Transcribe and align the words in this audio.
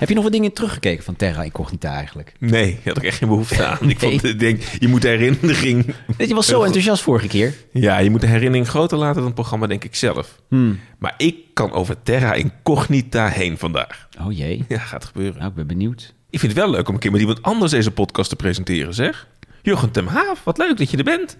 Heb 0.00 0.08
je 0.08 0.14
nog 0.14 0.24
wat 0.24 0.32
dingen 0.32 0.52
teruggekeken 0.52 1.04
van 1.04 1.16
Terra 1.16 1.42
Incognita 1.42 1.94
eigenlijk? 1.94 2.32
Nee, 2.38 2.78
had 2.84 2.96
ik 2.96 3.02
echt 3.02 3.18
geen 3.18 3.28
behoefte 3.28 3.66
aan. 3.66 3.78
Ik, 3.90 3.98
vond, 3.98 4.24
ik 4.24 4.38
denk, 4.38 4.62
je 4.62 4.88
moet 4.88 5.02
de 5.02 5.08
herinnering... 5.08 5.94
Je 6.18 6.34
was 6.34 6.46
zo 6.46 6.62
enthousiast 6.62 7.02
vorige 7.02 7.26
keer. 7.26 7.54
Ja, 7.72 7.98
je 7.98 8.10
moet 8.10 8.20
de 8.20 8.26
herinnering 8.26 8.68
groter 8.68 8.98
laten 8.98 9.16
dan 9.16 9.24
het 9.24 9.34
programma, 9.34 9.66
denk 9.66 9.84
ik 9.84 9.94
zelf. 9.94 10.40
Hmm. 10.48 10.80
Maar 10.98 11.14
ik 11.16 11.36
kan 11.52 11.72
over 11.72 12.02
Terra 12.02 12.32
Incognita 12.32 13.28
heen 13.28 13.58
vandaag. 13.58 14.08
Oh 14.20 14.32
jee. 14.32 14.64
Ja, 14.68 14.78
gaat 14.78 15.04
gebeuren. 15.04 15.36
Nou, 15.36 15.48
ik 15.48 15.54
ben 15.54 15.66
benieuwd. 15.66 16.14
Ik 16.30 16.38
vind 16.40 16.52
het 16.52 16.60
wel 16.60 16.70
leuk 16.70 16.88
om 16.88 16.94
een 16.94 17.00
keer 17.00 17.10
met 17.10 17.20
iemand 17.20 17.42
anders 17.42 17.70
deze 17.70 17.90
podcast 17.90 18.28
te 18.28 18.36
presenteren, 18.36 18.94
zeg. 18.94 19.28
Jurgen 19.62 19.90
ten 19.90 20.06
Haaf, 20.06 20.44
wat 20.44 20.58
leuk 20.58 20.76
dat 20.76 20.90
je 20.90 20.96
er 20.96 21.04
bent. 21.04 21.36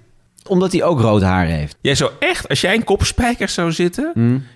Omdat 0.46 0.72
hij 0.72 0.82
ook 0.82 1.00
rood 1.00 1.22
haar 1.22 1.46
heeft. 1.46 1.76
Jij 1.80 1.94
zou 1.94 2.10
echt, 2.18 2.48
als 2.48 2.60
jij 2.60 2.74
in 2.74 2.84
kopspijkers 2.84 3.54
zou 3.54 3.72
zitten... 3.72 4.12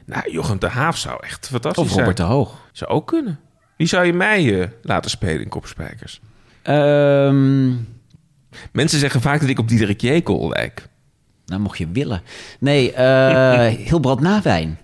Nou, 0.07 0.31
Jochem 0.31 0.59
de 0.59 0.69
Haaf 0.69 0.97
zou 0.97 1.19
echt 1.21 1.49
fantastisch 1.49 1.85
Of 1.85 1.91
Robert 1.91 2.17
de 2.17 2.23
zijn. 2.23 2.35
Hoog. 2.35 2.69
Zou 2.73 2.91
ook 2.91 3.07
kunnen. 3.07 3.39
Wie 3.81 3.89
zou 3.89 4.07
je 4.07 4.13
mij 4.13 4.61
eh, 4.61 4.67
laten 4.83 5.11
spelen 5.11 5.43
in 5.43 5.49
kopspijkers? 5.49 6.21
Ehm, 6.63 7.69
Mensen 8.73 8.99
zeggen 8.99 9.21
vaak 9.21 9.41
dat 9.41 9.49
ik 9.49 9.59
op 9.59 9.69
Diederik 9.69 10.01
Jekel 10.01 10.49
lijk. 10.49 10.89
nou, 11.47 11.61
mocht 11.61 11.79
je 11.79 11.89
willen. 11.93 12.23
Nee, 12.59 12.93
eh 12.93 13.67
Hilbrand 13.89 14.21
Nawijn. 14.21 14.79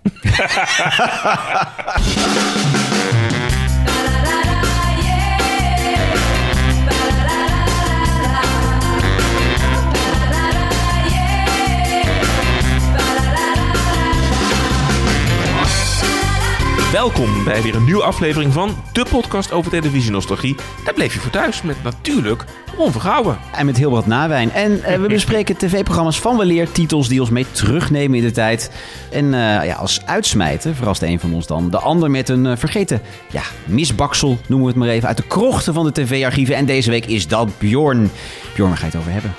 Welkom 16.97 17.43
bij 17.43 17.61
weer 17.61 17.75
een 17.75 17.85
nieuwe 17.85 18.03
aflevering 18.03 18.53
van 18.53 18.75
de 18.93 19.05
podcast 19.09 19.51
over 19.51 19.71
televisienostalgie. 19.71 20.55
Daar 20.85 20.93
bleef 20.93 21.13
je 21.13 21.19
voor 21.19 21.31
thuis 21.31 21.61
met 21.61 21.83
natuurlijk 21.83 22.45
Ron 22.77 22.91
Vergouwen. 22.91 23.37
En 23.51 23.65
met 23.65 23.77
Hilbrand 23.77 24.05
Nawijn. 24.05 24.51
En 24.51 24.83
eh, 24.83 24.99
we 24.99 25.07
bespreken 25.17 25.57
tv-programma's 25.57 26.19
van 26.19 26.37
weleer, 26.37 26.71
titels 26.71 27.07
die 27.07 27.19
ons 27.19 27.29
mee 27.29 27.45
terugnemen 27.51 28.17
in 28.17 28.23
de 28.23 28.31
tijd. 28.31 28.71
En 29.11 29.33
eh, 29.33 29.65
ja, 29.65 29.75
als 29.75 30.05
uitsmijten 30.05 30.75
verrast 30.75 30.99
de 30.99 31.07
een 31.07 31.19
van 31.19 31.33
ons 31.33 31.47
dan. 31.47 31.69
De 31.69 31.79
ander 31.79 32.11
met 32.11 32.29
een 32.29 32.45
eh, 32.45 32.57
vergeten 32.57 33.01
ja, 33.31 33.43
misbaksel, 33.65 34.37
noemen 34.47 34.67
we 34.67 34.73
het 34.73 34.81
maar 34.81 34.89
even, 34.89 35.07
uit 35.07 35.17
de 35.17 35.27
krochten 35.27 35.73
van 35.73 35.85
de 35.85 35.91
tv-archieven. 35.91 36.55
En 36.55 36.65
deze 36.65 36.89
week 36.89 37.05
is 37.05 37.27
dat 37.27 37.57
Bjorn. 37.57 38.11
Bjorn, 38.55 38.69
waar 38.69 38.77
ga 38.77 38.85
je 38.85 38.91
het 38.91 38.99
over 38.99 39.11
hebben? 39.11 39.33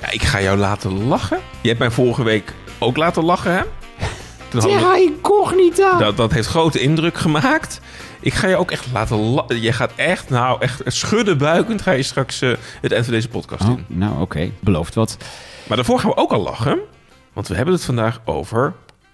Ja, 0.00 0.10
ik 0.10 0.22
ga 0.22 0.42
jou 0.42 0.58
laten 0.58 1.06
lachen. 1.06 1.38
Je 1.60 1.68
hebt 1.68 1.80
mij 1.80 1.90
vorige 1.90 2.22
week 2.22 2.52
ook 2.78 2.96
laten 2.96 3.24
lachen, 3.24 3.52
hè? 3.52 3.62
We- 4.62 5.02
incognita. 5.16 5.98
dat, 5.98 6.16
dat 6.16 6.32
heeft 6.32 6.48
grote 6.48 6.80
indruk 6.80 7.16
gemaakt. 7.16 7.80
Ik 8.20 8.34
ga 8.34 8.46
je 8.48 8.56
ook 8.56 8.70
echt 8.70 8.86
laten. 8.92 9.60
Je 9.60 9.72
gaat 9.72 9.92
echt, 9.96 10.30
nou, 10.30 10.60
echt 10.60 10.82
schudden 10.86 11.38
buikend 11.38 11.82
ga 11.82 11.90
je 11.90 12.02
straks 12.02 12.40
eh, 12.40 12.52
het 12.80 12.92
eind 12.92 13.04
van 13.04 13.14
deze 13.14 13.28
podcast 13.28 13.62
Oh, 13.64 13.68
in. 13.70 13.84
nou 13.88 14.20
oké, 14.20 14.50
belooft 14.60 14.94
wat. 14.94 15.16
Maar 15.68 15.76
daarvoor 15.76 15.98
gaan 16.00 16.10
we 16.10 16.16
ook 16.16 16.32
al 16.32 16.42
lachen. 16.42 16.78
Want 17.32 17.48
we 17.48 17.54
hebben 17.54 17.74
het 17.74 17.84
vandaag 17.84 18.20
over 18.24 18.72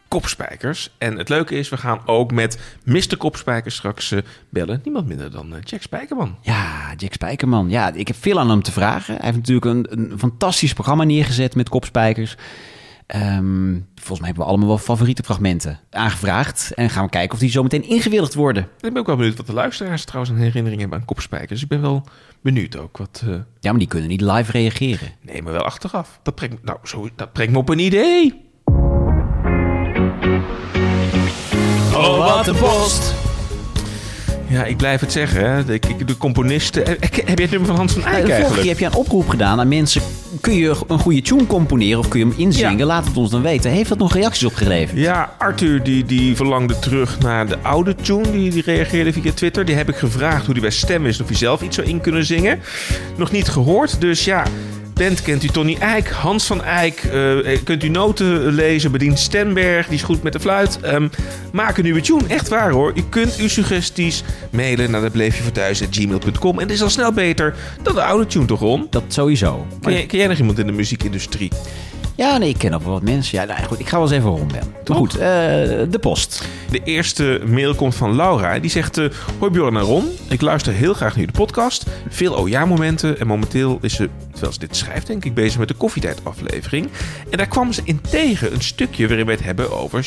kopspijkers. 0.09 0.91
En 0.99 1.19
het 1.19 1.29
leuke 1.29 1.55
is, 1.55 1.69
we 1.69 1.77
gaan 1.77 2.01
ook 2.07 2.33
met 2.33 2.59
Mr. 2.85 3.17
Kopspijkers 3.19 3.75
straks 3.75 4.11
eh, 4.13 4.19
bellen. 4.49 4.81
Niemand 4.85 5.07
minder 5.07 5.31
dan 5.31 5.55
eh, 5.55 5.61
Jack 5.65 5.83
Spijkerman. 5.83 6.37
Ja, 6.41 6.95
Jack 6.97 7.13
Spijkerman. 7.13 7.69
Ja, 7.71 7.93
ik 7.93 8.07
heb 8.09 8.17
veel 8.21 8.39
aan 8.39 8.51
hem 8.51 8.63
te 8.63 8.73
vragen. 8.73 9.15
Hij 9.15 9.25
heeft 9.25 9.37
natuurlijk 9.37 9.67
een, 9.67 9.87
een 10.13 10.19
fantastisch 10.19 10.73
programma 10.73 11.05
neergezet 11.05 11.55
met 11.55 11.69
kopspijkers. 11.69 12.37
Ehm, 13.11 13.73
volgens 13.95 14.19
mij 14.19 14.29
hebben 14.29 14.45
we 14.45 14.51
allemaal 14.51 14.69
wel 14.69 14.79
favoriete 14.79 15.23
fragmenten 15.23 15.81
aangevraagd. 15.91 16.73
En 16.75 16.91
gaan 16.91 17.05
we 17.05 17.11
kijken 17.11 17.33
of 17.33 17.39
die 17.39 17.51
zo 17.51 17.63
meteen 17.63 17.89
ingewilligd 17.89 18.35
worden. 18.35 18.63
En 18.63 18.87
ik 18.87 18.93
ben 18.93 18.97
ook 18.97 19.07
wel 19.07 19.17
benieuwd 19.17 19.37
wat 19.37 19.47
de 19.47 19.53
luisteraars 19.53 20.05
trouwens 20.05 20.33
een 20.35 20.41
herinnering 20.43 20.81
hebben 20.81 20.99
aan 20.99 21.05
kopspijkers. 21.05 21.63
Ik 21.63 21.69
ben 21.69 21.81
wel 21.81 22.05
benieuwd 22.41 22.77
ook 22.77 22.97
wat... 22.97 23.23
eh, 23.27 23.35
Ja, 23.61 23.71
maar 23.71 23.79
die 23.79 23.89
kunnen 23.89 24.09
niet 24.09 24.21
live 24.21 24.53
reageren. 24.53 25.09
nee, 25.23 25.43
maar 25.43 25.53
wel 25.53 25.63
achteraf. 25.65 26.21
Dat 26.23 26.35
brengt, 26.35 26.65
nou, 26.65 26.79
zo, 26.85 27.09
dat 27.17 27.33
brengt 27.33 27.53
me 27.53 27.59
op 27.59 27.69
een 27.69 27.79
idee. 27.79 28.49
Oh, 31.95 32.35
wat 32.37 32.47
een 32.47 32.57
post! 32.57 33.15
Ja, 34.51 34.65
ik 34.65 34.77
blijf 34.77 35.01
het 35.01 35.13
zeggen. 35.13 35.51
Hè. 35.51 35.65
De, 35.65 35.81
de 36.05 36.17
componisten... 36.17 36.83
Heb 36.87 37.39
je 37.39 37.43
het 37.43 37.51
nummer 37.51 37.67
van 37.67 37.77
Hans 37.77 37.93
van 37.93 38.05
Eyck 38.05 38.15
de 38.15 38.21
vorige 38.21 38.33
eigenlijk? 38.33 38.61
keer 38.61 38.71
heb 38.71 38.79
je 38.79 38.87
een 38.87 38.95
oproep 38.95 39.29
gedaan 39.29 39.61
aan 39.61 39.69
mensen. 39.69 40.03
Kun 40.41 40.55
je 40.55 40.77
een 40.89 40.99
goede 40.99 41.23
tune 41.23 41.47
componeren 41.47 41.99
of 41.99 42.09
kun 42.09 42.21
je 42.21 42.27
hem 42.27 42.35
inzingen? 42.39 42.79
Ja. 42.79 42.85
Laat 42.85 43.07
het 43.07 43.17
ons 43.17 43.31
dan 43.31 43.43
weten. 43.43 43.71
Heeft 43.71 43.89
dat 43.89 43.99
nog 43.99 44.15
reacties 44.15 44.45
opgeleverd? 44.45 44.99
Ja, 44.99 45.35
Arthur 45.39 45.83
die, 45.83 46.05
die 46.05 46.37
verlangde 46.37 46.79
terug 46.79 47.19
naar 47.19 47.47
de 47.47 47.59
oude 47.63 47.95
tune. 47.95 48.31
Die, 48.31 48.51
die 48.51 48.63
reageerde 48.63 49.13
via 49.13 49.33
Twitter. 49.33 49.65
Die 49.65 49.75
heb 49.75 49.89
ik 49.89 49.97
gevraagd 49.97 50.45
hoe 50.45 50.55
die 50.55 50.63
bij 50.63 50.73
stem 50.73 51.07
is. 51.07 51.21
Of 51.21 51.29
hij 51.29 51.37
zelf 51.37 51.63
iets 51.63 51.77
zou 51.77 51.89
in 51.89 52.01
kunnen 52.01 52.25
zingen. 52.25 52.61
Nog 53.17 53.31
niet 53.31 53.49
gehoord. 53.49 54.01
Dus 54.01 54.25
ja, 54.25 54.43
band 54.95 55.23
kent 55.23 55.45
u 55.45 55.49
Tony 55.49 55.77
Eijk. 55.81 56.09
Hans 56.09 56.47
van 56.47 56.65
Eyck. 56.65 56.99
eh, 57.05 57.59
kunt 57.65 57.85
u 57.85 57.89
noten 57.89 58.47
lezen. 58.47 58.93
Bedient 58.93 59.19
Stemberg. 59.19 59.87
Die 59.87 59.95
is 59.95 60.03
goed 60.03 60.23
met 60.23 60.33
de 60.33 60.41
fluit. 60.41 60.81
Ehm, 60.81 61.09
maak 61.53 61.77
een 61.77 61.85
nieuwe 61.85 62.01
tune. 62.01 62.23
Echt 62.27 62.49
waar 62.49 62.71
hoor. 62.71 62.93
U 62.97 63.03
kunt 63.09 63.37
uw 63.37 63.49
suggesties 63.49 64.23
mailen 64.51 64.91
naar 64.91 65.01
datbleefjevoorthuis.gmail.com. 65.01 66.55
En 66.59 66.63
het 66.63 66.71
is 66.71 66.83
al 66.83 66.91
snel 66.91 67.13
beter 67.13 67.55
dan 67.83 67.95
de 67.95 68.03
oude 68.03 68.27
tune 68.27 68.45
toch, 68.45 68.61
Ron? 68.61 68.87
Dat 68.91 69.03
sowieso. 69.09 69.67
Ken 69.81 70.07
ken 70.07 70.19
jij 70.19 70.27
nog 70.27 70.39
iemand 70.39 70.59
in 70.59 70.67
de 70.67 70.73
muziekindustrie? 70.73 71.51
Ja, 72.21 72.37
nee, 72.39 72.49
ik 72.49 72.59
ken 72.59 72.75
ook 72.75 72.83
wel 72.83 72.93
wat 72.93 73.03
mensen. 73.03 73.39
Ja, 73.39 73.45
nou, 73.45 73.63
goed, 73.63 73.79
ik 73.79 73.89
ga 73.89 73.97
wel 73.97 74.07
eens 74.07 74.17
even 74.17 74.31
rondbellen. 74.31 74.71
Maar 74.73 74.83
Toch? 74.83 74.97
goed, 74.97 75.13
eh, 75.13 75.19
de 75.91 75.99
post. 76.01 76.43
De 76.71 76.83
eerste 76.85 77.41
mail 77.47 77.75
komt 77.75 77.95
van 77.95 78.17
Laura. 78.17 78.59
Die 78.59 78.71
zegt: 78.71 78.99
eh, 78.99 79.07
Hoi 79.39 79.51
Bjorn 79.51 79.77
en 79.77 79.83
Ron. 79.83 80.09
Ik 80.29 80.41
luister 80.41 80.73
heel 80.73 80.95
graag 80.95 81.09
naar 81.09 81.19
jullie 81.19 81.39
podcast. 81.39 81.87
Veel 82.09 82.37
OJA-momenten. 82.37 83.19
En 83.19 83.27
momenteel 83.27 83.79
is 83.81 83.95
ze, 83.95 84.09
terwijl 84.31 84.53
ze 84.53 84.59
dit 84.59 84.77
schrijft, 84.77 85.07
denk 85.07 85.25
ik, 85.25 85.35
bezig 85.35 85.59
met 85.59 85.69
de 85.69 85.75
koffietijd-aflevering. 85.75 86.89
En 87.31 87.37
daar 87.39 87.49
kwam 87.49 87.73
ze 87.73 87.81
in 87.85 88.01
tegen 88.11 88.53
een 88.55 88.63
stukje 88.63 89.09
waarin 89.09 89.27
we 89.27 89.33
het 89.33 89.45
hebben 89.45 89.79
over 89.79 90.05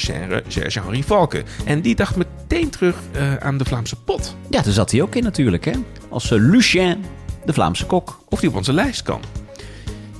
Serge-Henri 0.47 1.03
Valken. 1.03 1.43
En 1.65 1.81
die 1.81 1.95
dacht 1.95 2.15
meteen 2.15 2.69
terug 2.69 2.95
eh, 3.11 3.35
aan 3.35 3.57
de 3.57 3.65
Vlaamse 3.65 3.95
pot. 3.95 4.35
Ja, 4.49 4.61
daar 4.61 4.73
zat 4.73 4.91
hij 4.91 5.01
ook 5.01 5.15
in 5.15 5.23
natuurlijk, 5.23 5.65
hè? 5.65 5.73
Als 6.09 6.29
Lucien, 6.29 7.05
de 7.45 7.53
Vlaamse 7.53 7.85
kok. 7.85 8.19
Of 8.29 8.39
die 8.39 8.49
op 8.49 8.55
onze 8.55 8.73
lijst 8.73 9.03
kan. 9.03 9.21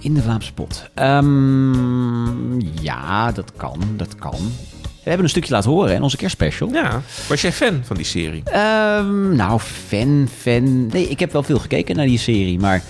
In 0.03 0.13
de 0.13 0.21
Vlaamse 0.21 0.53
pot. 0.53 0.89
Ehm, 0.93 2.59
ja, 2.81 3.31
dat 3.31 3.51
kan, 3.57 3.79
dat 3.97 4.15
kan. 4.15 4.51
We 4.81 5.09
hebben 5.09 5.23
een 5.23 5.29
stukje 5.29 5.53
laten 5.53 5.69
horen 5.69 5.95
in 5.95 6.01
onze 6.01 6.17
kerstspecial. 6.17 6.69
Ja. 6.69 7.01
Was 7.27 7.41
jij 7.41 7.51
fan 7.51 7.81
van 7.83 7.95
die 7.95 8.05
serie? 8.05 8.43
Ehm, 8.43 9.35
nou, 9.35 9.59
fan, 9.59 10.27
fan. 10.37 10.87
Nee, 10.87 11.09
ik 11.09 11.19
heb 11.19 11.31
wel 11.31 11.43
veel 11.43 11.59
gekeken 11.59 11.95
naar 11.95 12.05
die 12.05 12.17
serie. 12.17 12.59
Maar 12.59 12.83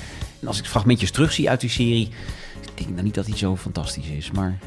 als 0.46 0.59
ik 0.59 0.66
fragmentjes 0.66 1.12
terugzie 1.12 1.50
uit 1.50 1.59
die 1.59 1.69
serie... 1.69 2.09
denk 2.75 2.79
ik 2.79 2.90
nou 2.90 3.03
niet 3.03 3.13
dat 3.13 3.25
die 3.25 3.38
zo 3.38 3.56
fantastisch 3.56 4.07
is. 4.07 4.31
Maar 4.31 4.59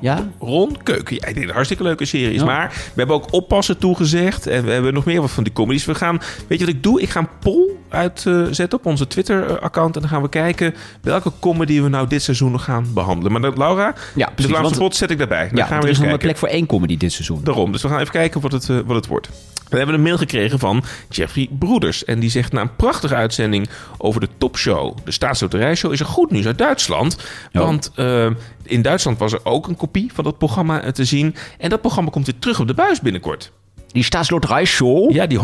ja, 0.00 0.28
Ron 0.38 0.82
Keuken. 0.82 1.16
Ja, 1.20 1.26
ik 1.26 1.34
denk 1.34 1.46
het 1.46 1.54
hartstikke 1.54 1.82
leuke 1.82 2.04
serie 2.04 2.34
is. 2.34 2.40
Ja. 2.40 2.46
Maar 2.46 2.68
we 2.68 2.92
hebben 2.94 3.16
ook 3.16 3.32
oppassen 3.32 3.78
toegezegd. 3.78 4.46
En 4.46 4.64
we 4.64 4.70
hebben 4.70 4.94
nog 4.94 5.04
meer 5.04 5.20
wat 5.20 5.30
van 5.30 5.44
die 5.44 5.52
comedies. 5.52 5.84
We 5.84 5.94
gaan, 5.94 6.20
weet 6.48 6.58
je 6.58 6.64
wat 6.64 6.74
ik 6.74 6.82
doe? 6.82 7.00
Ik 7.00 7.10
ga 7.10 7.20
een 7.20 7.38
poll 7.40 7.70
uitzetten 7.92 8.78
op 8.78 8.86
onze 8.86 9.06
Twitter-account. 9.06 9.94
En 9.94 10.00
dan 10.00 10.10
gaan 10.10 10.22
we 10.22 10.28
kijken 10.28 10.74
welke 11.00 11.32
comedy 11.40 11.80
we 11.80 11.88
nou 11.88 12.06
dit 12.08 12.22
seizoen 12.22 12.50
nog 12.52 12.64
gaan 12.64 12.86
behandelen. 12.94 13.32
Maar 13.32 13.40
dat, 13.40 13.58
Laura, 13.58 13.94
Ja, 14.14 14.26
de 14.26 14.32
precies, 14.32 14.50
Vlaamse 14.52 14.70
want- 14.70 14.82
pot 14.82 14.96
zet 14.96 15.10
ik 15.10 15.18
daarbij. 15.18 15.48
Dan 15.48 15.56
ja 15.56 15.64
gaan 15.66 15.76
er 15.76 15.82
we 15.82 15.88
is 15.88 15.88
eens 15.88 15.98
nog 15.98 16.06
een 16.12 16.18
kijken. 16.18 16.26
plek 16.28 16.36
voor 16.36 16.48
één 16.48 16.66
comedy 16.66 16.96
dit 16.96 17.12
seizoen. 17.12 17.40
Daarom. 17.44 17.72
Dus 17.72 17.82
we 17.82 17.88
gaan 17.88 17.98
even 18.00 18.12
kijken 18.12 18.40
wat 18.40 18.52
het, 18.52 18.68
eh, 18.70 18.78
wat 18.86 18.96
het 18.96 19.06
wordt. 19.06 19.28
We 19.68 19.76
hebben 19.78 19.96
een 19.96 20.02
mail 20.02 20.16
gekregen 20.18 20.58
van 20.58 20.84
Jeffrey 21.08 21.48
Broeders. 21.58 22.04
En 22.04 22.20
die 22.20 22.30
zegt 22.30 22.52
na 22.52 22.60
een 22.60 22.76
prachtige 22.76 23.14
uitzending 23.14 23.68
over 23.98 24.20
de 24.20 24.28
topshow, 24.38 24.96
de 25.04 25.10
staatsloterijshow, 25.10 25.92
is 25.92 26.00
er 26.00 26.06
goed 26.06 26.30
nieuws 26.30 26.46
uit 26.46 26.58
Duitsland. 26.58 27.16
Ja. 27.52 27.60
Want 27.60 27.90
eh, 27.94 28.26
in 28.62 28.82
Duitsland 28.82 29.18
was 29.18 29.32
er 29.32 29.40
ook 29.44 29.66
een 29.68 29.76
kopie 29.76 30.10
van 30.14 30.24
dat 30.24 30.38
programma 30.38 30.80
eh, 30.82 30.90
te 30.90 31.04
zien. 31.04 31.34
En 31.58 31.70
dat 31.70 31.80
programma 31.80 32.10
komt 32.10 32.26
weer 32.26 32.38
terug 32.38 32.60
op 32.60 32.66
de 32.66 32.74
buis 32.74 33.00
binnenkort. 33.00 33.52
Die 33.92 34.02
staatsloterijshow. 34.02 35.12
Ja, 35.12 35.26
die 35.26 35.38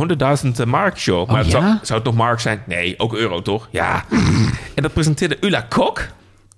100.000 0.58 0.66
Mark 0.66 0.98
show. 0.98 1.30
Maar 1.30 1.44
ja? 1.44 1.50
zou, 1.50 1.64
zou 1.82 1.98
het 1.98 2.04
nog 2.04 2.14
Mark 2.14 2.40
zijn? 2.40 2.62
Nee, 2.66 2.94
ook 2.98 3.14
euro 3.14 3.42
toch? 3.42 3.68
Ja. 3.70 4.04
en 4.74 4.82
dat 4.82 4.92
presenteerde 4.92 5.36
Ulla 5.40 5.66
Kok. 5.68 6.08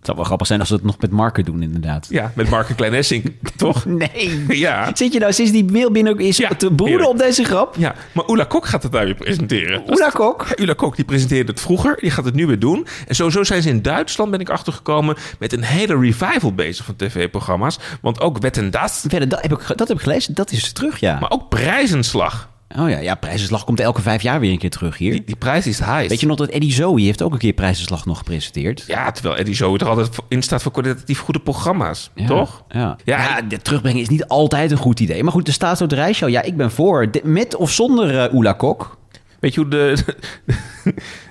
Het 0.00 0.08
zou 0.08 0.18
wel 0.18 0.26
grappig 0.26 0.46
zijn 0.48 0.60
als 0.60 0.68
ze 0.68 0.74
het 0.74 0.84
nog 0.84 0.96
met 1.00 1.10
marken 1.10 1.44
doen, 1.44 1.62
inderdaad. 1.62 2.06
Ja, 2.10 2.32
met 2.34 2.48
Mark 2.50 2.68
en 2.68 2.74
Klein 2.74 2.94
Essink, 2.94 3.26
toch? 3.56 3.84
Nee. 3.84 4.44
Ja. 4.48 4.90
Zit 4.94 5.12
je 5.12 5.18
nou 5.18 5.32
sinds 5.32 5.52
die 5.52 5.64
mail 5.64 5.90
binnen 5.90 6.12
ook 6.12 6.20
is 6.20 6.36
Ja, 6.36 6.48
te 6.48 6.66
broeden 6.66 6.86
heerlijk. 6.86 7.10
op 7.10 7.18
deze 7.18 7.44
grap? 7.44 7.74
Ja, 7.78 7.94
maar 8.12 8.24
Ulla 8.30 8.44
Kok 8.44 8.66
gaat 8.66 8.82
het 8.82 8.92
daar 8.92 9.04
weer 9.04 9.14
presenteren. 9.14 9.82
Oela 9.88 10.08
Kok. 10.08 10.46
Ja, 10.48 10.62
Ulla 10.62 10.72
Kok 10.74 10.96
die 10.96 11.04
presenteerde 11.04 11.50
het 11.52 11.60
vroeger, 11.60 11.96
die 12.00 12.10
gaat 12.10 12.24
het 12.24 12.34
nu 12.34 12.46
weer 12.46 12.58
doen. 12.58 12.86
En 13.06 13.14
sowieso 13.14 13.44
zijn 13.44 13.62
ze 13.62 13.68
in 13.68 13.82
Duitsland, 13.82 14.30
ben 14.30 14.40
ik 14.40 14.48
achtergekomen, 14.50 15.16
met 15.38 15.52
een 15.52 15.62
hele 15.64 15.98
revival 15.98 16.52
bezig 16.54 16.84
van 16.84 16.96
tv-programma's. 16.96 17.78
Want 18.00 18.20
ook 18.20 18.38
Wet 18.38 18.56
en 18.56 18.70
Das, 18.70 19.02
dat 19.02 19.12
heb, 19.12 19.52
ik, 19.52 19.76
dat 19.76 19.88
heb 19.88 19.96
ik 19.96 20.02
gelezen. 20.02 20.34
Dat 20.34 20.50
is 20.50 20.72
terug, 20.72 21.00
ja. 21.00 21.18
maar 21.18 21.30
ook 21.30 21.48
Prijzenslag. 21.48 22.48
Oh 22.78 22.88
ja, 22.90 22.98
ja, 22.98 23.14
Prijzenslag 23.14 23.64
komt 23.64 23.80
elke 23.80 24.02
vijf 24.02 24.22
jaar 24.22 24.40
weer 24.40 24.50
een 24.52 24.58
keer 24.58 24.70
terug 24.70 24.98
hier. 24.98 25.12
Die, 25.12 25.24
die 25.24 25.36
prijs 25.36 25.66
is 25.66 25.78
high. 25.78 26.08
Weet 26.08 26.20
je 26.20 26.26
nog 26.26 26.36
dat 26.36 26.48
Eddie 26.48 26.72
Zoe 26.72 27.00
heeft 27.00 27.22
ook 27.22 27.32
een 27.32 27.38
keer 27.38 27.52
Prijzenslag 27.52 28.06
nog 28.06 28.18
gepresenteerd? 28.18 28.84
Ja, 28.86 29.10
terwijl 29.10 29.36
Eddie 29.36 29.54
zo 29.54 29.74
er 29.76 29.88
altijd 29.88 30.08
in 30.28 30.42
staat 30.42 30.62
voor 30.62 30.72
kwalitatief 30.72 31.18
goede 31.20 31.40
programma's. 31.40 32.10
Ja, 32.14 32.26
Toch? 32.26 32.64
Ja. 32.68 32.96
Ja, 33.04 33.18
Ja, 33.22 33.42
de 33.42 33.58
terugbrengen 33.58 34.00
is 34.00 34.08
niet 34.08 34.24
altijd 34.26 34.70
een 34.70 34.76
goed 34.76 35.00
idee. 35.00 35.22
Maar 35.22 35.32
goed, 35.32 35.46
de 35.46 35.52
staatsloterijshow, 35.52 36.28
ja, 36.28 36.42
ik 36.42 36.56
ben 36.56 36.70
voor. 36.70 37.10
De- 37.10 37.20
met 37.24 37.56
of 37.56 37.70
zonder 37.70 38.34
Oela 38.34 38.52
Kok. 38.52 38.98
Weet 39.40 39.54
je 39.54 39.60
hoe 39.60 39.70
de, 39.76 39.96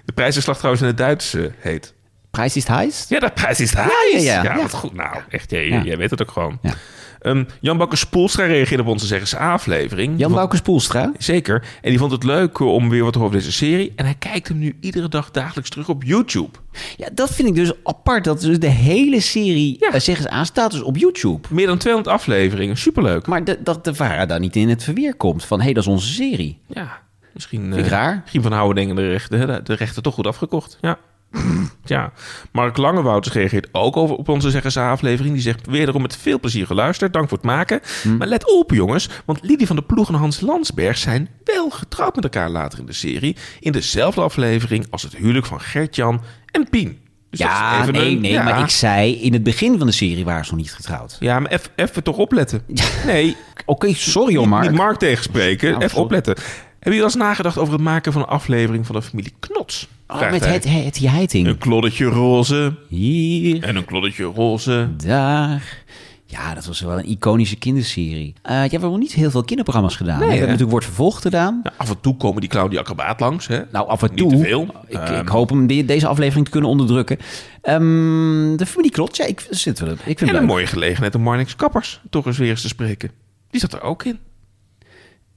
de 0.06 0.14
prijzenslag 0.14 0.56
trouwens 0.58 0.82
in 0.84 0.88
het 0.90 0.98
Duits 0.98 1.34
eh, 1.34 1.44
heet? 1.58 1.94
Prijs 2.32 2.56
is 2.56 2.68
heist? 2.68 3.10
Ja, 3.10 3.20
dat 3.20 3.34
prijs 3.34 3.60
is 3.60 3.70
het 3.74 3.80
ja, 4.14 4.20
ja. 4.20 4.44
Ja, 4.44 4.56
Ja. 4.56 4.62
wat 4.62 4.74
goed. 4.74 4.94
Nou, 4.94 5.16
echt, 5.30 5.52
jij, 5.52 5.68
jij 5.84 5.98
weet 5.98 6.10
het 6.10 6.22
ook 6.22 6.32
gewoon. 6.32 6.60
Ja. 6.62 6.74
Ehm, 7.20 7.44
Jan 7.62 7.78
Bakker 7.78 7.98
Spoelstra 7.98 8.46
reageerde 8.46 8.84
op 8.84 8.90
onze 8.90 9.06
Zeggens 9.06 9.36
aflevering. 9.36 10.20
Jan 10.20 10.32
Bouke 10.32 10.56
Spoelstra? 10.56 11.12
Zeker. 11.18 11.64
En 11.82 11.90
die 11.90 12.00
vond 12.00 12.12
het 12.12 12.24
leuk 12.24 12.60
eh, 12.60 12.74
om 12.74 12.90
weer 12.90 13.04
wat 13.04 13.14
te 13.14 13.20
horen 13.20 13.34
over 13.34 13.46
deze 13.46 13.58
serie. 13.58 13.94
En 13.96 14.06
hij 14.06 14.16
kijkt 14.20 14.48
hem 14.48 14.58
nu 14.60 14.78
iedere 14.80 15.10
dag 15.10 15.32
dagelijks 15.32 15.70
terug 15.70 15.90
op 15.90 16.04
YouTube. 16.04 16.58
Ja, 16.98 17.10
dat 17.14 17.32
vind 17.34 17.48
ik 17.48 17.56
dus 17.56 17.72
apart. 17.84 18.24
Dat 18.24 18.42
dus 18.42 18.60
de 18.60 18.68
hele 18.68 19.20
serie, 19.20 19.78
Ja. 19.80 19.88
eh, 19.94 20.00
zeggen 20.00 20.24
ze 20.26 20.30
aan, 20.30 20.46
staat 20.46 20.72
dus 20.72 20.82
op 20.82 20.98
YouTube. 20.98 21.48
Meer 21.50 21.68
dan 21.68 21.78
200 21.78 22.16
afleveringen. 22.16 22.78
Superleuk. 22.78 23.28
Maar 23.28 23.44
de, 23.44 23.58
dat 23.64 23.86
de 23.86 23.94
VARA 23.96 24.26
daar 24.26 24.40
niet 24.40 24.56
in 24.56 24.70
het 24.70 24.84
verweer 24.84 25.16
komt 25.16 25.46
van... 25.46 25.58
hé, 25.60 25.64
hey, 25.66 25.74
dat 25.74 25.84
is 25.84 25.90
onze 25.90 26.14
serie. 26.14 26.60
Ja, 26.68 27.02
misschien... 27.34 27.62
Vind 27.62 27.76
ik 27.76 27.84
eh, 27.86 27.90
raar. 27.92 28.20
Misschien 28.22 28.42
van 28.42 28.52
Houwen 28.52 28.76
denken 28.76 28.96
de 28.96 29.10
rechten, 29.10 29.48
de, 29.48 29.62
de 29.64 29.74
rechten 29.74 30.04
toch 30.04 30.14
goed 30.14 30.28
afgekocht. 30.28 30.78
Ja. 30.82 30.98
ja. 31.86 32.12
Mark 32.52 32.78
Langewouters 32.78 33.34
reageert 33.36 33.68
ook 33.72 33.98
over 33.98 34.16
op 34.16 34.30
onze 34.30 34.50
Zeggens 34.50 34.78
aflevering. 34.78 35.34
Die 35.34 35.44
zegt 35.44 35.68
wederom 35.68 36.02
met 36.02 36.18
veel 36.18 36.40
plezier 36.40 36.66
geluisterd. 36.66 37.14
Dank 37.14 37.30
voor 37.30 37.38
het 37.38 37.46
maken. 37.48 37.80
Hm. 38.02 38.18
Maar 38.18 38.28
let 38.28 38.52
op 38.58 38.72
jongens, 38.72 39.10
want 39.26 39.40
Lidie 39.42 39.68
van 39.68 39.76
der 39.76 39.86
Ploeg 39.86 40.08
en 40.10 40.14
Hans 40.16 40.40
Landsberg 40.42 40.98
zijn 40.98 41.30
wel 41.44 41.70
getrouwd 41.70 42.16
met 42.16 42.24
elkaar 42.24 42.50
later 42.50 42.80
in 42.80 42.86
de 42.86 42.94
serie. 42.94 43.36
In 43.60 43.72
dezelfde 43.72 44.22
aflevering 44.22 44.86
als 44.90 45.04
het 45.04 45.16
huwelijk 45.16 45.46
van 45.46 45.62
Gert-Jan 45.62 46.22
en 46.52 46.70
Pien. 46.70 47.00
Dus 47.30 47.40
ja, 47.40 47.86
nee, 47.86 48.12
een- 48.16 48.22
nee, 48.22 48.32
ja. 48.32 48.44
maar 48.44 48.60
ik 48.60 48.70
zei... 48.70 49.22
in 49.22 49.34
het 49.34 49.44
begin 49.44 49.78
van 49.78 49.88
de 49.88 49.94
serie 49.94 50.26
waren 50.26 50.46
ze 50.46 50.52
nog 50.52 50.60
niet 50.62 50.74
getrouwd. 50.74 51.18
Ja, 51.20 51.40
maar 51.40 51.62
even 51.76 52.04
toch 52.04 52.18
opletten. 52.18 52.62
Nee, 53.06 53.36
Oké, 53.66 53.94
sorry 53.94 54.34
hoor, 54.34 54.42
niet, 54.42 54.50
Mark. 54.50 54.70
niet 54.70 54.78
Mark 54.78 54.98
tegenspreken. 54.98 55.68
Nou, 55.68 55.78
even 55.78 55.90
sorry. 55.90 56.04
opletten. 56.06 56.34
Hebben 56.36 56.78
jullie 56.80 56.98
wel 57.00 57.08
eens 57.08 57.16
nagedacht 57.16 57.58
over 57.58 57.74
het 57.74 57.82
maken 57.82 58.12
van 58.14 58.22
een 58.22 58.28
aflevering 58.28 58.86
van 58.86 58.96
de 58.96 59.02
familie 59.02 59.34
Knots? 59.40 59.88
Oh, 60.14 60.32
met 60.32 60.46
het, 60.46 60.64
het. 60.70 61.34
Een 61.34 61.58
kloddetje 61.58 62.06
roze 62.06 62.74
Hier, 62.88 63.64
en 63.64 63.76
een 63.76 63.86
kloddetje 63.86 64.24
roze. 64.24 64.90
daar. 64.98 65.78
Ja, 66.26 66.54
dat 66.54 66.66
was 66.66 66.82
wel 66.82 66.98
een 67.00 67.10
iconische 67.10 67.56
kinderserie. 67.56 68.34
Ja, 68.44 68.50
we 68.64 68.70
hebben 68.70 68.90
nog 68.90 69.00
niet 69.00 69.14
heel 69.14 69.32
veel 69.32 69.44
kinderprogramma's 69.44 69.96
gedaan. 69.96 70.18
Nee, 70.20 70.24
we 70.28 70.32
hebben 70.34 70.46
natuurlijk 70.50 70.72
Wordt 70.72 70.86
Vervolgd 70.86 71.22
gedaan. 71.22 71.60
Ja, 71.64 71.72
af 71.78 71.90
en 71.90 72.00
toe 72.02 72.18
komen 72.18 72.42
die 72.42 72.50
clown 72.50 72.70
die 72.70 72.80
acrobaat 72.80 73.20
langs. 73.20 73.48
Hè? 73.48 73.62
Nou, 73.72 73.88
af 73.88 74.02
en 74.04 74.10
Niet 74.10 74.18
toe. 74.18 74.32
te 74.32 74.38
veel. 74.38 74.68
Ik, 74.88 74.96
Ehm, 74.98 75.20
ik 75.22 75.28
hoop 75.28 75.50
hem 75.50 75.68
de- 75.68 75.86
deze 75.86 76.08
aflevering 76.08 76.46
te 76.46 76.52
kunnen 76.52 76.70
onderdrukken. 76.70 77.18
Ehm, 77.62 78.56
de 78.56 78.66
familie 78.66 78.92
Klot, 78.92 79.18
ja, 79.18 79.26
ik, 79.26 79.48
zit 79.50 79.80
wel, 79.80 79.92
ik 80.06 80.18
vind 80.18 80.32
En 80.32 80.36
een 80.36 80.46
mooie 80.46 80.68
gelegenheid 80.68 81.16
om 81.16 81.22
Marnix 81.22 81.56
Kappers 81.56 82.02
toch 82.10 82.26
eens 82.26 82.38
weer 82.38 82.50
eens 82.50 82.62
te 82.62 82.68
spreken. 82.68 83.12
Die 83.50 83.60
zat 83.60 83.74
er 83.74 83.82
ook 83.82 84.04
in. 84.04 84.20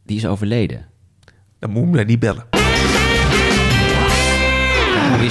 Die 0.07 0.17
is 0.17 0.27
overleden. 0.27 0.87
Dan 1.59 1.71
moet 1.71 1.97
hem 1.97 2.07
niet 2.07 2.19
bellen. 2.19 2.62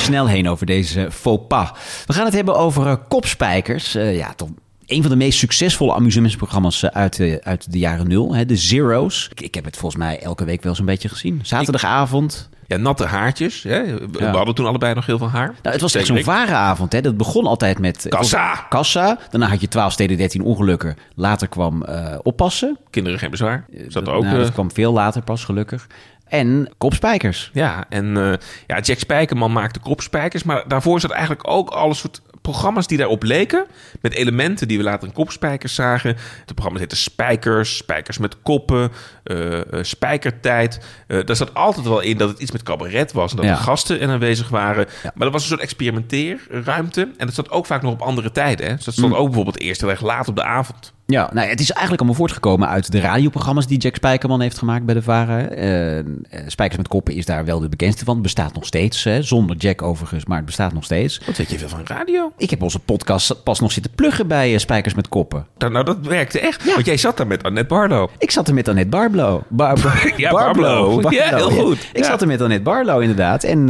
Snel 0.01 0.27
heen 0.27 0.49
over 0.49 0.65
deze 0.65 1.07
faux 1.11 1.43
pas. 1.47 1.71
We 2.05 2.13
gaan 2.13 2.25
het 2.25 2.33
hebben 2.33 2.55
over 2.55 2.87
eh, 2.87 2.95
kopspijkers. 3.07 3.95
Eh, 3.95 4.17
ja, 4.17 4.33
toch 4.33 4.49
een 4.85 5.01
van 5.01 5.11
de 5.11 5.17
meest 5.17 5.39
succesvolle 5.39 5.93
amusementsprogramma's 5.93 6.83
eh, 6.83 6.89
uit, 6.89 7.17
de, 7.17 7.39
uit 7.43 7.71
de 7.71 7.79
jaren 7.79 8.07
nul. 8.07 8.35
Hè, 8.35 8.45
de 8.45 8.55
Zero's. 8.55 9.27
Ik, 9.31 9.41
ik 9.41 9.55
heb 9.55 9.65
het 9.65 9.77
volgens 9.77 10.01
mij 10.03 10.19
elke 10.19 10.45
week 10.45 10.63
wel 10.63 10.75
zo'n 10.75 10.85
beetje 10.85 11.09
gezien. 11.09 11.39
Zaterdagavond. 11.43 12.49
Ja, 12.71 12.77
natte 12.77 13.05
haartjes. 13.05 13.63
Hè? 13.63 13.83
We, 13.83 14.19
Ja. 14.19 14.31
hadden 14.31 14.55
toen 14.55 14.65
allebei 14.65 14.93
nog 14.93 15.05
heel 15.05 15.17
veel 15.17 15.29
haar. 15.29 15.45
Nou, 15.47 15.73
het 15.73 15.81
was 15.81 15.95
echt 15.95 16.05
zo'n 16.05 16.23
vare 16.23 16.53
avond. 16.53 16.91
Hè. 16.93 17.01
Dat 17.01 17.17
begon 17.17 17.45
altijd 17.45 17.79
met... 17.79 18.05
Kassa. 18.09 18.65
Kassa. 18.69 19.17
Daarna 19.29 19.47
had 19.47 19.61
je 19.61 19.67
12 19.67 19.91
steden, 19.91 20.17
13 20.17 20.41
ongelukken. 20.41 20.97
Later 21.15 21.47
kwam 21.47 21.83
eh, 21.83 22.15
oppassen. 22.23 22.77
Kinderen 22.89 23.19
geen 23.19 23.29
bezwaar. 23.29 23.65
Zat 23.87 24.07
er 24.07 24.13
ook... 24.13 24.23
Nou, 24.23 24.35
eh, 24.35 24.41
dat 24.41 24.51
kwam 24.51 24.71
veel 24.71 24.93
later 24.93 25.21
pas, 25.21 25.43
gelukkig. 25.43 25.87
En 26.27 26.69
kopspijkers. 26.77 27.49
Ja, 27.53 27.85
en 27.89 28.17
eh, 28.17 28.33
ja, 28.67 28.79
Jack 28.79 28.99
Spijkerman 28.99 29.51
maakte 29.51 29.79
kopspijkers. 29.79 30.43
Maar 30.43 30.63
daarvoor 30.67 30.99
zat 30.99 31.11
eigenlijk 31.11 31.47
ook 31.47 31.69
alle 31.69 31.93
soort 31.93 32.21
programma's 32.41 32.87
die 32.87 32.97
daarop 32.97 33.23
leken. 33.23 33.65
Met 34.01 34.13
elementen 34.13 34.67
die 34.67 34.77
we 34.77 34.83
later 34.83 35.07
in 35.07 35.13
kopspijkers 35.13 35.75
zagen. 35.75 36.15
De 36.45 36.53
programma's 36.53 36.81
heten 36.81 36.97
Spijkers, 36.97 37.77
Spijkers 37.77 38.17
met 38.17 38.41
koppen, 38.41 38.91
eh, 39.23 39.59
eh, 39.59 39.63
Spijkertijd. 39.83 40.79
Eh 41.07 41.19
daar 41.25 41.35
zat 41.35 41.53
altijd 41.53 41.85
wel 41.87 41.99
in 41.99 42.17
dat 42.17 42.29
het 42.29 42.39
iets 42.39 42.51
met 42.51 42.63
cabaret 42.63 43.11
was. 43.11 43.31
En 43.31 43.37
dat 43.37 43.45
Ja. 43.45 43.51
er 43.51 43.57
gasten 43.57 44.09
aanwezig 44.09 44.49
waren. 44.49 44.87
Maar 45.03 45.11
dat 45.15 45.31
was 45.31 45.41
een 45.41 45.47
soort 45.49 45.61
experimenteerruimte. 45.61 47.01
En 47.17 47.25
dat 47.25 47.35
zat 47.35 47.49
ook 47.51 47.65
vaak 47.65 47.81
nog 47.81 47.93
op 47.93 48.01
andere 48.01 48.31
tijden. 48.31 48.67
Hè? 48.67 48.75
Dus 48.75 48.85
dat 48.85 48.95
Mm. 48.97 49.03
stond 49.03 49.15
ook 49.19 49.25
bijvoorbeeld 49.25 49.59
eerst 49.59 49.81
heel 49.81 49.89
erg 49.89 50.01
laat 50.01 50.27
op 50.27 50.35
de 50.35 50.43
avond. 50.43 50.93
Ja, 51.11 51.29
nou, 51.33 51.47
het 51.47 51.59
is 51.59 51.69
eigenlijk 51.71 51.99
allemaal 52.01 52.19
voortgekomen 52.19 52.67
uit 52.67 52.91
de 52.91 52.99
radioprogramma's 52.99 53.67
die 53.67 53.77
Jack 53.77 53.95
Spijkerman 53.95 54.41
heeft 54.41 54.57
gemaakt 54.57 54.85
bij 54.85 54.93
de 54.95 55.01
VARA. 55.01 55.39
Eh, 55.47 55.99
eh, 55.99 56.05
Spijkers 56.47 56.77
met 56.77 56.87
koppen 56.87 57.13
is 57.13 57.25
daar 57.25 57.45
wel 57.45 57.59
de 57.59 57.69
bekendste 57.69 58.05
van. 58.05 58.13
Het 58.13 58.23
bestaat 58.23 58.53
nog 58.53 58.65
steeds, 58.65 59.03
hè, 59.03 59.21
zonder 59.21 59.55
Jack 59.55 59.81
overigens, 59.81 60.25
maar 60.25 60.37
het 60.37 60.45
bestaat 60.45 60.73
nog 60.73 60.83
steeds. 60.83 61.21
Wat 61.25 61.37
weet 61.37 61.49
je 61.49 61.57
veel 61.57 61.69
van 61.69 61.81
radio? 61.85 62.31
Ik 62.37 62.49
heb 62.49 62.61
onze 62.61 62.79
podcast 62.79 63.43
pas 63.43 63.59
nog 63.59 63.71
zitten 63.71 63.91
pluggen 63.95 64.27
bij 64.27 64.53
eh, 64.53 64.59
Spijkers 64.59 64.93
met 64.93 65.07
koppen. 65.09 65.47
Nou, 65.57 65.71
nou, 65.71 65.85
dat 65.85 65.97
werkte 66.01 66.39
echt. 66.39 66.73
Want 66.73 66.85
jij 66.85 66.97
zat 66.97 67.17
daar 67.17 67.27
met 67.27 67.43
Annette 67.43 67.73
Barlo. 67.73 68.09
Ik 68.17 68.31
zat 68.31 68.47
er 68.47 68.53
met 68.53 68.67
Annette 68.67 68.89
Barblo. 68.89 69.43
Bar, 69.47 69.79
bar- 69.81 70.13
Ja, 70.17 70.31
Barblo. 70.31 71.01
Ja, 71.09 71.35
heel 71.35 71.49
goed. 71.49 71.89
Ik 71.93 72.03
zat 72.03 72.21
er 72.21 72.27
met 72.27 72.41
Annette 72.41 72.63
Barlo 72.63 72.99
inderdaad. 72.99 73.43
En 73.43 73.65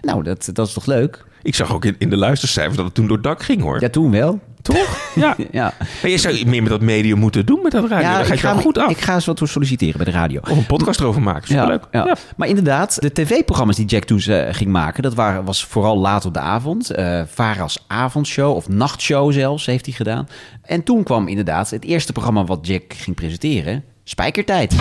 nou, 0.00 0.22
dat, 0.22 0.50
dat 0.52 0.66
is 0.66 0.72
toch 0.72 0.86
leuk? 0.86 1.24
Ik 1.42 1.54
zag 1.54 1.74
ook 1.74 1.84
in, 1.84 1.94
in 1.98 2.10
de 2.10 2.16
luistercijfers 2.16 2.76
dat 2.76 2.84
het 2.84 2.94
toen 2.94 3.06
door 3.06 3.16
het 3.16 3.24
dak 3.24 3.42
ging, 3.42 3.62
hoor. 3.62 3.80
Ja, 3.80 3.88
toen 3.88 4.10
wel. 4.10 4.40
Toch? 4.62 4.76
Ja. 5.14 5.36
Ja, 5.52 5.72
Maar 6.02 6.10
je 6.10 6.18
zou 6.18 6.46
meer 6.46 6.62
met 6.62 6.70
dat 6.70 6.80
medium 6.80 7.18
moeten 7.18 7.46
doen 7.46 7.60
met 7.62 7.72
dat 7.72 7.88
radio. 7.88 8.08
ja 8.08 8.16
Dan 8.16 8.26
ga 8.26 8.32
ik, 8.32 8.40
je 8.40 8.62
goed 8.62 8.78
af. 8.78 8.90
ik 8.90 9.00
ga 9.00 9.14
eens 9.14 9.24
wat 9.26 9.40
solliciteren 9.44 9.96
bij 9.96 10.04
de 10.04 10.10
radio. 10.10 10.40
Of 10.40 10.56
een 10.56 10.66
podcast 10.66 11.00
erover 11.00 11.22
maken. 11.22 11.48
Superleuk. 11.48 11.82
Ja, 11.90 12.04
ja. 12.06 12.16
Maar 12.36 12.48
inderdaad, 12.48 13.00
de 13.00 13.12
tv-programma's 13.12 13.76
die 13.76 13.86
Jack 13.86 14.04
toen 14.04 14.20
eh, 14.20 14.54
ging 14.54 14.70
maken, 14.70 15.02
dat 15.02 15.14
waren, 15.14 15.44
was 15.44 15.64
vooral 15.64 15.98
laat 15.98 16.24
op 16.24 16.34
de 16.34 16.40
avond. 16.40 16.90
Eh 16.90 17.22
Vara's 17.26 17.84
avondshow 17.86 18.54
of 18.56 18.68
nachtshow 18.68 19.32
zelfs 19.32 19.66
heeft 19.66 19.86
hij 19.86 19.94
gedaan. 19.94 20.28
En 20.62 20.82
toen 20.82 21.02
kwam 21.02 21.28
inderdaad 21.28 21.70
het 21.70 21.84
eerste 21.84 22.12
programma 22.12 22.44
wat 22.44 22.66
Jack 22.66 22.82
ging 22.94 23.16
presenteren, 23.16 23.84
Spijkertijd. 24.04 24.74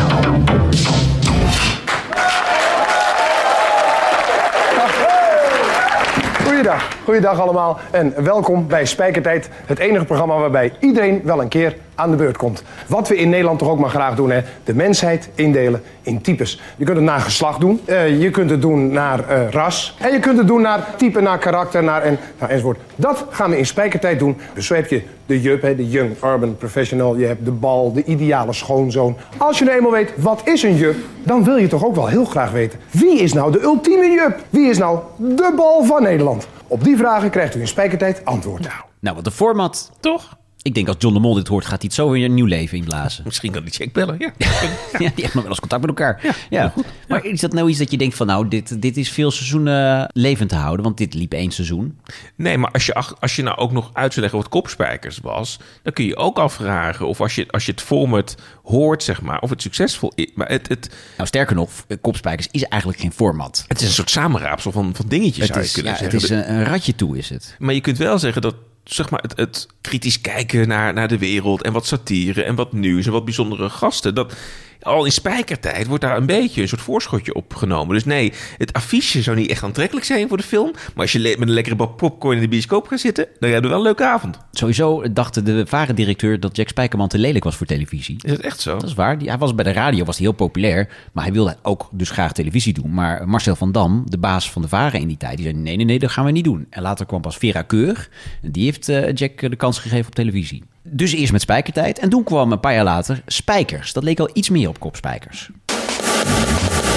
Goeiedag, 6.57 6.97
goeiedag 7.03 7.39
allemaal 7.39 7.79
en 7.91 8.23
welkom 8.23 8.67
bij 8.67 8.85
Spijkertijd. 8.85 9.49
Het 9.65 9.79
enige 9.79 10.05
programma 10.05 10.37
waarbij 10.37 10.73
iedereen 10.79 11.21
wel 11.23 11.41
een 11.41 11.47
keer 11.47 11.77
aan 11.97 12.11
de 12.11 12.15
beurt 12.17 12.37
komt. 12.37 12.63
Wat 12.87 13.07
we 13.07 13.15
in 13.15 13.29
Nederland 13.29 13.59
toch 13.59 13.69
ook 13.69 13.79
maar 13.79 13.89
graag 13.89 14.15
doen, 14.15 14.31
hè? 14.31 14.41
de 14.63 14.73
mensheid 14.73 15.29
indelen 15.35 15.81
in 16.01 16.21
types. 16.21 16.61
Je 16.77 16.85
kunt 16.85 16.97
het 16.97 17.05
naar 17.05 17.19
geslacht 17.19 17.59
doen, 17.59 17.81
eh, 17.85 18.21
je 18.21 18.29
kunt 18.29 18.49
het 18.49 18.61
doen 18.61 18.91
naar 18.91 19.29
eh, 19.29 19.49
ras... 19.49 19.95
en 19.99 20.11
je 20.11 20.19
kunt 20.19 20.37
het 20.37 20.47
doen 20.47 20.61
naar 20.61 20.95
type, 20.97 21.21
naar 21.21 21.37
karakter, 21.37 21.83
naar 21.83 22.01
en, 22.01 22.19
nou, 22.39 22.51
enzovoort. 22.51 22.79
Dat 22.95 23.25
gaan 23.29 23.49
we 23.49 23.57
in 23.57 23.65
Spijkertijd 23.65 24.19
doen. 24.19 24.37
Dus 24.53 24.65
zo 24.65 24.73
heb 24.73 24.87
je 24.87 25.03
de 25.25 25.41
JUP, 25.41 25.61
hè, 25.61 25.75
de 25.75 25.89
Young 25.89 26.23
Urban 26.23 26.57
Professional... 26.57 27.17
je 27.17 27.25
hebt 27.25 27.45
de 27.45 27.51
bal, 27.51 27.93
de 27.93 28.03
ideale 28.03 28.53
schoonzoon. 28.53 29.17
Als 29.37 29.59
je 29.59 29.65
nou 29.65 29.77
eenmaal 29.77 29.91
weet, 29.91 30.13
wat 30.17 30.41
is 30.43 30.63
een 30.63 30.75
JUP... 30.75 30.95
dan 31.23 31.43
wil 31.43 31.57
je 31.57 31.67
toch 31.67 31.85
ook 31.85 31.95
wel 31.95 32.07
heel 32.07 32.25
graag 32.25 32.51
weten... 32.51 32.79
wie 32.91 33.19
is 33.19 33.33
nou 33.33 33.51
de 33.51 33.61
ultieme 33.61 34.05
JUP? 34.05 34.39
Wie 34.49 34.69
is 34.69 34.77
nou 34.77 34.99
de 35.17 35.53
bal 35.55 35.83
van 35.83 36.03
Nederland? 36.03 36.47
Op 36.67 36.83
die 36.83 36.97
vragen 36.97 37.29
krijgt 37.29 37.55
u 37.55 37.59
in 37.59 37.67
Spijkertijd 37.67 38.25
antwoord. 38.25 38.67
Nou, 38.99 39.15
wat 39.15 39.23
de 39.23 39.31
format. 39.31 39.91
Toch? 39.99 40.37
Ik 40.67 40.73
denk 40.73 40.87
als 40.87 40.95
John 40.99 41.13
de 41.13 41.19
Mol 41.19 41.33
dit 41.33 41.47
hoort, 41.47 41.63
gaat 41.65 41.73
hij 41.81 41.83
het 41.83 41.93
zo 41.93 42.09
weer 42.09 42.25
een 42.25 42.33
nieuw 42.33 42.45
leven 42.45 42.77
inblazen. 42.77 43.23
Misschien 43.25 43.51
kan 43.51 43.63
die 43.63 43.73
check 43.73 43.93
bellen. 43.93 44.15
Ja. 44.19 44.31
Ja, 44.91 45.11
die 45.15 45.23
hebben 45.23 45.31
nog 45.33 45.33
wel 45.33 45.47
eens 45.49 45.59
contact 45.59 45.81
met 45.81 45.89
elkaar. 45.89 46.35
Ja, 46.49 46.73
Maar 47.07 47.25
is 47.25 47.39
dat 47.39 47.53
nou 47.53 47.69
iets 47.69 47.79
dat 47.79 47.91
je 47.91 47.97
denkt 47.97 48.15
van, 48.15 48.27
nou, 48.27 48.47
dit, 48.47 48.81
dit 48.81 48.97
is 48.97 49.09
veel 49.11 49.31
seizoenen 49.31 50.09
levend 50.13 50.49
te 50.49 50.55
houden? 50.55 50.85
Want 50.85 50.97
dit 50.97 51.13
liep 51.13 51.33
één 51.33 51.51
seizoen. 51.51 51.97
Nee, 52.35 52.57
maar 52.57 52.71
als 52.71 52.85
je, 52.85 52.93
als 53.19 53.35
je 53.35 53.41
nou 53.41 53.57
ook 53.57 53.71
nog 53.71 53.89
uit 53.93 54.09
zou 54.09 54.21
leggen 54.21 54.39
wat 54.39 54.49
kopspijkers 54.49 55.19
was... 55.19 55.59
dan 55.83 55.93
kun 55.93 56.05
je 56.05 56.15
ook 56.15 56.37
afvragen 56.37 57.07
of 57.07 57.21
als 57.21 57.35
je, 57.35 57.45
als 57.51 57.65
je 57.65 57.71
het 57.71 57.81
format 57.81 58.35
hoort, 58.63 59.03
zeg 59.03 59.21
maar... 59.21 59.39
of 59.41 59.49
het 59.49 59.61
succesvol 59.61 60.11
is. 60.15 60.27
Maar 60.35 60.47
het, 60.49 60.67
het, 60.67 60.89
Nou, 61.15 61.27
sterker 61.27 61.55
nog, 61.55 61.69
Kopspijkers 62.01 62.47
is 62.51 62.63
eigenlijk 62.63 63.01
geen 63.01 63.11
format. 63.13 63.65
het 63.67 63.81
is 63.81 63.87
een 63.87 63.93
soort 63.93 64.09
samenraapsel 64.09 64.71
van, 64.71 64.95
van 64.95 65.05
dingetjes, 65.07 65.43
Het 65.43 65.53
zou 65.53 65.65
is, 65.65 65.71
kunnen 65.71 65.93
ja, 65.93 66.03
het 66.03 66.13
is 66.13 66.29
een, 66.29 66.51
een 66.51 66.63
ratje 66.63 66.95
toe, 66.95 67.17
is 67.17 67.29
het. 67.29 67.55
Maar 67.59 67.73
je 67.73 67.81
kunt 67.81 67.97
wel 67.97 68.19
zeggen 68.19 68.41
dat 68.41 68.55
zeg 68.93 69.09
maar, 69.09 69.21
het, 69.21 69.37
het 69.37 69.67
kritisch 69.81 70.21
kijken 70.21 70.67
naar, 70.67 70.93
naar 70.93 71.07
de 71.07 71.17
wereld 71.17 71.61
en 71.61 71.73
wat 71.73 71.85
satire 71.85 72.43
en 72.43 72.55
wat 72.55 72.73
nieuws 72.73 73.05
en 73.05 73.11
wat 73.11 73.25
bijzondere 73.25 73.69
gasten. 73.69 74.15
Dat 74.15 74.33
al 74.81 75.05
in 75.05 75.11
spijkertijd 75.11 75.87
wordt 75.87 76.03
daar 76.03 76.17
een 76.17 76.25
beetje 76.25 76.61
een 76.61 76.67
soort 76.67 76.81
voorschotje 76.81 77.33
op 77.33 77.55
genomen. 77.55 77.93
Dus 77.93 78.05
nee, 78.05 78.33
het 78.57 78.73
affiche 78.73 79.21
zou 79.21 79.37
niet 79.37 79.49
echt 79.49 79.63
aantrekkelijk 79.63 80.05
zijn 80.05 80.27
voor 80.27 80.37
de 80.37 80.43
film. 80.43 80.71
Maar 80.71 81.03
als 81.03 81.11
je 81.11 81.19
met 81.19 81.47
een 81.47 81.53
lekkere 81.53 81.75
bak 81.75 81.97
popcorn 81.97 82.35
in 82.35 82.41
de 82.41 82.47
bioscoop 82.47 82.87
gaat 82.87 82.99
zitten, 82.99 83.27
dan 83.39 83.49
heb 83.49 83.63
je 83.63 83.69
wel 83.69 83.77
een 83.77 83.83
leuke 83.83 84.05
avond. 84.05 84.37
Sowieso 84.51 85.11
dacht 85.13 85.45
de 85.45 85.65
varendirecteur 85.67 86.39
dat 86.39 86.55
Jack 86.55 86.67
Spijkerman 86.67 87.07
te 87.07 87.17
lelijk 87.17 87.43
was 87.43 87.55
voor 87.55 87.65
televisie. 87.65 88.19
Is 88.21 88.31
het 88.31 88.41
echt 88.41 88.59
zo? 88.59 88.73
Dat 88.73 88.89
is 88.89 88.93
waar. 88.93 89.17
Hij 89.17 89.37
was 89.37 89.55
bij 89.55 89.63
de 89.63 89.71
radio 89.71 90.05
was 90.05 90.17
hij 90.17 90.25
heel 90.25 90.35
populair, 90.35 90.89
maar 91.11 91.23
hij 91.23 91.33
wilde 91.33 91.57
ook 91.61 91.89
dus 91.91 92.09
graag 92.09 92.31
televisie 92.31 92.73
doen. 92.73 92.93
Maar 92.93 93.27
Marcel 93.27 93.55
van 93.55 93.71
Dam, 93.71 94.03
de 94.05 94.17
baas 94.17 94.51
van 94.51 94.61
de 94.61 94.67
Varen 94.67 94.99
in 94.99 95.07
die 95.07 95.17
tijd, 95.17 95.35
die 95.35 95.45
zei 95.45 95.57
nee, 95.57 95.75
nee, 95.75 95.85
nee, 95.85 95.99
dat 95.99 96.11
gaan 96.11 96.25
we 96.25 96.31
niet 96.31 96.43
doen. 96.43 96.67
En 96.69 96.81
later 96.81 97.05
kwam 97.05 97.21
pas 97.21 97.37
Vera 97.37 97.61
Keur 97.61 98.09
en 98.41 98.51
die 98.51 98.63
heeft 98.63 98.89
eh, 98.89 99.13
Jack 99.13 99.49
de 99.49 99.55
kans 99.55 99.79
gegeven 99.79 100.07
op 100.07 100.15
televisie. 100.15 100.63
Dus 100.89 101.11
eerst 101.13 101.31
met 101.31 101.41
Spijkertijd 101.41 101.99
en 101.99 102.09
toen 102.09 102.23
kwam 102.23 102.51
een 102.51 102.59
paar 102.59 102.73
jaar 102.73 102.83
later 102.83 103.21
Spijkers. 103.25 103.93
Dat 103.93 104.03
leek 104.03 104.19
al 104.19 104.29
iets 104.33 104.49
meer 104.49 104.69
op 104.69 104.79
kopspijkers. 104.79 105.49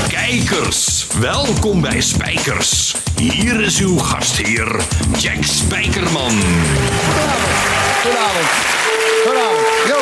Kijkers, 0.08 1.06
welkom 1.20 1.80
bij 1.80 2.00
Spijkers. 2.00 2.96
Hier 3.16 3.60
is 3.60 3.80
uw 3.80 3.98
gastheer, 3.98 4.84
Jack 5.18 5.42
Spijkerman. 5.42 6.32
Goedenavond. 8.02 8.46
Goedenavond. 9.24 9.66
Yo. 9.86 9.98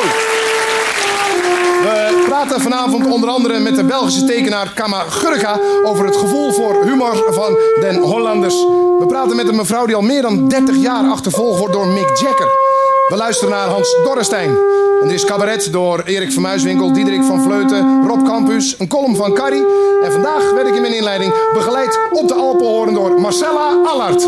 We 1.81 2.23
praten 2.27 2.61
vanavond 2.61 3.05
onder 3.07 3.29
andere 3.29 3.59
met 3.59 3.75
de 3.75 3.83
Belgische 3.83 4.25
tekenaar 4.25 4.73
Kama 4.73 4.99
Gurka 4.99 5.59
over 5.83 6.05
het 6.05 6.15
gevoel 6.15 6.51
voor 6.51 6.83
humor 6.83 7.33
van 7.33 7.57
den 7.79 8.01
Hollanders. 8.01 8.55
We 8.99 9.05
praten 9.07 9.35
met 9.35 9.47
een 9.47 9.55
mevrouw 9.55 9.85
die 9.85 9.95
al 9.95 10.01
meer 10.01 10.21
dan 10.21 10.47
30 10.47 10.77
jaar 10.77 11.09
achtervolgd 11.09 11.59
wordt 11.59 11.73
door 11.73 11.87
Mick 11.87 12.17
Jagger. 12.17 12.68
We 13.09 13.15
luisteren 13.15 13.53
naar 13.53 13.67
Hans 13.67 13.95
Dorrestein. 14.03 14.57
En 15.01 15.07
er 15.07 15.13
is 15.13 15.25
cabaret 15.25 15.71
door 15.71 16.01
Erik 16.05 16.31
van 16.31 16.41
Muiswinkel, 16.41 16.93
Diederik 16.93 17.23
van 17.23 17.41
Vleuten, 17.41 18.07
Rob 18.07 18.25
Campus, 18.25 18.75
een 18.79 18.87
column 18.87 19.15
van 19.15 19.33
Carrie. 19.33 19.65
En 20.03 20.11
vandaag 20.11 20.51
werd 20.51 20.67
ik 20.67 20.75
in 20.75 20.81
mijn 20.81 20.93
inleiding 20.93 21.33
begeleid 21.53 21.99
op 22.11 22.27
de 22.27 22.33
Alpenhoorn 22.33 22.93
door 22.93 23.21
Marcella 23.21 23.81
Allard. 23.85 24.27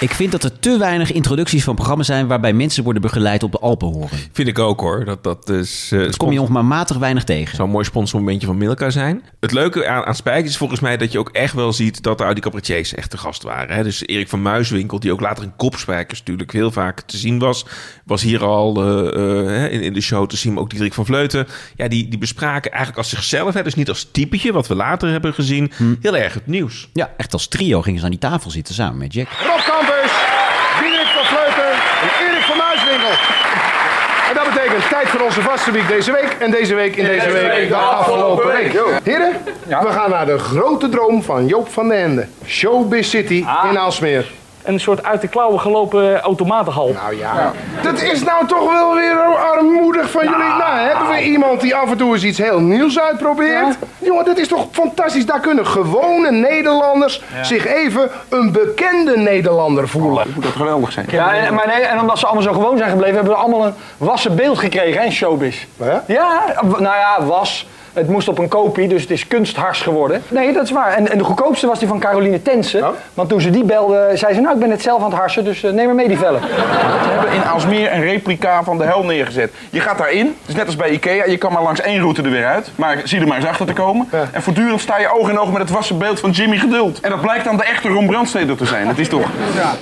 Ik 0.00 0.10
vind 0.10 0.32
dat 0.32 0.44
er 0.44 0.58
te 0.58 0.78
weinig 0.78 1.12
introducties 1.12 1.64
van 1.64 1.74
programma's 1.74 2.06
zijn 2.06 2.26
waarbij 2.26 2.52
mensen 2.52 2.84
worden 2.84 3.02
begeleid 3.02 3.42
op 3.42 3.52
de 3.52 3.58
Alpenhoren. 3.58 4.18
Vind 4.32 4.48
ik 4.48 4.58
ook 4.58 4.80
hoor. 4.80 5.04
Dat, 5.04 5.24
dat 5.24 5.48
is, 5.48 5.90
eh, 5.92 6.00
Dat 6.00 6.16
kom 6.16 6.32
je 6.32 6.38
nog 6.38 6.48
maar 6.48 6.64
matig 6.64 6.96
weinig 6.96 7.24
tegen. 7.24 7.56
zou 7.56 7.68
een 7.68 7.74
mooi 7.74 7.84
sponsormomentje 7.84 8.46
van 8.46 8.58
Milka 8.58 8.90
zijn. 8.90 9.22
Het 9.40 9.52
leuke 9.52 9.88
aan, 9.88 10.04
aan 10.04 10.14
Spijkers 10.14 10.50
is 10.50 10.56
volgens 10.56 10.80
mij 10.80 10.96
dat 10.96 11.12
je 11.12 11.18
ook 11.18 11.28
echt 11.28 11.54
wel 11.54 11.72
ziet 11.72 12.02
dat 12.02 12.18
de 12.18 12.24
Audi 12.24 12.40
cabaretiers 12.40 12.94
echt 12.94 13.10
te 13.10 13.18
gast 13.18 13.42
waren. 13.42 13.76
Hè? 13.76 13.82
Dus 13.82 14.06
Erik 14.06 14.28
van 14.28 14.42
Muiswinkel, 14.42 15.00
die 15.00 15.12
ook 15.12 15.20
later 15.20 15.44
in 15.44 15.56
Kopspijkers 15.56 16.18
natuurlijk 16.18 16.52
heel 16.52 16.70
vaak 16.70 17.00
te 17.00 17.16
zien 17.16 17.38
was, 17.38 17.66
was 18.04 18.22
hier 18.22 18.44
al 18.44 18.82
eh, 18.84 19.64
eh, 19.64 19.72
in, 19.72 19.80
in 19.80 19.92
de 19.92 20.00
show 20.00 20.28
te 20.28 20.36
zien. 20.36 20.52
Maar 20.52 20.62
ook 20.62 20.70
Diederik 20.70 20.94
van 20.94 21.06
Vleuten. 21.06 21.46
Ja, 21.76 21.88
die, 21.88 22.08
die 22.08 22.18
bespraken 22.18 22.70
eigenlijk 22.70 22.98
als 22.98 23.08
zichzelf. 23.08 23.54
Hè? 23.54 23.62
Dus 23.62 23.74
niet 23.74 23.88
als 23.88 24.08
typetje, 24.12 24.52
wat 24.52 24.68
we 24.68 24.74
later 24.74 25.10
hebben 25.10 25.34
gezien. 25.34 25.72
Heel 26.00 26.16
erg 26.16 26.34
het 26.34 26.46
nieuws. 26.46 26.88
Ja, 26.92 27.10
echt 27.16 27.32
als 27.32 27.48
trio 27.48 27.82
gingen 27.82 27.98
ze 27.98 28.04
aan 28.04 28.10
die 28.10 28.20
tafel 28.20 28.50
zitten 28.50 28.74
samen 28.74 28.98
met 28.98 29.12
Jack. 29.12 29.28
Rob 29.28 29.89
Diederik 30.80 31.06
van 31.06 31.24
Vleuten 31.24 31.70
en 32.02 32.26
Erik 32.26 32.42
van 32.42 32.56
Muiswinkel. 32.56 33.14
En 34.28 34.34
dat 34.34 34.44
betekent 34.54 34.88
tijd 34.88 35.08
voor 35.08 35.20
onze 35.20 35.40
vaste 35.40 35.70
week 35.70 35.88
deze 35.88 36.12
week. 36.12 36.36
En 36.38 36.50
deze 36.50 36.74
week 36.74 36.96
in 36.96 37.04
deze 37.04 37.30
week 37.30 37.68
de 37.68 37.74
afgelopen 37.76 38.46
week. 38.46 38.72
Heren, 39.04 39.32
we 39.66 39.92
gaan 39.92 40.10
naar 40.10 40.26
de 40.26 40.38
grote 40.38 40.88
droom 40.88 41.22
van 41.22 41.46
Joop 41.46 41.68
van 41.72 41.88
den 41.88 41.98
Ende. 41.98 42.26
Showbiz 42.46 43.08
City 43.08 43.44
in 43.70 43.78
Aalsmeer. 43.78 44.30
Een 44.62 44.80
soort 44.80 45.04
uit 45.04 45.20
de 45.20 45.28
klauwen 45.28 45.60
gelopen 45.60 46.20
automatenhal. 46.20 46.92
Nou 46.92 47.16
ja. 47.16 47.52
Dat 47.82 48.02
is 48.02 48.22
nou 48.24 48.46
toch 48.46 48.72
wel 48.72 48.94
weer 48.94 49.16
armoedig 49.54 50.10
van 50.10 50.24
jullie. 50.24 50.38
Nou, 50.38 50.78
hebben 50.78 51.08
we 51.08 51.22
iemand 51.22 51.60
die 51.60 51.74
af 51.74 51.90
en 51.90 51.96
toe 51.96 52.12
eens 52.12 52.24
iets 52.24 52.38
heel 52.38 52.60
nieuws 52.60 53.00
uitprobeert? 53.00 53.76
Jongen, 53.98 54.24
dat 54.24 54.38
is 54.38 54.48
toch 54.48 54.66
fantastisch. 54.72 55.26
Daar 55.26 55.40
kunnen 55.40 55.66
gewone 55.66 56.30
Nederlanders 56.30 57.22
zich 57.42 57.66
even 57.66 58.10
een 58.28 58.52
bekende 58.52 59.16
Nederlander 59.16 59.88
voelen. 59.88 60.26
Moet 60.34 60.44
dat 60.44 60.52
geweldig 60.52 60.92
zijn. 60.92 61.06
Ja, 61.10 61.34
en, 61.34 61.54
maar 61.54 61.66
nee, 61.66 61.82
en 61.82 62.00
omdat 62.00 62.18
ze 62.18 62.26
allemaal 62.26 62.44
zo 62.44 62.52
gewoon 62.52 62.78
zijn 62.78 62.90
gebleven, 62.90 63.14
hebben 63.14 63.32
we 63.32 63.38
allemaal 63.38 63.66
een 63.66 63.74
wassen 63.98 64.36
beeld 64.36 64.58
gekregen, 64.58 65.00
hè, 65.00 65.06
in 65.06 65.12
showbiz. 65.12 65.66
Ja? 65.76 66.04
Ja, 66.06 66.42
nou 66.62 66.82
ja, 66.82 67.24
was. 67.24 67.66
Het 67.92 68.08
moest 68.08 68.28
op 68.28 68.38
een 68.38 68.48
kopie, 68.48 68.88
dus 68.88 69.02
het 69.02 69.10
is 69.10 69.26
kunsthars 69.26 69.80
geworden. 69.80 70.22
Nee, 70.28 70.52
dat 70.52 70.64
is 70.64 70.70
waar. 70.70 70.92
En, 70.92 71.10
en 71.10 71.18
de 71.18 71.24
goedkoopste 71.24 71.66
was 71.66 71.78
die 71.78 71.88
van 71.88 71.98
Caroline 71.98 72.42
Tensen. 72.42 72.80
Ja? 72.80 72.92
Want 73.14 73.28
toen 73.28 73.40
ze 73.40 73.50
die 73.50 73.64
belde, 73.64 74.10
zei 74.14 74.34
ze, 74.34 74.40
nou, 74.40 74.54
ik 74.54 74.60
ben 74.60 74.70
het 74.70 74.82
zelf 74.82 75.02
aan 75.02 75.10
het 75.10 75.18
harsen, 75.18 75.44
dus 75.44 75.62
eh, 75.62 75.72
neem 75.72 75.86
maar 75.86 75.94
mee 75.94 76.08
die 76.08 76.18
vellen. 76.18 76.40
We 76.40 76.46
hebben 77.08 77.32
in 77.32 77.44
Aalsmeer 77.44 77.92
een 77.92 78.02
replica 78.02 78.62
van 78.62 78.78
de 78.78 78.84
hel 78.84 79.04
neergezet. 79.04 79.52
Je 79.70 79.80
gaat 79.80 79.98
daarin, 79.98 80.26
het 80.26 80.48
is 80.48 80.54
net 80.54 80.66
als 80.66 80.76
bij 80.76 80.90
Ikea, 80.90 81.24
je 81.24 81.36
kan 81.36 81.52
maar 81.52 81.62
langs 81.62 81.80
één 81.80 82.00
route 82.00 82.22
er 82.22 82.30
weer 82.30 82.46
uit. 82.46 82.70
Maar 82.74 83.00
zie 83.04 83.20
er 83.20 83.26
maar 83.26 83.36
eens 83.36 83.46
achter 83.46 83.66
te 83.66 83.72
komen. 83.72 84.08
En 84.32 84.42
voortdurend 84.42 84.80
sta 84.80 84.98
je 84.98 85.18
oog 85.18 85.30
in 85.30 85.38
oog 85.38 85.52
met 85.52 85.60
het 85.60 85.70
wassen 85.70 85.98
beeld 85.98 86.20
van 86.20 86.30
Jimmy 86.30 86.56
Geduld. 86.56 87.00
En 87.00 87.10
dat 87.10 87.20
blijkt 87.20 87.44
dan 87.44 87.56
de 87.56 87.64
echte 87.64 87.88
Ron 87.88 88.06
Brandsteder 88.06 88.56
te 88.56 88.66
zijn. 88.66 88.86
Dat 88.86 88.98
is 88.98 89.08
toch... 89.08 89.26
Ja, 89.56 89.74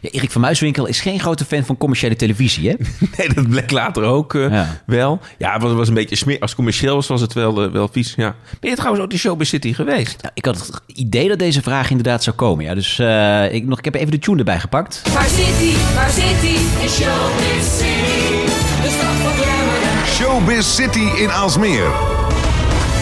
Erik 0.00 0.30
van 0.30 0.40
Muiswinkel 0.40 0.86
is 0.86 1.00
geen 1.00 1.20
grote 1.20 1.44
fan 1.44 1.64
van 1.64 1.76
commerciële 1.76 2.16
televisie, 2.16 2.68
hè? 2.68 2.74
Nee, 3.16 3.28
dat 3.34 3.48
bleek 3.48 3.70
later 3.70 4.02
ook 4.02 4.34
eh, 4.34 4.50
Ja. 4.50 4.80
wel. 4.86 5.20
Ja, 5.38 5.52
het 5.52 5.62
was, 5.62 5.72
was 5.72 5.88
een 5.88 5.94
beetje 5.94 6.16
smeer. 6.16 6.38
Als 6.40 6.54
commercieel 6.54 6.94
was, 6.94 7.06
was 7.06 7.20
het 7.20 7.32
wel, 7.32 7.62
eh, 7.64 7.70
wel 7.70 7.88
vies. 7.92 8.14
Ja. 8.16 8.34
Ben 8.60 8.70
je 8.70 8.76
trouwens 8.76 9.04
ook 9.04 9.10
de 9.10 9.18
Showbiz 9.18 9.48
City 9.48 9.72
geweest? 9.74 10.22
Nou, 10.22 10.32
ik 10.34 10.44
had 10.44 10.58
het 10.58 10.80
idee 10.86 11.28
dat 11.28 11.38
deze 11.38 11.62
vraag 11.62 11.90
inderdaad 11.90 12.22
zou 12.22 12.36
komen. 12.36 12.64
Ja, 12.64 12.74
dus 12.74 12.98
eh, 12.98 13.52
ik, 13.54 13.64
nog, 13.66 13.78
ik 13.78 13.84
heb 13.84 13.94
even 13.94 14.10
de 14.10 14.18
tune 14.18 14.38
erbij 14.38 14.60
gepakt. 14.60 15.02
Waar 15.14 15.28
zit 15.28 15.36
hij? 15.46 15.94
Waar 15.94 16.10
zit 16.10 16.24
hij? 16.24 16.82
In 16.82 16.88
Showbiz 16.88 17.78
City. 17.78 18.52
De 18.82 18.88
stad 18.88 19.14
van 19.22 19.32
glamour. 19.32 20.06
Showbiz 20.06 20.74
City 20.74 21.22
in 21.22 21.30
Aalsmeer. 21.30 21.86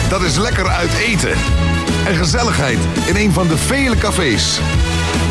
Dat 0.09 0.23
is 0.23 0.37
lekker 0.37 0.67
uit 0.69 0.91
eten. 1.07 1.31
En 2.07 2.15
gezelligheid 2.15 2.79
in 3.07 3.17
een 3.17 3.33
van 3.33 3.49
de 3.49 3.57
vele 3.57 3.97
cafés. 3.97 4.59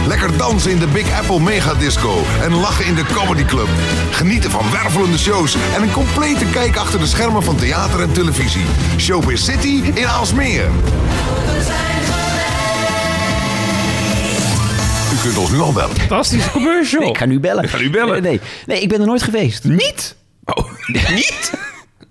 Lekker 0.08 0.38
dansen 0.38 0.72
in 0.72 0.80
de 0.80 0.88
Big 0.88 1.20
Apple 1.20 1.40
Megadisco 1.40 2.24
en 2.42 2.54
lachen 2.54 2.86
in 2.86 2.96
de 2.96 3.04
Comedy 3.14 3.46
Club. 3.46 3.68
Genieten 4.12 4.52
van 4.52 4.72
wervelende 4.72 5.18
shows 5.18 5.56
en 5.76 5.82
een 5.82 5.92
complete 5.92 6.46
kijk 6.46 6.76
achter 6.78 7.00
de 7.00 7.06
schermen 7.06 7.44
van 7.44 7.56
theater 7.56 8.02
en 8.02 8.14
televisie. 8.14 8.66
Showbiz 8.98 9.44
City 9.44 9.82
in 9.94 10.08
Aalsmeer. 10.08 10.70
U 15.14 15.18
kunt 15.22 15.38
ons 15.38 15.52
nu 15.52 15.60
al 15.60 15.74
bellen. 15.74 15.96
Fantastische 15.96 16.52
commercial. 16.52 17.02
Nee, 17.02 17.10
ik 17.10 17.18
ga 17.18 17.26
nu 17.26 17.40
bellen. 17.40 17.64
Ik 17.64 17.70
ga 17.70 17.78
nu 17.78 17.90
bellen. 17.90 18.22
Nee, 18.24 18.40
nee, 18.66 18.82
ik 18.82 18.90
ben 18.90 19.00
er 19.00 19.06
nooit 19.06 19.24
geweest. 19.24 19.64
Niet? 19.64 20.16
Oh, 20.44 20.66
niet? 21.16 21.52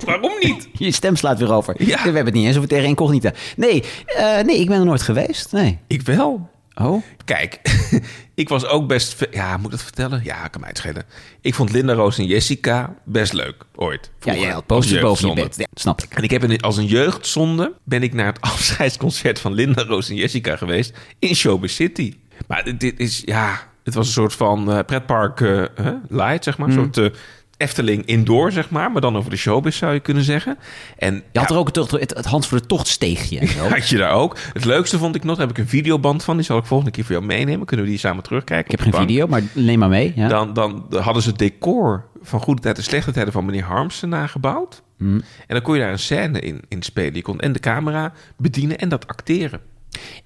Waarom 0.04 0.32
niet? 0.40 0.68
Je 0.72 0.90
stem 0.92 1.16
slaat 1.16 1.38
weer 1.38 1.52
over. 1.52 1.74
Ja. 1.78 1.96
We 1.96 2.02
hebben 2.02 2.24
het 2.24 2.34
niet 2.34 2.46
eens 2.46 2.56
over 2.56 2.68
tegen 2.68 2.88
incognita. 2.88 3.32
Nee, 3.56 3.82
eh, 4.06 4.40
nee, 4.40 4.60
ik 4.60 4.68
ben 4.68 4.78
er 4.78 4.84
nooit 4.84 5.02
geweest. 5.02 5.52
Nee. 5.52 5.78
Ik 5.86 6.02
wel. 6.02 6.52
Oh, 6.74 7.02
Kijk, 7.24 7.60
ik 8.34 8.48
was 8.48 8.66
ook 8.66 8.88
best... 8.88 9.26
Ja, 9.30 9.56
moet 9.56 9.64
ik 9.64 9.70
dat 9.70 9.82
vertellen? 9.82 10.20
Ja, 10.24 10.48
kan 10.48 10.60
mij 10.60 10.68
het 10.68 10.78
schelen. 10.78 11.04
Ik 11.40 11.54
vond 11.54 11.72
Linda 11.72 11.92
Roos 11.92 12.18
en 12.18 12.26
Jessica 12.26 12.94
best 13.04 13.32
leuk, 13.32 13.64
ooit. 13.74 14.10
ja, 14.20 14.34
jij 14.34 14.50
had 14.50 14.66
posters 14.66 15.00
boven 15.02 15.28
je 15.28 15.34
bed. 15.34 15.56
Ja, 15.56 15.66
snap 15.74 16.02
ik. 16.02 16.14
En 16.14 16.22
ik 16.22 16.30
heb 16.30 16.44
in, 16.44 16.60
als 16.60 16.76
een 16.76 16.86
jeugdzonde 16.86 17.72
ben 17.84 18.02
ik 18.02 18.12
naar 18.14 18.26
het 18.26 18.40
afscheidsconcert 18.50 19.38
van 19.40 19.52
Linda 19.52 19.82
Roos 19.84 20.08
en 20.08 20.14
Jessica 20.14 20.56
geweest 20.56 20.96
in 21.18 21.34
Showbiz 21.34 21.74
City. 21.74 22.14
Maar 22.48 22.78
dit- 22.78 23.00
is, 23.00 23.22
ja, 23.24 23.60
het 23.84 23.94
was 23.94 24.06
een 24.06 24.12
soort 24.12 24.32
van 24.34 24.72
eh, 24.72 24.84
pretpark 24.86 25.40
eh, 25.40 25.62
light, 26.08 26.44
zeg 26.44 26.58
maar. 26.58 26.68
Een 26.68 26.74
soort 26.74 26.96
eh, 26.96 27.06
Efteling 27.56 28.06
indoor, 28.06 28.52
zeg 28.52 28.70
maar. 28.70 28.92
Maar 28.92 29.00
dan 29.00 29.16
over 29.16 29.30
de 29.30 29.36
showbiz 29.36 29.76
zou 29.76 29.92
je 29.92 30.00
kunnen 30.00 30.22
zeggen. 30.22 30.58
En 30.98 31.22
Je 31.32 31.38
had 31.38 31.50
er 31.50 31.56
ook 31.56 31.66
het, 31.66 31.90
het, 31.90 32.14
het 32.14 32.24
Hans 32.24 32.48
voor 32.48 32.60
de 32.60 32.66
Tocht 32.66 32.86
steegje. 32.86 33.46
had 33.68 33.88
je 33.88 33.96
daar 33.96 34.12
ook. 34.12 34.36
Het 34.52 34.64
leukste 34.64 34.98
vond 34.98 35.14
ik 35.14 35.24
nog, 35.24 35.36
daar 35.36 35.46
heb 35.46 35.56
ik 35.56 35.62
een 35.62 35.70
videoband 35.70 36.24
van. 36.24 36.36
Die 36.36 36.44
zal 36.44 36.58
ik 36.58 36.64
volgende 36.64 36.92
keer 36.92 37.04
voor 37.04 37.14
jou 37.14 37.26
meenemen. 37.26 37.66
Kunnen 37.66 37.86
we 37.86 37.92
die 37.92 38.00
samen 38.00 38.22
terugkijken? 38.22 38.72
Ik 38.72 38.80
heb 38.80 38.94
geen 38.94 39.06
video, 39.06 39.26
maar 39.26 39.42
neem 39.52 39.78
maar 39.78 39.88
mee. 39.88 40.12
Ja. 40.16 40.28
Dan, 40.28 40.52
dan 40.52 40.86
hadden 40.90 41.22
ze 41.22 41.28
het 41.28 41.38
decor 41.38 42.04
van 42.22 42.40
Goede 42.40 42.60
Tijd 42.60 42.76
en 42.76 42.82
Slechte 42.82 43.12
Tijden 43.12 43.32
van 43.32 43.44
meneer 43.44 43.64
Harmsen 43.64 44.08
nagebouwd. 44.08 44.82
Hmm. 44.96 45.22
En 45.46 45.54
dan 45.54 45.62
kon 45.62 45.74
je 45.74 45.80
daar 45.80 45.92
een 45.92 45.98
scène 45.98 46.40
in, 46.40 46.62
in 46.68 46.82
spelen. 46.82 47.14
Je 47.14 47.22
kon 47.22 47.40
en 47.40 47.52
de 47.52 47.60
camera 47.60 48.12
bedienen 48.36 48.78
en 48.78 48.88
dat 48.88 49.06
acteren. 49.06 49.60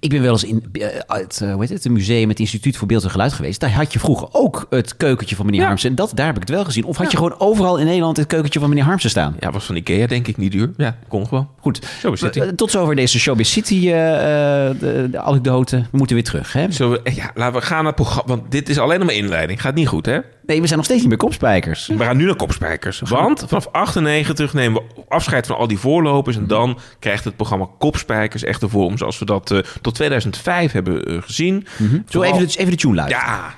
Ik 0.00 0.10
ben 0.10 0.22
wel 0.22 0.32
eens 0.32 0.44
in 0.44 0.64
eh, 0.72 0.86
het, 1.06 1.40
eh, 1.40 1.52
hoe 1.52 1.60
heet 1.60 1.68
het, 1.68 1.82
het 1.84 1.92
museum, 1.92 2.28
het 2.28 2.40
Instituut 2.40 2.76
voor 2.76 2.86
Beeld 2.88 3.04
en 3.04 3.10
Geluid 3.10 3.32
geweest. 3.32 3.60
Daar 3.60 3.72
had 3.72 3.92
je 3.92 3.98
vroeger 3.98 4.28
ook 4.32 4.66
het 4.70 4.96
keukentje 4.96 5.36
van 5.36 5.46
meneer 5.46 5.64
Harmsen. 5.64 5.90
En 5.90 5.94
dat, 5.96 6.10
daar 6.14 6.26
heb 6.26 6.34
ik 6.34 6.40
het 6.40 6.50
wel 6.50 6.64
gezien. 6.64 6.84
Of 6.84 6.96
had 6.96 7.10
je 7.10 7.16
gewoon 7.16 7.40
overal 7.40 7.76
in 7.78 7.86
Nederland 7.86 8.16
het 8.16 8.26
keukentje 8.26 8.60
van 8.60 8.68
meneer 8.68 8.84
Harmsen 8.84 9.10
staan? 9.10 9.36
Ja, 9.40 9.50
was 9.50 9.64
van 9.64 9.76
Ikea 9.76 10.06
denk 10.06 10.26
ik 10.26 10.36
niet 10.36 10.52
duur. 10.52 10.70
Ja, 10.76 10.96
kon 11.08 11.26
gewoon. 11.26 11.48
Goed. 11.60 11.86
Showbiz 11.98 12.20
City. 12.20 12.40
Eh, 12.40 12.48
Tot 12.48 12.70
zover 12.70 12.96
deze 12.96 13.18
Showbiz 13.18 13.50
City 13.50 13.74
eh, 13.90 14.68
eh, 14.68 14.78
de, 14.80 15.08
de 15.10 15.18
anekdote. 15.20 15.76
We 15.76 15.96
moeten 15.98 16.16
weer 16.16 16.24
terug. 16.24 16.52
Hè? 16.52 16.70
Zullen 16.72 16.92
we, 16.92 17.00
eh, 17.02 17.16
ja, 17.16 17.30
laten 17.34 17.60
we 17.60 17.66
gaan 17.66 17.76
naar 17.76 17.92
het 17.92 17.94
programma. 17.94 18.28
Want 18.34 18.50
dit 18.50 18.68
is 18.68 18.78
alleen 18.78 18.98
nog 18.98 19.06
maar 19.06 19.16
inleiding. 19.16 19.60
Gaat 19.60 19.74
niet 19.74 19.88
goed, 19.88 20.06
hè? 20.06 20.18
Nee, 20.48 20.60
we 20.60 20.66
zijn 20.66 20.76
nog 20.78 20.86
steeds 20.86 21.00
niet 21.00 21.10
meer 21.10 21.18
kopspijkers. 21.18 21.86
We 21.86 22.04
gaan 22.04 22.16
nu 22.16 22.24
naar 22.24 22.36
Kopspijkers. 22.36 23.00
Want 23.00 23.44
vanaf 23.46 23.68
98 23.72 24.52
nemen 24.52 24.82
we 24.82 25.02
afscheid 25.08 25.46
van 25.46 25.56
al 25.56 25.66
die 25.66 25.78
voorlopers. 25.78 26.36
En 26.36 26.46
dan 26.46 26.78
krijgt 26.98 27.24
het 27.24 27.36
programma 27.36 27.66
Kopspijkers 27.78 28.44
echt 28.44 28.60
de 28.60 28.68
vorm 28.68 28.98
zoals 28.98 29.18
we 29.18 29.24
dat 29.24 29.50
eh, 29.50 29.58
tot 29.80 29.94
2005 29.94 30.72
hebben 30.72 31.04
eh, 31.04 31.16
gezien. 31.22 31.66
Zo 32.08 32.22
even 32.22 32.38
de, 32.38 32.58
even 32.58 32.70
de 32.70 32.76
tune 32.76 32.94
luisteren. 32.94 33.26
Ja, 33.26 33.54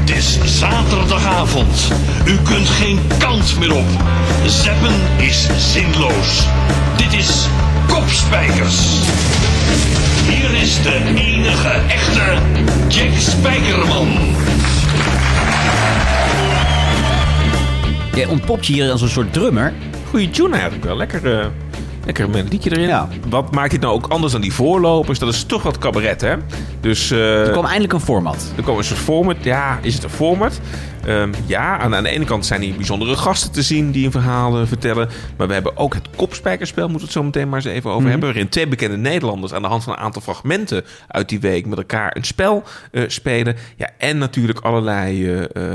Het 0.00 0.10
is 0.10 0.58
zaterdagavond. 0.58 1.92
U 2.26 2.36
kunt 2.42 2.68
geen 2.68 2.98
kant 3.18 3.58
meer 3.58 3.74
op. 3.74 3.86
Zeppen 4.46 4.94
is 5.18 5.48
zinloos. 5.72 6.46
Dit 6.96 7.12
is 7.12 7.46
Kopspijkers. 7.88 9.00
Hier 10.28 10.60
is 10.62 10.82
de 10.82 11.00
enige 11.14 11.68
echte 11.88 12.22
Jack 12.88 13.10
Spijkerman. 13.18 14.08
Jij 18.14 18.26
ontpopt 18.26 18.66
je 18.66 18.72
hier 18.72 18.90
als 18.90 19.02
een 19.02 19.08
soort 19.08 19.32
drummer. 19.32 19.72
goede 20.10 20.30
tune 20.30 20.52
eigenlijk 20.54 20.84
wel. 20.84 20.96
Lekker, 20.96 21.38
eh 21.40 21.46
lekker 22.04 22.30
melodietje 22.30 22.70
erin. 22.70 22.88
Ja. 22.88 23.08
Wat 23.28 23.52
maakt 23.54 23.70
dit 23.70 23.80
nou 23.80 23.94
ook 23.94 24.06
anders 24.06 24.32
dan 24.32 24.40
die 24.40 24.52
voorlopers? 24.52 25.18
Dat 25.18 25.28
is 25.34 25.44
toch 25.44 25.62
wat 25.62 25.78
cabaret, 25.78 26.20
hè? 26.20 26.34
Dus 26.80 27.10
eh, 27.10 27.40
Er 27.40 27.50
kwam 27.50 27.64
eindelijk 27.64 27.92
een 27.92 28.00
format. 28.00 28.52
er 28.56 28.62
kwam 28.62 28.78
een 28.78 28.84
soort 28.84 29.00
format. 29.00 29.36
Ja, 29.42 29.78
is 29.82 29.94
het 29.94 30.04
een 30.04 30.10
format? 30.10 30.60
Ehm, 31.06 31.32
ja, 31.46 31.78
aan, 31.78 31.94
aan 31.94 32.02
de 32.02 32.08
ene 32.08 32.24
kant 32.24 32.46
zijn 32.46 32.60
hier 32.62 32.74
bijzondere 32.74 33.16
gasten 33.16 33.52
te 33.52 33.62
zien 33.62 33.90
die 33.90 34.04
een 34.06 34.10
verhaal 34.12 34.60
eh, 34.60 34.66
vertellen. 34.66 35.08
Maar 35.36 35.46
we 35.46 35.52
hebben 35.52 35.76
ook 35.76 35.94
het 35.94 36.08
kopspijkerspel, 36.16 36.82
moeten 36.88 36.98
we 36.98 37.04
het 37.04 37.14
zo 37.14 37.22
meteen 37.22 37.48
maar 37.48 37.56
eens 37.64 37.74
even 37.74 37.90
over 37.90 38.08
hebben. 38.08 38.28
Waarin 38.28 38.48
twee 38.48 38.66
bekende 38.68 38.96
Nederlanders 38.96 39.52
aan 39.52 39.62
de 39.62 39.68
hand 39.68 39.84
van 39.84 39.92
een 39.92 39.98
aantal 39.98 40.22
fragmenten 40.22 40.84
uit 41.08 41.28
die 41.28 41.40
week 41.40 41.66
met 41.66 41.78
elkaar 41.78 42.16
een 42.16 42.24
spel 42.24 42.62
eh, 42.92 43.02
spelen. 43.06 43.56
Ja, 43.76 43.90
en 43.98 44.18
natuurlijk 44.18 44.58
allerlei 44.60 45.30
eh, 45.34 45.72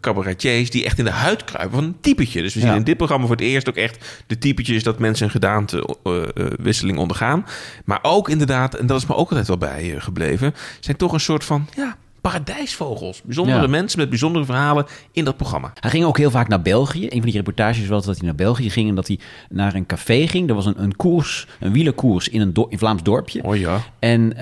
cabaretiers 0.00 0.70
die 0.70 0.84
echt 0.84 0.98
in 0.98 1.04
de 1.04 1.10
huid 1.10 1.44
kruipen 1.44 1.74
van 1.78 1.84
een 1.84 1.96
typetje. 2.00 2.42
Dus 2.42 2.54
we 2.54 2.60
zien 2.60 2.68
Ja. 2.68 2.74
in 2.76 2.84
dit 2.84 2.96
programma 2.96 3.26
voor 3.26 3.36
het 3.36 3.44
eerst 3.44 3.68
ook 3.68 3.76
echt 3.76 4.22
de 4.26 4.38
typetjes 4.38 4.82
dat 4.82 4.98
mensen 4.98 5.24
een 5.24 5.30
gedaantewisseling 5.32 6.98
ondergaan. 6.98 7.46
Maar 7.84 7.98
ook 8.02 8.28
inderdaad, 8.28 8.74
en 8.74 8.86
dat 8.86 8.98
is 9.00 9.06
me 9.06 9.14
ook 9.14 9.28
altijd 9.30 9.46
wel 9.48 9.58
bij 9.58 9.94
gebleven, 9.98 10.54
zijn 10.80 10.96
toch 10.96 11.12
een 11.12 11.20
soort 11.20 11.44
van 11.44 11.68
ja, 11.76 11.96
paradijsvogels. 12.28 13.22
Bijzondere 13.22 13.60
Ja. 13.60 13.66
mensen 13.66 13.98
met 13.98 14.08
bijzondere 14.08 14.44
verhalen 14.44 14.86
in 15.12 15.24
dat 15.24 15.36
programma. 15.36 15.72
Hij 15.80 15.90
ging 15.90 16.04
ook 16.04 16.18
heel 16.18 16.30
vaak 16.30 16.48
naar 16.48 16.62
België. 16.62 17.04
Een 17.04 17.10
van 17.10 17.20
die 17.20 17.32
reportages 17.32 17.86
was 17.86 18.04
dat 18.04 18.16
hij 18.16 18.26
naar 18.26 18.34
België 18.34 18.70
ging 18.70 18.88
en 18.88 18.94
dat 18.94 19.06
hij 19.06 19.18
naar 19.50 19.74
een 19.74 19.86
café 19.86 20.26
ging. 20.26 20.48
Er 20.48 20.54
was 20.54 20.66
een, 20.66 20.82
een 20.82 20.96
koers, 20.96 21.46
een 21.60 21.72
wielerkoers 21.72 22.28
in 22.28 22.40
een 22.40 22.52
do- 22.52 22.66
in 22.68 22.78
Vlaams 22.78 23.02
dorpje. 23.02 23.44
Oh 23.44 23.56
ja. 23.56 23.80
En 23.98 24.32
eh, 24.36 24.38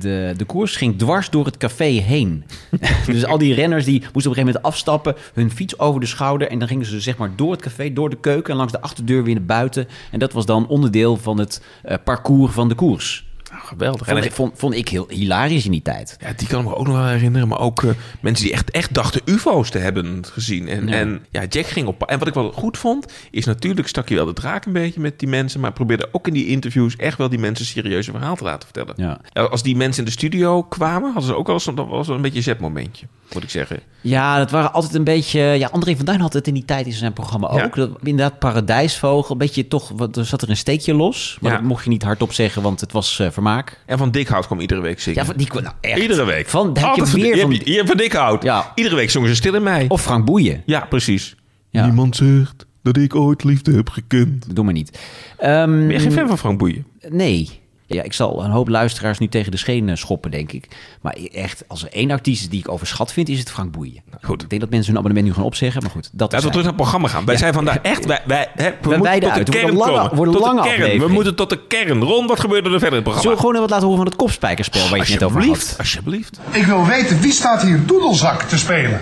de, 0.00 0.34
de 0.36 0.44
koers 0.46 0.76
ging 0.76 0.98
dwars 0.98 1.30
door 1.30 1.44
het 1.44 1.56
café 1.56 1.84
heen. 1.84 2.44
dus 3.06 3.24
al 3.24 3.38
die 3.38 3.54
renners 3.54 3.84
die 3.84 3.92
moesten 4.00 4.12
op 4.12 4.16
een 4.16 4.22
gegeven 4.22 4.46
moment 4.46 4.64
afstappen, 4.64 5.14
hun 5.34 5.50
fiets 5.50 5.78
over 5.78 6.00
de 6.00 6.06
schouder. 6.06 6.48
En 6.48 6.58
dan 6.58 6.68
gingen 6.68 6.86
ze 6.86 7.00
zeg 7.00 7.16
maar 7.16 7.30
door 7.36 7.52
het 7.52 7.62
café, 7.62 7.92
door 7.92 8.10
de 8.10 8.20
keuken 8.20 8.50
en 8.52 8.56
langs 8.56 8.72
de 8.72 8.80
achterdeur 8.80 9.24
weer 9.24 9.34
naar 9.34 9.44
buiten. 9.44 9.88
En 10.10 10.18
dat 10.18 10.32
was 10.32 10.46
dan 10.46 10.66
onderdeel 10.68 11.16
van 11.16 11.38
het 11.38 11.62
eh, 11.82 11.96
parcours 12.04 12.52
van 12.52 12.68
de 12.68 12.74
koers. 12.74 13.24
Nou, 13.54 13.66
geweldig. 13.66 14.06
Vond, 14.06 14.18
En 14.18 14.24
ik- 14.24 14.32
vond, 14.32 14.52
vond 14.56 14.74
ik 14.74 14.88
heel 14.88 15.06
hilarisch 15.08 15.64
in 15.64 15.70
die 15.70 15.82
tijd. 15.82 16.16
Ja, 16.20 16.32
die 16.36 16.48
kan 16.48 16.60
ik 16.60 16.66
me 16.66 16.74
ook 16.76 16.86
nog 16.86 16.96
wel 16.96 17.06
herinneren. 17.06 17.48
Maar 17.48 17.58
ook 17.58 17.82
eh, 17.82 17.90
mensen 18.20 18.44
die 18.44 18.54
echt, 18.54 18.70
echt 18.70 18.94
dachten 18.94 19.20
UFO's 19.24 19.70
te 19.70 19.78
hebben 19.78 20.24
gezien. 20.32 20.68
En 20.68 20.86
Ja. 20.88 20.94
en 20.94 21.26
ja, 21.30 21.44
Jack 21.48 21.66
ging 21.66 21.86
op. 21.86 22.02
En 22.02 22.18
wat 22.18 22.28
ik 22.28 22.34
wel 22.34 22.52
goed 22.52 22.78
vond, 22.78 23.12
is 23.30 23.44
natuurlijk 23.44 23.88
stak 23.88 24.08
je 24.08 24.14
wel 24.14 24.24
de 24.26 24.32
draak 24.32 24.64
een 24.64 24.72
beetje 24.72 25.00
met 25.00 25.18
die 25.18 25.28
mensen. 25.28 25.60
Maar 25.60 25.72
probeerde 25.72 26.08
ook 26.12 26.26
in 26.26 26.32
die 26.32 26.46
interviews 26.46 26.96
echt 26.96 27.18
wel 27.18 27.28
die 27.28 27.38
mensen 27.38 27.66
serieuze 27.66 28.10
verhaal 28.10 28.36
te 28.36 28.44
laten 28.44 28.68
vertellen. 28.72 28.94
Ja. 29.32 29.42
Als 29.48 29.62
die 29.62 29.76
mensen 29.76 29.98
in 29.98 30.04
de 30.04 30.14
studio 30.16 30.62
kwamen, 30.62 31.12
hadden 31.12 31.30
ze 31.30 31.36
ook 31.36 31.46
wel 31.46 31.54
eens, 31.54 31.64
dat 31.64 31.86
was 31.88 32.06
wel 32.06 32.16
een 32.16 32.22
beetje 32.22 32.36
een 32.38 32.42
zetmomentje, 32.44 33.06
moet 33.32 33.42
ik 33.42 33.50
zeggen. 33.50 33.80
Ja, 34.00 34.38
dat 34.38 34.50
waren 34.50 34.72
altijd 34.72 34.94
een 34.94 35.04
beetje. 35.04 35.40
Ja, 35.40 35.68
André 35.72 35.96
van 35.96 36.04
Duin 36.04 36.20
had 36.20 36.32
het 36.32 36.46
in 36.46 36.54
die 36.54 36.64
tijd 36.64 36.86
in 36.86 36.92
zijn 36.92 37.12
programma 37.12 37.48
ook. 37.48 37.58
Ja. 37.58 37.68
Dat, 37.74 37.90
inderdaad, 38.02 38.38
paradijsvogel. 38.38 39.32
Een 39.32 39.38
beetje 39.38 39.68
toch. 39.68 39.90
Wat, 39.96 40.16
er 40.16 40.24
zat 40.24 40.42
er 40.42 40.50
een 40.50 40.56
steekje 40.56 40.94
los. 40.94 41.38
Maar 41.40 41.50
Ja. 41.52 41.56
dat 41.58 41.66
mocht 41.66 41.84
je 41.84 41.90
niet 41.90 42.02
hardop 42.02 42.32
zeggen, 42.32 42.62
want 42.62 42.80
het 42.80 42.92
was 42.92 43.18
eh, 43.18 43.30
vermaak. 43.30 43.80
En 43.86 43.98
Van 43.98 44.10
Dikhout 44.10 44.46
kwam 44.46 44.60
iedere 44.60 44.80
week 44.80 45.00
zingen. 45.00 45.20
Ja, 45.20 45.26
van, 45.26 45.36
die, 45.36 45.48
nou 45.52 45.74
echt. 45.80 45.98
Iedere 46.00 46.24
week. 46.24 46.48
Van, 46.48 46.66
heb 46.66 46.76
je 46.76 46.84
Altijd 46.84 47.08
van, 47.08 47.20
je 47.20 47.92
Dikhout. 47.96 48.42
Ja. 48.42 48.72
Iedere 48.74 48.94
week 48.96 49.10
zongen 49.10 49.28
ze 49.28 49.34
Stil 49.34 49.54
in 49.54 49.62
Mei. 49.62 49.86
Of 49.88 50.02
Frank 50.02 50.24
Boeien. 50.24 50.62
Ja, 50.66 50.80
precies. 50.80 51.36
Ja. 51.70 51.84
Niemand 51.84 52.16
zegt 52.16 52.66
dat 52.82 52.96
ik 52.96 53.14
ooit 53.14 53.44
liefde 53.44 53.74
heb 53.74 53.88
gekend. 53.88 54.54
Doe 54.54 54.64
maar 54.64 54.72
niet. 54.74 54.98
Ehm, 55.38 55.70
Ben 55.70 55.90
je 55.90 55.98
geen 55.98 56.12
fan 56.12 56.28
van 56.28 56.38
Frank 56.38 56.58
Boeien? 56.58 56.86
Nee. 57.08 57.62
Ja, 57.94 58.02
ik 58.02 58.12
zal 58.12 58.44
een 58.44 58.50
hoop 58.50 58.68
luisteraars 58.68 59.18
nu 59.18 59.28
tegen 59.28 59.50
de 59.50 59.56
schenen 59.56 59.98
schoppen, 59.98 60.30
denk 60.30 60.52
ik. 60.52 60.68
Maar 61.00 61.16
echt, 61.32 61.64
als 61.66 61.82
er 61.82 61.92
één 61.92 62.10
artiest 62.10 62.42
is 62.42 62.48
die 62.48 62.58
ik 62.58 62.68
overschat 62.68 63.12
vind, 63.12 63.28
is 63.28 63.38
het 63.38 63.50
Frank 63.50 63.72
Boeien. 63.72 64.02
Goed. 64.22 64.42
Ik 64.42 64.48
denk 64.48 64.60
dat 64.60 64.70
mensen 64.70 64.88
hun 64.88 64.98
abonnement 64.98 65.26
nu 65.26 65.34
gaan 65.34 65.44
opzeggen, 65.44 65.82
maar 65.82 65.90
goed. 65.90 66.10
Dat 66.12 66.32
Laten 66.32 66.36
we 66.36 66.42
terug 66.42 66.54
naar 66.54 66.72
het 66.72 66.82
programma 66.82 67.08
gaan. 67.08 67.24
Wij 67.24 67.36
zijn 67.36 67.52
vandaag 67.52 67.78
echt... 67.78 68.06
Wij, 68.06 68.20
wij, 68.26 68.48
hè, 68.54 68.70
we 68.82 68.96
moeten 68.96 69.20
tot 69.20 69.46
de 69.46 69.52
kern 69.52 69.76
lange- 69.76 70.08
komen. 70.08 70.32
tot 70.32 70.44
de 70.44 70.62
kern. 70.76 70.98
We 70.98 71.08
moeten 71.08 71.34
tot 71.34 71.50
de 71.50 71.66
kern. 71.66 72.02
Ron, 72.02 72.26
wat 72.26 72.40
gebeurde 72.40 72.70
er 72.70 72.78
verder 72.80 72.98
in 72.98 73.04
het 73.04 73.04
programma? 73.04 73.20
Zullen 73.20 73.36
we 73.36 73.42
gewoon 73.42 73.60
wat 73.60 73.70
laten 73.70 73.86
horen 73.86 74.02
van 74.02 74.06
het 74.10 74.16
kopspijkerspel 74.16 74.80
waar 74.80 74.96
je 74.96 75.02
het 75.02 75.08
net 75.10 75.22
over 75.22 75.46
had? 75.46 75.74
alsjeblieft. 75.78 76.40
Ik 76.50 76.64
wil 76.64 76.86
weten, 76.86 77.20
wie 77.20 77.32
staat 77.32 77.62
hier 77.62 77.86
doedelzak 77.86 78.42
te 78.42 78.58
spelen? 78.58 79.00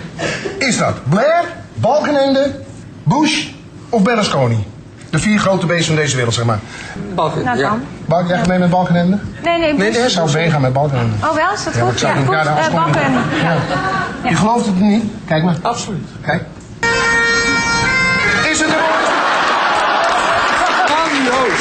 Is 0.59 0.77
dat 0.77 1.09
Blair, 1.09 1.45
Balkenende, 1.73 2.61
Bush 3.03 3.47
of 3.89 4.03
Berlusconi? 4.03 4.65
De 5.13 5.19
vier 5.19 5.39
grote 5.39 5.65
beesten 5.65 5.85
van 5.85 5.95
deze 5.95 6.15
wereld, 6.15 6.33
zeg 6.33 6.45
maar. 6.45 6.59
Nou 7.15 7.57
dan. 7.57 7.83
Balk, 8.05 8.27
jij 8.27 8.37
gaat 8.37 8.47
mee 8.47 8.59
met 8.59 8.69
Balkenende? 8.69 9.17
Nee, 9.43 9.59
nee. 9.59 9.73
Nee, 9.73 9.91
nee, 9.91 10.09
zou 10.09 10.31
meegaan 10.31 10.61
met 10.61 10.73
Balkenende. 10.73 11.15
Oh 11.23 11.35
wel, 11.35 11.53
is 11.53 11.63
dat 11.63 11.75
Ja, 11.75 11.81
goed? 11.81 11.99
Ja, 11.99 12.13
met 12.13 12.25
goed. 12.25 12.35
elkaar 12.35 12.91
de 12.91 12.99
Eh. 12.99 13.41
Ja. 13.43 14.29
Je 14.29 14.35
gelooft 14.35 14.65
het 14.65 14.79
niet? 14.79 15.03
Kijk 15.27 15.43
maar. 15.43 15.55
Absoluut. 15.61 16.07
Kijk. 16.25 16.43
Is 18.51 18.59
het 18.59 18.69
er? 18.69 18.75
Grandioos. 20.85 21.59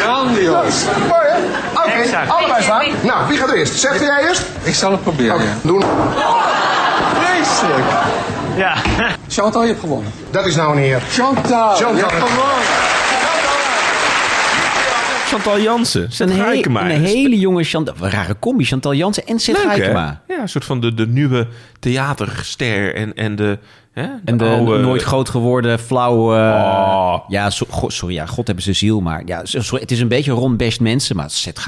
Grandioos. 0.00 0.84
Mooi 1.08 1.26
hè? 1.28 1.38
Oké, 1.80 2.30
allebei 2.32 2.62
staan. 2.62 2.84
Nou, 3.00 3.28
wie 3.28 3.38
gaat 3.38 3.48
er 3.48 3.56
eerst? 3.56 3.78
Zegt 3.78 4.00
jij 4.00 4.26
eerst? 4.28 4.42
Ik 4.62 4.74
zal 4.74 4.90
het 4.90 5.02
proberen. 5.02 5.34
Oké, 5.34 5.42
ja. 5.42 5.48
doen. 5.62 5.84
Vreselijk. 7.20 7.84
Ja. 8.56 8.74
Chantal, 9.28 9.62
je 9.62 9.68
hebt 9.68 9.80
gewonnen. 9.80 10.12
Dat 10.30 10.46
is 10.46 10.56
nou 10.56 10.72
een 10.72 10.82
heer. 10.82 11.02
Chantal, 11.10 11.74
Chantal. 11.74 11.94
je 11.94 12.00
hebt 12.00 12.12
gewonnen. 12.12 12.81
Chantal 15.32 15.60
Jansen. 15.60 16.02
Een, 16.18 16.30
he- 16.30 16.44
een 16.94 17.04
hele 17.04 17.38
jonge 17.38 17.62
Chantal... 17.64 17.94
Een 18.00 18.10
rare 18.10 18.36
combi, 18.38 18.64
Chantal 18.64 18.94
Jansen 18.94 19.26
en 19.26 19.38
Seth 19.38 19.56
Leuk. 19.64 19.66
Ja, 20.28 20.40
een 20.40 20.48
soort 20.48 20.64
van 20.64 20.80
de, 20.80 20.94
de 20.94 21.06
nieuwe 21.06 21.46
theaterster 21.80 22.94
en, 22.94 23.14
en 23.14 23.36
de... 23.36 23.58
Hè, 23.92 24.06
En 24.24 24.36
de 24.36 24.44
oude- 24.48 24.78
nooit 24.78 25.02
groot 25.02 25.28
geworden, 25.28 25.78
flauw... 25.78 26.34
eh, 26.34 26.38
Oh. 26.38 27.18
Ja, 27.28 27.50
so- 27.50 27.66
go- 27.70 27.88
sorry, 27.88 28.14
ja, 28.14 28.26
God 28.26 28.46
hebben 28.46 28.64
ze 28.64 28.72
ziel, 28.72 29.00
maar... 29.00 29.22
Ja, 29.26 29.44
so- 29.44 29.60
sorry, 29.60 29.80
het 29.82 29.90
is 29.90 30.00
een 30.00 30.08
beetje 30.08 30.32
rond 30.32 30.56
best 30.56 30.80
mensen, 30.80 31.16
maar 31.16 31.30
Seth 31.30 31.58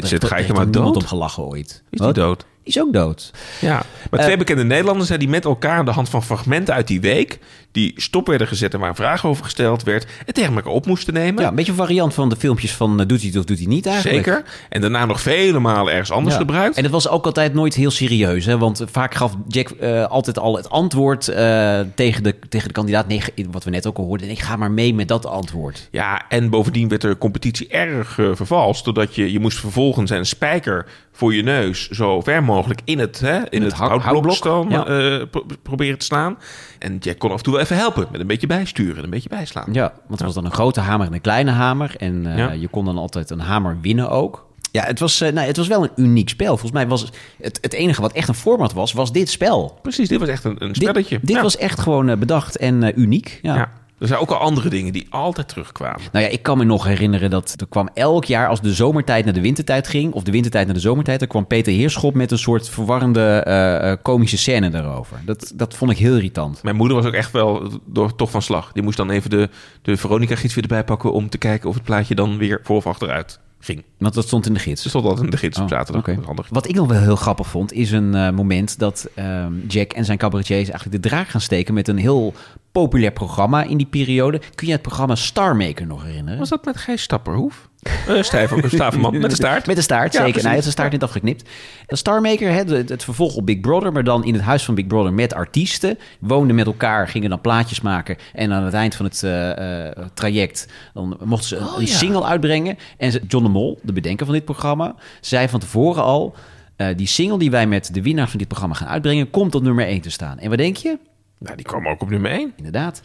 daar 0.00 0.10
Seth 0.10 0.20
toch- 0.20 0.30
Gaikema 0.30 0.58
heeft 0.58 0.72
toch 0.72 0.82
niemand 0.82 0.94
dood? 0.94 1.02
om 1.02 1.08
gelachen 1.08 1.42
ooit. 1.46 1.82
Is 1.90 2.00
die 2.00 2.12
dood? 2.12 2.44
Is 2.70 2.80
ook 2.80 2.92
dood. 2.92 3.30
Ja, 3.60 3.82
maar 4.10 4.20
twee 4.20 4.36
bekende 4.36 4.64
Nederlanders 4.64 5.08
hè, 5.08 5.18
die 5.18 5.28
met 5.28 5.44
elkaar 5.44 5.78
aan 5.78 5.84
de 5.84 5.90
hand 5.90 6.08
van 6.08 6.22
fragmenten 6.22 6.74
uit 6.74 6.86
die 6.86 7.00
week... 7.00 7.38
die 7.72 7.92
stop 7.96 8.26
werden 8.26 8.46
gezet 8.46 8.74
en 8.74 8.80
waar 8.80 8.88
een 8.88 8.94
vraag 8.94 9.26
over 9.26 9.44
gesteld 9.44 9.82
werd... 9.82 10.06
en 10.26 10.34
tegen 10.34 10.54
elkaar 10.54 10.72
op 10.72 10.86
moesten 10.86 11.14
nemen. 11.14 11.42
Ja, 11.42 11.48
een 11.48 11.54
beetje 11.54 11.70
een 11.70 11.78
variant 11.78 12.14
van 12.14 12.28
de 12.28 12.36
filmpjes 12.36 12.72
van 12.72 13.00
eh, 13.00 13.06
doet 13.06 13.18
hij 13.20 13.28
het 13.28 13.38
of 13.38 13.44
doet 13.44 13.58
hij 13.58 13.66
niet 13.66 13.86
eigenlijk. 13.86 14.24
Zeker. 14.24 14.44
En 14.68 14.80
daarna 14.80 15.04
nog 15.04 15.20
vele 15.20 15.58
malen 15.58 15.92
ergens 15.92 16.10
anders 16.10 16.34
Ja. 16.34 16.40
gebruikt. 16.40 16.76
En 16.76 16.82
het 16.82 16.92
was 16.92 17.08
ook 17.08 17.24
altijd 17.26 17.54
nooit 17.54 17.74
heel 17.74 17.90
serieus. 17.90 18.44
Hè? 18.44 18.58
Want 18.58 18.84
vaak 18.90 19.14
gaf 19.14 19.34
Jack 19.48 19.68
eh, 19.70 20.04
altijd 20.04 20.38
al 20.38 20.56
het 20.56 20.70
antwoord 20.70 21.28
eh, 21.28 21.80
tegen, 21.94 22.22
de, 22.22 22.34
tegen 22.48 22.68
de 22.68 22.74
kandidaat. 22.74 23.08
Nee, 23.08 23.22
wat 23.50 23.64
we 23.64 23.70
net 23.70 23.86
ook 23.86 23.98
al 23.98 24.04
hoorden. 24.04 24.30
Ik 24.30 24.38
ga 24.40 24.56
maar 24.56 24.70
mee 24.70 24.94
met 24.94 25.08
dat 25.08 25.26
antwoord. 25.26 25.88
Ja, 25.90 26.22
en 26.28 26.50
bovendien 26.50 26.88
werd 26.88 27.00
de 27.00 27.18
competitie 27.18 27.68
erg 27.68 28.18
eh, 28.18 28.26
vervalst. 28.34 28.84
Doordat 28.84 29.14
je, 29.14 29.32
je 29.32 29.40
moest 29.40 29.58
vervolgens 29.58 30.10
een 30.10 30.26
spijker 30.26 30.86
voor 31.12 31.34
je 31.34 31.42
neus 31.42 31.88
zo 31.88 32.20
ver 32.20 32.42
mogelijk 32.42 32.59
in 32.84 32.98
het, 32.98 33.20
hè, 33.20 33.38
in 33.50 33.62
het, 33.62 33.72
hou- 33.72 33.88
houtblok 34.00 34.12
houtblok, 34.12 34.34
staan, 34.36 34.68
ja. 34.68 34.86
eh, 34.86 35.26
pro- 35.30 35.44
proberen 35.62 35.98
te 35.98 36.04
slaan. 36.04 36.38
En 36.78 36.96
Jack 37.00 37.18
kon 37.18 37.30
af 37.30 37.36
en 37.36 37.42
toe 37.42 37.52
wel 37.52 37.62
even 37.62 37.76
helpen 37.76 38.06
met 38.12 38.20
een 38.20 38.26
beetje 38.26 38.46
bijsturen 38.46 38.96
en 38.96 39.04
een 39.04 39.10
beetje 39.10 39.28
bijslaan. 39.28 39.68
Ja, 39.72 39.92
want 40.06 40.20
er 40.20 40.26
was 40.26 40.34
dan 40.34 40.44
een 40.44 40.52
grote 40.52 40.80
hamer 40.80 41.06
en 41.06 41.12
een 41.12 41.20
kleine 41.20 41.50
hamer. 41.50 41.94
En 41.98 42.26
eh, 42.26 42.38
Ja. 42.38 42.52
je 42.52 42.68
kon 42.68 42.84
dan 42.84 42.98
altijd 42.98 43.30
een 43.30 43.40
hamer 43.40 43.78
winnen 43.80 44.10
ook. 44.10 44.48
Ja, 44.72 44.82
het 44.84 44.98
was, 44.98 45.20
eh, 45.20 45.32
nou, 45.32 45.46
het 45.46 45.56
was 45.56 45.66
wel 45.68 45.82
een 45.82 45.90
uniek 45.96 46.28
spel. 46.28 46.48
Volgens 46.48 46.72
mij 46.72 46.88
was 46.88 47.10
het, 47.40 47.58
het 47.60 47.72
enige 47.72 48.00
wat 48.00 48.12
echt 48.12 48.28
een 48.28 48.34
format 48.34 48.72
was, 48.72 48.92
was 48.92 49.12
dit 49.12 49.30
spel. 49.30 49.78
Precies, 49.82 50.08
dit 50.08 50.18
was 50.20 50.28
echt 50.28 50.44
een, 50.44 50.56
een 50.64 50.74
spelletje. 50.74 51.18
dit 51.22 51.36
Ja. 51.36 51.42
was 51.42 51.56
echt 51.56 51.80
gewoon 51.80 52.18
bedacht 52.18 52.56
en 52.56 52.82
eh, 52.82 52.96
uniek. 52.96 53.38
Ja. 53.42 53.54
Ja. 53.54 53.70
Er 54.00 54.06
zijn 54.06 54.20
ook 54.20 54.30
al 54.30 54.36
andere 54.36 54.68
dingen 54.68 54.92
die 54.92 55.06
altijd 55.10 55.48
terugkwamen. 55.48 56.00
Nou 56.12 56.24
ja, 56.24 56.30
ik 56.30 56.42
kan 56.42 56.58
me 56.58 56.64
nog 56.64 56.84
herinneren 56.84 57.30
dat 57.30 57.54
er 57.56 57.68
kwam 57.68 57.88
elk 57.94 58.24
jaar 58.24 58.48
als 58.48 58.60
de 58.60 58.74
zomertijd 58.74 59.24
naar 59.24 59.34
de 59.34 59.40
wintertijd 59.40 59.88
ging, 59.88 60.12
of 60.12 60.22
de 60.22 60.30
wintertijd 60.30 60.66
naar 60.66 60.74
de 60.74 60.80
zomertijd, 60.80 61.18
dan 61.18 61.28
kwam 61.28 61.46
Peter 61.46 61.72
Heerschop 61.72 62.14
met 62.14 62.30
een 62.30 62.38
soort 62.38 62.68
verwarrende 62.68 63.20
eh, 63.20 63.92
komische 64.02 64.38
scène 64.38 64.70
daarover. 64.70 65.20
Dat, 65.24 65.52
dat 65.54 65.74
vond 65.74 65.90
ik 65.90 65.98
heel 65.98 66.14
irritant. 66.14 66.62
Mijn 66.62 66.76
moeder 66.76 66.96
was 66.96 67.06
ook 67.06 67.12
echt 67.12 67.30
wel 67.30 67.70
door, 67.84 68.14
toch 68.14 68.30
van 68.30 68.42
slag. 68.42 68.72
Die 68.72 68.82
moest 68.82 68.96
dan 68.96 69.10
even 69.10 69.30
de, 69.30 69.48
de 69.82 69.96
Veronica-gids 69.96 70.54
weer 70.54 70.64
erbij 70.64 70.84
pakken... 70.84 71.12
om 71.12 71.28
te 71.28 71.38
kijken 71.38 71.68
of 71.68 71.74
het 71.74 71.84
plaatje 71.84 72.14
dan 72.14 72.38
weer 72.38 72.60
voor 72.62 72.76
of 72.76 72.86
achteruit 72.86 73.40
ging. 73.60 73.84
Want 73.98 74.14
dat 74.14 74.26
stond 74.26 74.46
in 74.46 74.54
de 74.54 74.60
gids. 74.60 74.82
Ze 74.82 74.88
stond 74.88 75.04
altijd 75.04 75.24
in 75.24 75.30
de 75.30 75.36
gids 75.36 75.58
op 75.58 75.62
Oh, 75.62 75.70
zaterdag. 75.70 76.04
Dat 76.04 76.24
handig. 76.24 76.46
Wat 76.50 76.68
ik 76.68 76.74
nog 76.74 76.88
wel 76.88 77.00
heel 77.00 77.16
grappig 77.16 77.46
vond, 77.46 77.72
is 77.72 77.90
een 77.90 78.14
eh, 78.14 78.30
moment 78.30 78.78
dat 78.78 79.08
ehm, 79.14 79.52
Jack 79.68 79.92
en 79.92 80.04
zijn 80.04 80.18
cabaretiers 80.18 80.68
eigenlijk 80.68 81.02
de 81.02 81.08
draak 81.08 81.28
gaan 81.28 81.40
steken 81.40 81.74
met 81.74 81.88
een 81.88 81.98
heel 81.98 82.34
populair 82.72 83.12
programma 83.12 83.62
in 83.62 83.76
die 83.76 83.86
periode. 83.86 84.40
Kun 84.54 84.66
je 84.66 84.72
het 84.72 84.82
programma 84.82 85.14
Starmaker 85.14 85.86
nog 85.86 86.04
herinneren? 86.04 86.38
Was 86.38 86.48
dat 86.48 86.64
met 86.64 86.76
Gijs 86.76 87.02
Stapperhoef? 87.02 87.68
Uh, 88.08 88.22
Staverman, 88.22 89.18
met 89.20 89.30
de 89.30 89.36
staart. 89.36 89.66
Met 89.66 89.76
de 89.76 89.82
staart, 89.82 90.12
Ja, 90.12 90.18
zeker. 90.18 90.22
precies. 90.22 90.34
Nee, 90.34 90.42
hij 90.42 90.52
had 90.54 90.62
zijn 90.62 90.72
staart 90.72 90.92
niet 90.92 91.02
afgeknipt. 91.02 91.48
De 91.86 91.96
Starmaker, 91.96 92.50
hè, 92.50 92.56
het, 92.74 92.88
het 92.88 93.04
vervolg 93.04 93.34
op 93.36 93.46
Big 93.46 93.60
Brother, 93.60 93.92
maar 93.92 94.04
dan 94.04 94.24
in 94.24 94.34
het 94.34 94.42
huis 94.42 94.64
van 94.64 94.74
Big 94.74 94.86
Brother 94.86 95.12
met 95.12 95.34
artiesten. 95.34 95.98
Woonden 96.20 96.56
met 96.56 96.66
elkaar, 96.66 97.08
gingen 97.08 97.30
dan 97.30 97.40
plaatjes 97.40 97.80
maken. 97.80 98.16
En 98.32 98.52
aan 98.52 98.64
het 98.64 98.74
eind 98.74 98.94
van 98.94 99.04
het 99.06 99.22
eh, 99.22 99.86
eh, 99.88 99.96
traject 100.14 100.68
dan 100.94 101.16
mochten 101.24 101.48
ze 101.48 101.56
een, 101.56 101.66
Oh, 101.66 101.78
een 101.78 101.86
ja. 101.86 101.96
single 101.96 102.24
uitbrengen. 102.24 102.76
En 102.98 103.10
John 103.28 103.44
de 103.44 103.50
Mol, 103.50 103.78
de 103.82 103.92
bedenker 103.92 104.26
van 104.26 104.34
dit 104.34 104.44
programma, 104.44 104.94
zei 105.20 105.48
van 105.48 105.60
tevoren 105.60 106.02
al... 106.02 106.34
eh, 106.76 106.86
die 106.96 107.06
single 107.06 107.38
die 107.38 107.50
wij 107.50 107.66
met 107.66 107.94
de 107.94 108.02
winnaar 108.02 108.28
van 108.28 108.38
dit 108.38 108.48
programma 108.48 108.74
gaan 108.74 108.88
uitbrengen, 108.88 109.30
komt 109.30 109.54
op 109.54 109.62
nummer 109.62 109.86
1 109.86 110.00
te 110.00 110.10
staan. 110.10 110.38
En 110.38 110.48
wat 110.48 110.58
denk 110.58 110.76
je? 110.76 110.98
Nou, 111.40 111.56
die 111.56 111.66
kwam 111.66 111.88
ook 111.88 112.02
op 112.02 112.10
nummer 112.10 112.30
1. 112.30 112.52
Inderdaad. 112.56 113.00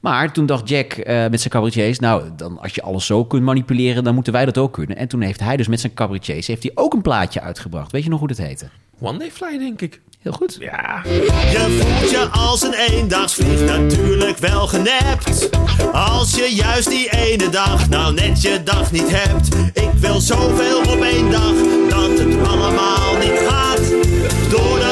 Maar 0.00 0.32
toen 0.32 0.46
dacht 0.46 0.68
Jack 0.68 0.92
eh, 0.92 1.28
met 1.28 1.40
zijn 1.40 1.52
cabaretiers... 1.52 1.98
nou, 1.98 2.30
dan, 2.36 2.58
als 2.58 2.74
je 2.74 2.82
alles 2.82 3.06
zo 3.06 3.24
kunt 3.24 3.42
manipuleren, 3.42 4.04
dan 4.04 4.14
moeten 4.14 4.32
wij 4.32 4.44
dat 4.44 4.58
ook 4.58 4.72
kunnen. 4.72 4.96
En 4.96 5.08
toen 5.08 5.20
heeft 5.20 5.40
hij 5.40 5.56
dus 5.56 5.68
met 5.68 5.80
zijn 5.80 5.94
cabaretiers 5.94 6.46
heeft 6.46 6.62
hij 6.62 6.72
ook 6.74 6.92
een 6.92 7.02
plaatje 7.02 7.40
uitgebracht. 7.40 7.92
Weet 7.92 8.02
je 8.02 8.10
nog 8.10 8.18
hoe 8.18 8.28
dat 8.28 8.36
heette? 8.36 8.68
One 9.00 9.18
Day 9.18 9.30
Fly, 9.30 9.58
denk 9.58 9.80
ik. 9.80 10.00
Heel 10.18 10.32
goed. 10.32 10.56
Ja. 10.60 11.02
Je 11.04 11.76
voelt 11.80 12.10
je 12.10 12.28
als 12.32 12.62
een 12.62 12.74
eendagsvlieg 12.74 13.60
natuurlijk 13.60 14.38
wel 14.38 14.66
genept. 14.66 15.50
Als 15.92 16.34
je 16.34 16.54
juist 16.54 16.88
die 16.88 17.10
ene 17.10 17.48
dag 17.48 17.88
nou 17.88 18.14
net 18.14 18.42
je 18.42 18.62
dag 18.62 18.92
niet 18.92 19.10
hebt. 19.10 19.54
Ik 19.72 19.90
wil 19.92 20.20
zoveel 20.20 20.78
op 20.78 21.02
één 21.02 21.30
dag 21.30 21.54
dat 21.88 22.18
het 22.18 22.48
allemaal 22.48 23.16
niet 23.18 23.38
gaat. 23.46 23.90
Door 24.50 24.78
dat 24.78 24.87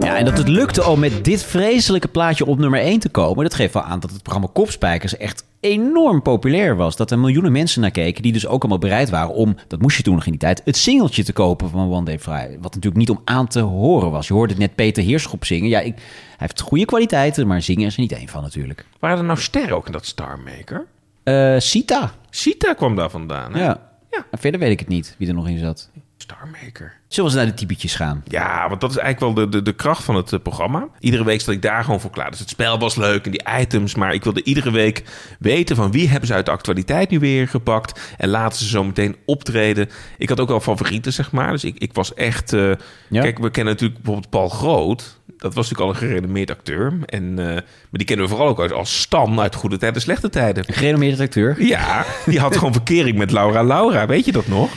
Ja, 0.00 0.16
en 0.16 0.24
dat 0.24 0.38
het 0.38 0.48
lukte 0.48 0.84
om 0.84 1.00
met 1.00 1.24
dit 1.24 1.42
vreselijke 1.42 2.08
plaatje 2.08 2.46
op 2.46 2.58
nummer 2.58 2.80
1 2.80 2.98
te 3.00 3.08
komen... 3.08 3.44
dat 3.44 3.54
geeft 3.54 3.74
wel 3.74 3.82
aan 3.82 4.00
dat 4.00 4.10
het 4.10 4.22
programma 4.22 4.48
Kopspijkers 4.52 5.16
echt 5.16 5.44
enorm 5.60 6.22
populair 6.22 6.76
was. 6.76 6.96
Dat 6.96 7.10
er 7.10 7.18
miljoenen 7.18 7.52
mensen 7.52 7.80
naar 7.80 7.90
keken 7.90 8.22
die 8.22 8.32
dus 8.32 8.46
ook 8.46 8.60
allemaal 8.60 8.78
bereid 8.78 9.10
waren 9.10 9.34
om... 9.34 9.56
dat 9.66 9.80
moest 9.80 9.96
je 9.96 10.02
toen 10.02 10.14
nog 10.14 10.24
in 10.24 10.30
die 10.30 10.40
tijd, 10.40 10.62
het 10.64 10.76
singeltje 10.76 11.24
te 11.24 11.32
kopen 11.32 11.70
van 11.70 11.92
One 11.92 12.04
Day 12.04 12.18
Fly. 12.18 12.58
Wat 12.60 12.74
natuurlijk 12.74 12.96
niet 12.96 13.10
om 13.10 13.20
aan 13.24 13.46
te 13.46 13.60
horen 13.60 14.10
was. 14.10 14.28
Je 14.28 14.34
hoorde 14.34 14.54
net 14.54 14.74
Peter 14.74 15.02
Heerschop 15.02 15.44
zingen. 15.44 15.68
Ja, 15.68 15.80
ik, 15.80 15.94
hij 15.94 16.04
heeft 16.36 16.60
goede 16.60 16.84
kwaliteiten, 16.84 17.46
maar 17.46 17.62
zingen 17.62 17.86
is 17.86 17.94
er 17.94 18.00
niet 18.00 18.12
één 18.12 18.28
van 18.28 18.42
natuurlijk. 18.42 18.86
Waren 18.98 19.18
er 19.18 19.24
nou 19.24 19.38
sterren 19.38 19.76
ook 19.76 19.86
in 19.86 19.92
dat 19.92 20.06
Star 20.06 20.38
Maker? 20.38 20.86
Eh 21.22 21.54
Sita. 21.58 22.12
Sita 22.30 22.74
kwam 22.74 22.96
daar 22.96 23.10
vandaan, 23.10 23.52
hè? 23.52 23.60
Ja. 23.60 23.80
ja. 24.10 24.26
En 24.30 24.38
verder 24.38 24.60
weet 24.60 24.70
ik 24.70 24.78
het 24.78 24.88
niet 24.88 25.14
wie 25.18 25.28
er 25.28 25.34
nog 25.34 25.48
in 25.48 25.58
zat. 25.58 25.90
Star 26.30 26.48
Maker. 26.62 26.92
Zullen 27.08 27.30
we 27.30 27.36
eens 27.36 27.44
naar 27.46 27.54
de 27.56 27.60
typetjes 27.60 27.94
gaan? 27.94 28.22
Ja, 28.24 28.68
want 28.68 28.80
dat 28.80 28.90
is 28.90 28.96
eigenlijk 28.96 29.36
wel 29.36 29.44
de, 29.44 29.56
de, 29.56 29.62
de 29.62 29.72
kracht 29.72 30.02
van 30.04 30.14
het 30.14 30.32
eh, 30.32 30.40
programma. 30.42 30.88
Iedere 30.98 31.24
week 31.24 31.40
zat 31.40 31.54
ik 31.54 31.62
daar 31.62 31.84
gewoon 31.84 32.00
voor 32.00 32.10
klaar. 32.10 32.30
Dus 32.30 32.38
het 32.38 32.48
spel 32.48 32.78
was 32.78 32.96
leuk 32.96 33.24
en 33.24 33.30
die 33.30 33.42
items. 33.60 33.94
Maar 33.94 34.14
ik 34.14 34.24
wilde 34.24 34.42
iedere 34.42 34.70
week 34.70 35.02
weten 35.38 35.76
van 35.76 35.90
wie 35.90 36.08
hebben 36.08 36.28
ze 36.28 36.34
uit 36.34 36.44
de 36.46 36.50
actualiteit 36.52 37.10
nu 37.10 37.18
weer 37.18 37.48
gepakt. 37.48 38.00
En 38.16 38.28
laten 38.28 38.58
ze 38.58 38.68
zo 38.68 38.84
meteen 38.84 39.16
optreden. 39.26 39.88
Ik 40.18 40.28
had 40.28 40.40
ook 40.40 40.48
wel 40.48 40.60
favorieten, 40.60 41.12
zeg 41.12 41.32
maar. 41.32 41.50
Dus 41.50 41.64
ik, 41.64 41.78
ik 41.78 41.92
was 41.94 42.14
echt... 42.14 42.52
eh, 42.52 42.70
Ja. 43.08 43.22
Kijk, 43.22 43.38
we 43.38 43.50
kennen 43.50 43.72
natuurlijk 43.72 44.00
bijvoorbeeld 44.02 44.30
Paul 44.30 44.48
Groot. 44.48 45.18
Dat 45.38 45.54
was 45.54 45.68
natuurlijk 45.70 45.80
al 46.00 46.02
een 46.02 46.08
gerenommeerd 46.08 46.50
acteur. 46.50 46.98
En, 47.06 47.38
eh, 47.38 47.44
maar 47.54 47.64
die 47.90 48.04
kennen 48.06 48.24
we 48.26 48.30
vooral 48.30 48.48
ook 48.48 48.60
uit 48.60 48.72
als 48.72 49.00
Stan 49.00 49.40
uit 49.40 49.54
Goede 49.54 49.76
Tijden, 49.76 50.02
Slechte 50.02 50.28
Tijden. 50.28 50.64
Een 50.68 50.74
gerenommeerd 50.74 51.20
acteur. 51.20 51.62
Ja, 51.64 52.04
die 52.26 52.40
had 52.40 52.56
gewoon 52.56 52.72
verkering 52.82 53.18
met 53.18 53.30
Laura 53.30 53.62
Laura. 53.64 54.06
Weet 54.06 54.24
je 54.24 54.32
dat 54.32 54.46
nog? 54.46 54.70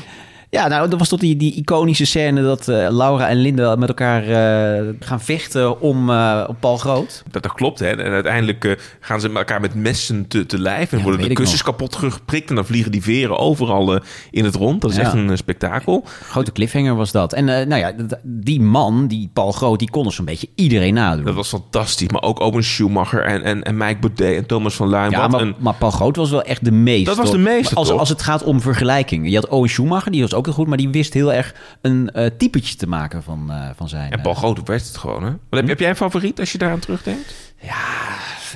Ja, 0.54 0.68
nou, 0.68 0.90
dat 0.90 1.00
was 1.00 1.10
tot 1.10 1.20
die, 1.20 1.36
die 1.38 1.54
iconische 1.56 2.06
scène 2.06 2.42
dat 2.42 2.68
eh, 2.68 2.88
Laura 2.90 3.28
en 3.30 3.38
Linda 3.38 3.76
met 3.76 3.88
elkaar 3.90 4.24
eh, 4.24 4.84
gaan 5.00 5.22
vechten 5.22 5.82
om, 5.82 6.10
eh, 6.10 6.44
op 6.48 6.56
Paul 6.60 6.78
Groot. 6.78 7.24
Dat, 7.32 7.44
dat 7.44 7.54
klopt, 7.54 7.80
hè. 7.80 7.88
En 7.88 8.12
uiteindelijk 8.12 8.78
gaan 9.00 9.22
ze 9.22 9.30
elkaar 9.34 9.62
met 9.62 9.76
messen 9.76 10.28
te, 10.28 10.46
te 10.46 10.60
lijf. 10.60 10.92
En 10.92 10.98
Ja, 10.98 11.04
worden 11.04 11.28
de 11.28 11.34
kussens 11.34 11.64
kapot 11.64 11.96
geprikt. 11.96 12.50
En 12.50 12.56
dan 12.56 12.66
vliegen 12.66 12.92
die 12.92 13.02
veren 13.04 13.38
overal 13.38 14.00
in 14.32 14.44
het 14.46 14.56
rond. 14.56 14.82
Dat 14.82 14.90
is 14.92 14.96
Ja. 14.98 15.02
echt 15.04 15.14
een 15.14 15.38
spektakel. 15.38 16.04
Grote 16.30 16.52
cliffhanger 16.52 16.96
was 16.96 17.12
dat. 17.12 17.34
En 17.34 17.46
nou 17.46 17.76
ja, 17.76 17.92
die 18.24 18.62
man, 18.62 19.08
die 19.08 19.30
Paul 19.34 19.52
Groot, 19.52 19.80
die 19.80 19.90
kon 19.90 20.04
dus 20.04 20.16
zo'n 20.16 20.26
beetje 20.26 20.48
iedereen 20.56 20.94
nadoen. 20.94 21.26
Dat 21.26 21.36
was 21.36 21.50
fantastisch. 21.50 22.08
Maar 22.10 22.22
ook 22.22 22.40
Owen 22.40 22.64
Schumacher 22.64 23.24
en, 23.26 23.44
en, 23.44 23.64
en 23.64 23.78
Mike 23.78 24.00
Baudet 24.00 24.36
en 24.38 24.46
Thomas 24.46 24.76
van 24.76 24.88
Luijn. 24.88 25.12
ja, 25.12 25.28
maar, 25.28 25.42
een- 25.42 25.56
maar 25.60 25.74
Paul 25.76 25.92
Groot 25.92 26.16
was 26.16 26.30
wel 26.30 26.42
echt 26.44 26.66
de 26.66 26.72
meeste. 26.72 27.06
Dat 27.06 27.18
was 27.18 27.32
de 27.32 27.36
toch? 27.36 27.46
meeste, 27.46 27.76
Als, 27.76 27.90
als 27.92 28.10
het 28.10 28.22
gaat 28.22 28.44
om 28.44 28.62
vergelijking. 28.62 29.30
Je 29.30 29.36
had 29.36 29.48
Owen 29.48 29.70
Schumacher, 29.70 30.12
die 30.12 30.22
was 30.22 30.34
ook 30.34 30.43
heel 30.46 30.54
goed, 30.54 30.68
maar 30.68 30.78
die 30.78 30.90
wist 30.90 31.14
heel 31.14 31.34
erg 31.34 31.56
een 31.82 32.10
eh 32.12 32.30
typetje 32.38 32.76
te 32.76 32.88
maken 32.88 33.24
van, 33.24 33.52
eh, 33.52 33.70
van 33.76 33.90
zijn. 33.90 34.12
En 34.12 34.22
Paul 34.22 34.34
Groot 34.36 34.68
werd 34.68 34.88
het 34.88 34.98
gewoon, 34.98 35.24
hè. 35.24 35.30
Wat 35.30 35.60
heb, 35.60 35.68
heb 35.68 35.80
jij 35.80 35.90
een 35.90 35.96
favoriet 35.96 36.40
als 36.40 36.52
je 36.52 36.58
daaraan 36.58 36.80
terugdenkt? 36.80 37.34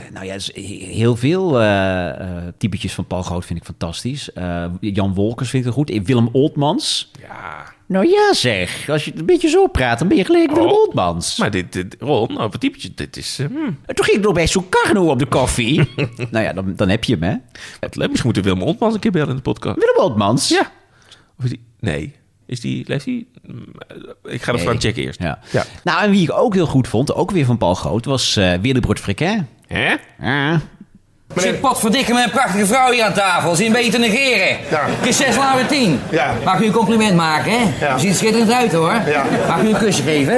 eh, 0.05 0.11
nou 0.13 0.25
ja, 0.25 0.33
dus 0.33 0.51
heel 0.93 1.15
veel 1.15 1.61
eh 1.61 2.09
eh, 2.09 2.43
typetjes 2.57 2.93
van 2.93 3.05
Paul 3.05 3.21
Groot 3.23 3.45
vind 3.45 3.59
ik 3.59 3.65
fantastisch. 3.65 4.33
Eh, 4.33 4.65
Jan 4.79 5.13
Wolkers 5.13 5.49
vind 5.49 5.65
ik 5.65 5.71
goed. 5.71 6.01
Willem 6.03 6.29
Oltmans. 6.31 7.11
Ja. 7.21 7.75
Nou 7.87 8.07
ja 8.07 8.33
zeg, 8.33 8.89
als 8.89 9.05
je 9.05 9.11
een 9.17 9.25
beetje 9.25 9.49
zo 9.49 9.67
praat, 9.67 9.99
dan 9.99 10.07
ben 10.07 10.17
je 10.17 10.25
gelijk 10.25 10.51
Willem 10.51 10.69
Oh. 10.69 10.77
Oltmans. 10.77 11.37
Maar 11.37 11.51
dit, 11.51 11.73
dit 11.73 11.95
Ron, 11.99 12.37
over 12.39 12.59
typetje, 12.59 12.91
dit 12.95 13.17
is... 13.17 13.39
eh, 13.39 13.45
hmm, 13.47 13.77
En 13.85 13.95
Toen 13.95 14.05
ging 14.05 14.17
ik 14.17 14.23
nog 14.23 14.33
bij 14.33 14.45
Sukarno 14.47 15.09
op 15.09 15.19
de 15.19 15.25
koffie. 15.25 15.89
nou 16.31 16.43
ja, 16.45 16.53
dan, 16.53 16.73
dan 16.75 16.89
heb 16.89 17.03
je 17.03 17.13
hem, 17.13 17.23
hè? 17.23 17.35
wat 17.79 17.95
leuk. 17.95 18.07
Misschien 18.09 18.31
moeten 18.33 18.43
Willem 18.53 18.67
Oltmans 18.67 18.93
een 18.93 18.99
keer 18.99 19.11
bellen 19.11 19.29
in 19.29 19.35
de 19.35 19.41
podcast. 19.41 19.77
Willem 19.79 19.97
Oltmans. 20.09 20.49
Ja. 20.49 20.71
Of 21.37 21.43
is 21.43 21.49
die... 21.49 21.59
Nee. 21.79 22.13
Is 22.45 22.59
die... 22.59 22.83
Leeft 22.87 23.05
die? 23.05 23.27
Mm, 23.45 23.65
Ik 24.23 24.41
ga 24.41 24.51
even 24.53 24.65
Nee. 24.65 24.73
aan 24.75 24.81
checken 24.81 25.03
eerst. 25.03 25.19
Ja. 25.21 25.39
Ja. 25.51 25.65
Nou, 25.83 26.03
en 26.03 26.11
wie 26.11 26.21
ik 26.21 26.31
ook 26.31 26.53
heel 26.53 26.65
goed 26.65 26.87
vond, 26.87 27.13
ook 27.13 27.31
weer 27.31 27.45
van 27.45 27.57
Paul 27.57 27.73
Groot, 27.75 28.05
was 28.05 28.35
eh 28.35 28.53
Willebroord 28.61 28.99
Frequin. 28.99 29.47
Hè? 29.67 29.95
Ja. 30.19 30.61
Zit 31.35 31.61
potverdikke 31.61 32.13
met 32.13 32.23
een 32.23 32.29
prachtige 32.29 32.65
vrouw 32.65 32.91
hier 32.91 33.03
aan 33.03 33.13
tafel. 33.13 33.55
Zie 33.55 33.63
je 33.63 33.69
een 33.69 33.75
beetje 33.75 33.91
te 33.91 33.97
negeren. 33.97 34.57
Ja. 34.69 34.79
Het 34.85 35.07
is 35.07 35.17
6 35.17 35.35
van 35.35 35.45
de 35.57 35.65
10. 35.65 35.99
Ja. 36.09 36.33
Mag 36.43 36.55
ik 36.55 36.61
u 36.61 36.65
een 36.65 36.71
compliment 36.71 37.15
maken, 37.15 37.51
hè? 37.51 37.85
Ja. 37.85 37.95
U 37.95 37.99
ziet 37.99 38.09
er 38.09 38.15
schitterend 38.15 38.51
uit, 38.51 38.73
hoor. 38.73 38.93
Ja. 39.07 39.23
Mag 39.47 39.57
ik 39.57 39.63
u 39.63 39.67
een 39.67 39.77
kusje 39.77 40.01
geven? 40.01 40.37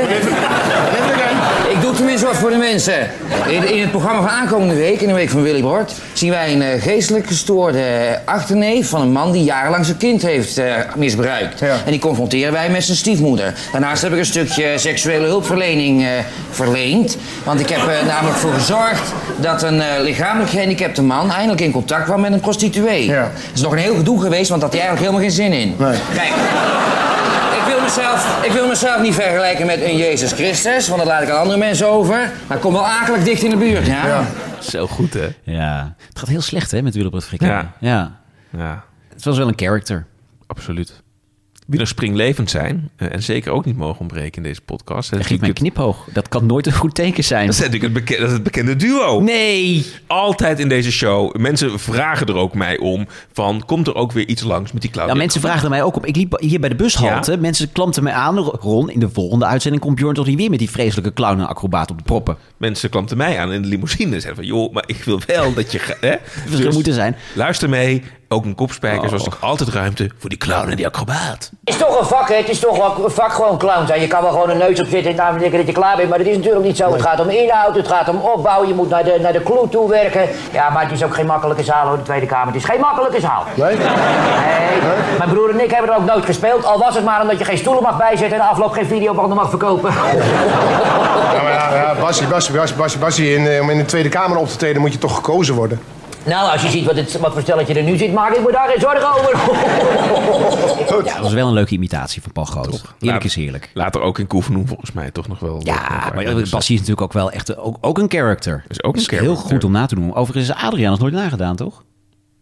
Ik 1.69 1.81
doe 1.81 1.93
tenminste 1.93 2.25
wat 2.25 2.35
voor 2.35 2.49
de 2.49 2.55
mensen. 2.55 3.11
In, 3.47 3.73
in 3.73 3.81
het 3.81 3.91
programma 3.91 4.21
van 4.21 4.29
aankomende 4.29 4.75
week, 4.75 5.01
in 5.01 5.07
de 5.07 5.13
week 5.13 5.29
van 5.29 5.41
Willy 5.41 5.61
Bord... 5.61 5.93
zien 6.13 6.29
wij 6.29 6.53
een 6.53 6.61
eh, 6.61 6.81
geestelijk 6.81 7.27
gestoorde 7.27 8.19
achterneef 8.25 8.89
van 8.89 9.01
een 9.01 9.11
man... 9.11 9.31
die 9.31 9.43
jarenlang 9.43 9.85
zijn 9.85 9.97
kind 9.97 10.21
heeft 10.21 10.57
eh, 10.57 10.73
misbruikt. 10.95 11.59
Ja. 11.59 11.75
En 11.85 11.91
die 11.91 11.99
confronteren 11.99 12.53
wij 12.53 12.69
met 12.69 12.83
zijn 12.83 12.97
stiefmoeder. 12.97 13.53
Daarnaast 13.71 14.01
heb 14.01 14.11
ik 14.11 14.17
een 14.17 14.25
stukje 14.25 14.77
seksuele 14.77 15.25
hulpverlening 15.25 16.03
eh, 16.03 16.09
verleend. 16.49 17.17
Want 17.43 17.59
ik 17.59 17.69
heb 17.69 17.87
er 17.87 18.05
namelijk 18.05 18.37
voor 18.37 18.53
gezorgd 18.53 19.13
dat 19.37 19.63
een 19.63 19.81
eh, 19.81 20.01
lichamelijk 20.01 20.49
gehandicapte 20.49 20.78
man... 21.01 21.31
eindelijk 21.31 21.61
in 21.61 21.71
contact 21.71 22.03
kwam 22.03 22.21
met 22.21 22.33
een 22.33 22.39
prostituee. 22.39 23.05
Ja. 23.05 23.31
Het 23.33 23.51
is 23.53 23.61
nog 23.61 23.71
een 23.71 23.77
heel 23.77 23.95
gedoe 23.95 24.21
geweest, 24.21 24.49
want 24.49 24.61
dat 24.61 24.71
had 24.71 24.79
hij 24.79 24.89
eigenlijk 24.89 24.99
helemaal 24.99 25.21
geen 25.21 25.45
zin 25.45 25.59
in. 25.59 25.75
Nee. 25.77 25.99
Kijk, 26.13 26.33
ik 27.59 27.65
wil, 27.65 27.81
mezelf, 27.81 28.45
ik 28.45 28.51
wil 28.51 28.67
mezelf 28.67 29.01
niet 29.01 29.13
vergelijken 29.13 29.65
met 29.65 29.81
een 29.81 29.97
Jezus 29.97 30.31
Christus, 30.31 30.87
want 30.87 30.99
dat 30.99 31.09
laat 31.11 31.21
ik 31.21 31.29
aan 31.29 31.39
andere 31.39 31.57
mensen 31.57 31.87
over. 31.87 32.31
Maar 32.47 32.57
ik 32.57 32.63
kom 32.63 32.73
wel 32.73 32.85
akelig 32.85 33.23
dicht 33.23 33.43
in 33.43 33.49
de 33.49 33.57
buurt, 33.57 33.85
ja? 33.85 34.07
Ja. 34.07 34.25
Zo 34.59 34.87
goed, 34.87 35.13
hè? 35.13 35.27
ja. 35.43 35.95
Het 36.07 36.19
gaat 36.19 36.29
heel 36.29 36.41
slecht, 36.41 36.71
hè, 36.71 36.81
met 36.81 36.95
Willebroord 36.95 37.25
Frequin. 37.25 37.47
Ja. 37.47 37.71
ja. 37.79 38.11
Ja. 38.57 38.83
Het 39.13 39.23
was 39.23 39.37
wel 39.37 39.47
een 39.47 39.53
character. 39.55 40.05
Absoluut. 40.47 41.03
Springlevend 41.71 42.49
zijn, 42.49 42.89
eh, 42.95 43.13
en 43.13 43.23
zeker 43.23 43.51
ook 43.51 43.65
niet 43.65 43.77
mogen 43.77 43.99
ontbreken 43.99 44.37
in 44.37 44.43
deze 44.43 44.61
podcast. 44.61 45.09
Dat 45.09 45.19
is, 45.19 45.25
Geef 45.25 45.39
mij 45.39 45.49
een 45.49 45.55
natuurlijk 45.55 45.75
kniphoog. 45.93 46.13
Dat 46.13 46.27
kan 46.27 46.45
nooit 46.45 46.65
een 46.65 46.73
goed 46.73 46.95
teken 46.95 47.23
zijn. 47.23 47.45
dat 47.45 47.53
is 47.55 47.59
natuurlijk 47.61 47.93
het, 47.95 48.05
beke- 48.05 48.19
dat 48.19 48.27
is 48.27 48.33
het 48.33 48.43
bekende 48.43 48.75
duo. 48.75 49.19
Nee. 49.21 49.85
Altijd 50.07 50.59
in 50.59 50.69
deze 50.69 50.91
show. 50.91 51.35
Mensen 51.35 51.79
vragen 51.79 52.27
er 52.27 52.35
ook 52.35 52.53
mij 52.53 52.77
om. 52.77 53.07
Van, 53.33 53.63
komt 53.65 53.87
er 53.87 53.95
ook 53.95 54.11
weer 54.11 54.27
iets 54.27 54.43
langs 54.43 54.71
met 54.71 54.81
die 54.81 54.91
Claudia? 54.91 55.13
Nou, 55.13 55.25
mensen 55.25 55.41
vragen 55.41 55.69
mij 55.69 55.83
ook 55.83 55.95
op. 55.95 56.05
Ik 56.05 56.15
liep 56.15 56.39
hier 56.39 56.59
bij 56.59 56.69
de 56.69 56.75
bushalte. 56.75 57.31
Ja. 57.31 57.37
Mensen 57.37 57.71
klampten 57.71 58.03
mij 58.03 58.13
aan. 58.13 58.37
Ron, 58.37 58.89
in 58.89 58.99
de 58.99 59.09
volgende 59.09 59.45
uitzending 59.45 59.83
komt 59.83 59.95
Bjorn 59.95 60.13
toch 60.13 60.25
niet 60.25 60.37
weer 60.37 60.49
met 60.49 60.59
die 60.59 60.69
vreselijke 60.69 61.13
clown 61.13 61.39
en 61.39 61.47
acrobaat 61.47 61.91
op 61.91 61.97
de 61.97 62.03
proppen. 62.03 62.37
Mensen 62.57 62.89
klampten 62.89 63.17
mij 63.17 63.39
aan 63.39 63.51
in 63.51 63.61
de 63.61 63.67
limousine. 63.67 64.15
En 64.15 64.21
zeiden 64.21 64.43
van, 64.43 64.53
joh, 64.55 64.73
maar 64.73 64.83
ik 64.87 65.03
wil 65.03 65.19
wel 65.27 65.53
dat 65.53 65.71
je... 65.71 65.95
Hè? 65.99 66.15
Dus 66.51 66.59
er 66.59 66.73
moeten 66.73 66.93
zijn. 66.93 67.15
Luister 67.33 67.69
mee. 67.69 68.03
Ook 68.31 68.45
een 68.45 68.55
kopspijker. 68.55 69.01
Oh. 69.01 69.07
zoals 69.07 69.23
nog 69.23 69.37
altijd 69.39 69.69
ruimte 69.69 70.09
voor 70.17 70.29
die 70.29 70.37
clown 70.37 70.69
en 70.69 70.75
die 70.75 70.85
acrobaat. 70.85 71.51
Het 71.65 71.73
is 71.73 71.77
toch 71.77 71.99
een 71.99 72.05
vak, 72.05 72.29
hè? 72.29 72.35
Het 72.35 72.49
is 72.49 72.59
toch 72.59 72.77
wel 72.77 73.05
een 73.05 73.11
vak 73.11 73.31
gewoon 73.31 73.57
clown 73.57 73.87
zijn. 73.87 74.01
Je 74.01 74.07
kan 74.07 74.21
wel 74.21 74.31
gewoon 74.31 74.49
een 74.49 74.57
neus 74.57 74.79
op 74.79 74.87
zitten 74.87 75.11
en 75.11 75.17
dan 75.17 75.37
denken 75.37 75.57
dat 75.57 75.67
je 75.67 75.73
klaar 75.73 75.95
bent. 75.95 76.09
Maar 76.09 76.17
dat 76.17 76.27
is 76.27 76.35
natuurlijk 76.35 76.65
niet 76.65 76.77
zo. 76.77 76.91
Het 76.91 77.01
gaat 77.01 77.19
om 77.19 77.29
inhoud, 77.29 77.75
het 77.75 77.87
gaat 77.87 78.09
om 78.09 78.17
opbouw. 78.17 78.65
Je 78.65 78.73
moet 78.73 78.89
naar 78.89 79.03
de, 79.03 79.17
naar 79.21 79.33
de 79.33 79.43
clue 79.43 79.69
toe 79.69 79.89
werken. 79.89 80.29
Ja, 80.51 80.69
maar 80.69 80.83
het 80.83 80.91
is 80.91 81.03
ook 81.03 81.13
geen 81.13 81.25
makkelijke 81.25 81.63
zaal 81.63 81.87
hoor, 81.87 81.97
de 81.97 82.03
Tweede 82.03 82.25
Kamer. 82.25 82.47
Het 82.47 82.55
is 82.55 82.63
geen 82.63 82.79
makkelijke 82.79 83.19
zaal. 83.19 83.43
Nee? 83.55 83.75
Nee. 83.77 83.87
Mijn 85.17 85.29
broer 85.29 85.49
en 85.49 85.63
ik 85.63 85.71
hebben 85.71 85.91
er 85.91 85.97
ook 85.97 86.05
nooit 86.05 86.25
gespeeld. 86.25 86.65
Al 86.65 86.79
was 86.79 86.95
het 86.95 87.05
maar 87.05 87.21
omdat 87.21 87.37
je 87.37 87.45
geen 87.45 87.57
stoelen 87.57 87.83
mag 87.83 87.97
bijzetten 87.97 88.37
en 88.37 88.43
de 88.43 88.49
afloop 88.49 88.71
geen 88.71 88.85
videobanden 88.85 89.37
mag 89.37 89.49
verkopen. 89.49 89.91
Ja, 91.33 91.41
maar 91.43 91.51
ja, 91.51 91.75
ja, 91.75 91.95
Bassie, 91.99 92.27
Bassie, 92.27 92.55
Bassie, 92.55 92.77
Bassie, 92.77 92.99
Bassie. 92.99 93.35
In, 93.35 93.47
eh, 93.47 93.61
om 93.61 93.69
in 93.69 93.77
de 93.77 93.85
Tweede 93.85 94.09
Kamer 94.09 94.37
op 94.37 94.47
te 94.47 94.55
treden 94.55 94.81
moet 94.81 94.93
je 94.93 94.99
toch 94.99 95.15
gekozen 95.15 95.55
worden. 95.55 95.79
Nou, 96.25 96.51
als 96.51 96.61
je 96.61 96.69
ziet 96.69 96.85
wat, 96.85 96.95
het, 96.95 97.19
wat 97.19 97.31
voor 97.33 97.41
stelletje 97.41 97.73
er 97.73 97.83
nu 97.83 97.97
zit, 97.97 98.13
maak 98.13 98.35
ik 98.35 98.45
me 98.45 98.51
daar 98.51 98.69
geen 98.69 98.79
zorgen 98.79 99.07
over. 99.15 99.37
Ja, 101.05 101.13
dat 101.13 101.21
was 101.23 101.33
wel 101.33 101.47
een 101.47 101.53
leuke 101.53 101.73
imitatie 101.73 102.21
van 102.21 102.31
Paul 102.31 102.45
Groot. 102.45 102.65
Heerlijk 102.65 102.99
Laat- 102.99 103.23
is 103.23 103.35
heerlijk. 103.35 103.71
Later 103.73 104.01
ook 104.01 104.19
in 104.19 104.27
Koevenoen 104.27 104.67
volgens 104.67 104.91
mij 104.91 105.11
toch 105.11 105.27
nog 105.27 105.39
wel. 105.39 105.61
Ja, 105.63 106.11
maar 106.15 106.23
Bassie 106.33 106.73
is 106.73 106.79
natuurlijk 106.79 107.01
ook 107.01 107.13
wel 107.13 107.31
echt 107.31 107.57
ook, 107.57 107.77
ook 107.81 107.97
een 107.97 108.09
character. 108.09 108.63
Is 108.67 108.83
ook 108.83 108.95
een 108.95 109.01
heel 109.09 109.19
character. 109.19 109.51
goed 109.51 109.63
om 109.63 109.71
na 109.71 109.85
te 109.85 109.95
doen. 109.95 110.15
Overigens 110.15 110.49
is 110.57 110.63
Adriaan 110.63 110.91
nog 110.91 110.99
nooit 110.99 111.13
nagedaan, 111.13 111.55
toch? 111.55 111.83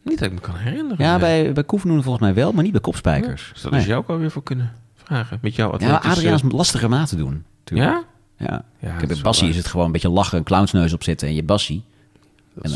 Niet 0.04 0.20
dat 0.20 0.28
ik 0.28 0.34
me 0.34 0.40
kan 0.40 0.56
herinneren. 0.56 1.06
Ja, 1.06 1.12
nee. 1.18 1.20
bij, 1.44 1.54
bij 1.54 1.63
Koefnoen 1.63 2.04
volgens 2.04 2.24
mij 2.24 2.34
wel, 2.34 2.52
maar 2.52 2.63
niet 2.63 2.72
bij 2.72 2.82
Kopspijkers. 2.82 3.50
Dus 3.54 3.62
dat 3.62 3.72
Nee. 3.72 3.80
is 3.82 3.86
jou 3.88 4.00
ook 4.00 4.10
alweer 4.10 4.32
voor 4.32 4.44
kunnen 4.44 4.72
vragen. 5.04 5.40
Met 5.42 5.56
jouw 5.56 5.76
Ja, 5.78 5.96
Adriaan 6.04 6.34
is 6.34 6.42
lastiger 6.52 6.86
om 6.88 6.94
na 6.94 7.06
te 7.06 7.16
doen. 7.16 7.44
natuurlijk. 7.60 7.90
Ja? 7.90 8.04
Ja. 8.46 8.63
Ja, 8.80 8.88
Kijk, 8.88 9.00
dat 9.00 9.08
bij 9.08 9.16
is 9.18 9.22
Bassie 9.22 9.50
is 9.50 9.58
het 9.58 9.68
gewoon 9.68 9.86
een 9.86 9.92
beetje 9.92 10.10
lachen, 10.10 10.38
een 10.38 10.44
clownsneus 10.44 10.94
opzetten 10.94 11.28
en 11.28 11.34
je 11.36 11.44
Bassie. 11.44 11.84
En 12.62 12.72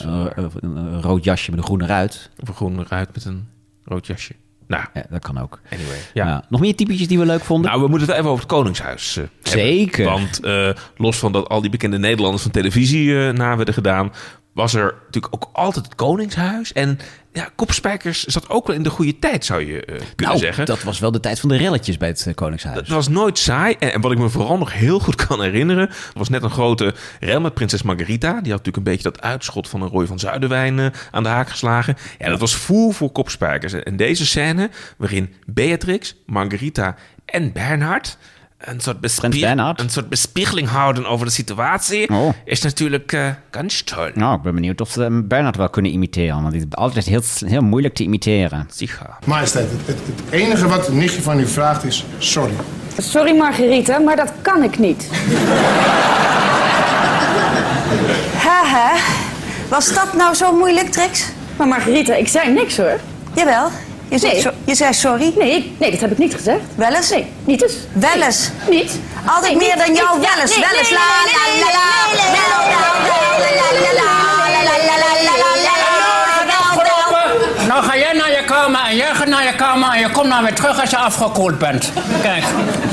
een, 0.61 1.01
rood 1.01 1.23
jasje 1.23 1.49
met 1.49 1.59
een 1.59 1.65
groene 1.65 1.85
ruit. 1.85 2.29
Of 2.41 2.47
een 2.47 2.55
groene 2.55 2.85
ruit 2.87 3.09
met 3.13 3.25
een 3.25 3.47
rood 3.83 4.07
jasje. 4.07 4.33
Nou, 4.67 4.83
Ja, 4.93 5.03
dat 5.09 5.21
kan 5.21 5.37
ook. 5.37 5.59
anyway. 5.71 5.97
Ja. 6.13 6.27
Ja. 6.27 6.43
Nog 6.49 6.59
meer 6.61 6.75
typetjes 6.75 7.07
die 7.07 7.19
we 7.19 7.25
leuk 7.25 7.43
vonden? 7.43 7.69
Nou, 7.69 7.83
we 7.83 7.87
moeten 7.89 8.07
het 8.07 8.17
even 8.17 8.29
over 8.29 8.43
het 8.43 8.53
Koningshuis 8.53 9.17
eh, 9.17 9.23
hebben. 9.23 9.51
Zeker. 9.51 10.05
Want 10.05 10.39
eh, 10.43 10.69
los 10.97 11.17
van 11.17 11.31
dat 11.31 11.49
al 11.49 11.61
die 11.61 11.69
bekende 11.69 11.97
Nederlanders 11.97 12.43
van 12.43 12.51
televisie 12.51 13.27
eh, 13.27 13.33
na 13.33 13.55
werden 13.55 13.73
gedaan... 13.73 14.11
was 14.53 14.73
er 14.73 14.95
natuurlijk 15.05 15.33
ook 15.33 15.49
altijd 15.53 15.85
het 15.85 15.95
Koningshuis. 15.95 16.73
En 16.73 16.99
ja, 17.33 17.49
Kopspijkers 17.55 18.23
zat 18.23 18.49
ook 18.49 18.67
wel 18.67 18.75
in 18.75 18.83
de 18.83 18.89
goede 18.89 19.19
tijd, 19.19 19.45
zou 19.45 19.65
je 19.65 19.85
eh, 19.85 19.85
kunnen 19.85 20.05
nou, 20.17 20.37
zeggen. 20.37 20.65
dat 20.65 20.83
was 20.83 20.99
wel 20.99 21.11
de 21.11 21.19
tijd 21.19 21.39
van 21.39 21.49
de 21.49 21.57
relletjes 21.57 21.97
bij 21.97 22.07
het 22.07 22.25
eh, 22.27 22.33
Koningshuis. 22.33 22.77
Het 22.77 22.87
was 22.87 23.07
nooit 23.07 23.37
saai. 23.37 23.75
En, 23.79 23.93
en 23.93 24.01
wat 24.01 24.11
ik 24.11 24.17
me 24.17 24.29
vooral 24.29 24.57
nog 24.57 24.73
heel 24.73 24.99
goed 24.99 25.15
kan 25.27 25.41
herinneren... 25.41 25.89
was 26.13 26.29
net 26.29 26.43
een 26.43 26.49
grote 26.49 26.93
rel 27.19 27.41
met 27.41 27.53
prinses 27.53 27.81
Margarita. 27.81 28.29
Die 28.29 28.51
had 28.51 28.65
natuurlijk 28.65 28.77
een 28.77 28.83
beetje 28.83 29.11
dat 29.11 29.21
uitschot 29.21 29.69
van 29.69 29.81
een 29.81 29.89
Roy 29.89 30.05
van 30.05 30.19
Zuiderwijn 30.19 30.79
eh, 30.79 30.85
aan 31.11 31.23
de 31.23 31.29
haak 31.29 31.49
geslagen. 31.49 31.95
Ja, 32.19 32.29
dat 32.29 32.39
was 32.39 32.55
voer 32.55 32.93
voor 32.93 33.11
kopspijkers. 33.11 33.73
En 33.73 33.95
deze 33.95 34.25
scène 34.25 34.69
waarin 34.97 35.33
Beatrix, 35.45 36.15
Margarita 36.25 36.95
en 37.25 37.51
Bernhard... 37.51 38.17
Een 38.61 38.79
soort, 38.79 38.97
een 39.79 39.89
soort 39.89 40.09
bespiegeling 40.09 40.67
houden 40.67 41.05
over 41.05 41.25
de 41.25 41.31
situatie... 41.31 42.09
Oh. 42.09 42.33
is 42.45 42.61
natuurlijk 42.61 43.11
eh 43.11 43.29
ganz 43.51 43.81
toll. 43.81 44.11
Nou, 44.15 44.35
ik 44.35 44.41
ben 44.41 44.53
benieuwd 44.53 44.81
of 44.81 44.89
ze 44.89 45.23
Bernard 45.23 45.55
wel 45.55 45.69
kunnen 45.69 45.91
imiteren. 45.91 46.41
Want 46.41 46.51
die 46.51 46.61
is 46.61 46.75
altijd 46.75 47.05
heel, 47.05 47.21
heel 47.45 47.61
moeilijk 47.61 47.93
te 47.93 48.03
imiteren. 48.03 48.67
Sicher. 48.71 49.09
Majesteit, 49.25 49.71
het, 49.71 49.87
het, 49.87 49.99
het 50.05 50.31
enige 50.31 50.67
wat 50.67 50.85
het 50.85 50.95
nichtje 50.95 51.21
van 51.21 51.39
u 51.39 51.47
vraagt 51.47 51.83
is 51.83 52.05
sorry. 52.17 52.53
Sorry 52.97 53.37
Marguerite, 53.37 54.01
maar 54.05 54.15
dat 54.15 54.33
kan 54.41 54.63
ik 54.63 54.79
niet. 54.79 55.09
Haha. 58.45 58.95
Was 59.69 59.93
dat 59.93 60.13
nou 60.13 60.35
zo 60.35 60.57
moeilijk, 60.57 60.87
Trix? 60.89 61.31
Maar 61.57 61.67
Marguerite, 61.67 62.19
ik 62.19 62.27
zei 62.27 62.53
niks 62.53 62.77
hoor. 62.77 62.99
Jawel. 63.35 63.69
Je, 64.11 64.17
nee. 64.19 64.41
zei, 64.41 64.55
je 64.65 64.75
zei 64.75 64.93
sorry? 64.93 65.33
Nee, 65.37 65.75
nee, 65.77 65.91
dat 65.91 65.99
heb 65.99 66.11
ik 66.11 66.17
niet 66.17 66.33
gezegd. 66.33 66.61
Wel 66.75 66.93
eens? 66.93 67.09
Nee, 67.09 67.27
niet 67.45 67.63
eens. 67.63 67.73
Wel 67.93 68.21
eens? 68.21 68.49
Niet. 68.69 68.99
Altijd 69.25 69.55
meer 69.55 69.77
dan 69.77 69.93
jou, 69.93 70.19
wel 70.19 70.41
eens, 70.41 70.59
wel 70.59 70.79
eens. 70.79 70.89
La 70.89 70.97
la 70.97 71.65
la 71.65 71.71
la. 71.71 71.91
Nou 77.67 77.83
ga 77.83 77.97
jij 77.97 78.13
naar 78.13 78.30
kamer 78.71 78.89
en 78.89 78.95
jij 78.95 79.15
gaat 79.15 79.27
naar 79.27 79.43
je 79.43 79.55
kamer 79.55 79.93
en 79.93 79.99
je 79.99 80.09
komt 80.09 80.29
dan 80.29 80.43
weer 80.43 80.53
terug 80.53 80.81
als 80.81 80.89
je 80.89 80.97
afgekoeld 80.97 81.57
bent. 81.57 81.91
Kijk, 82.21 82.43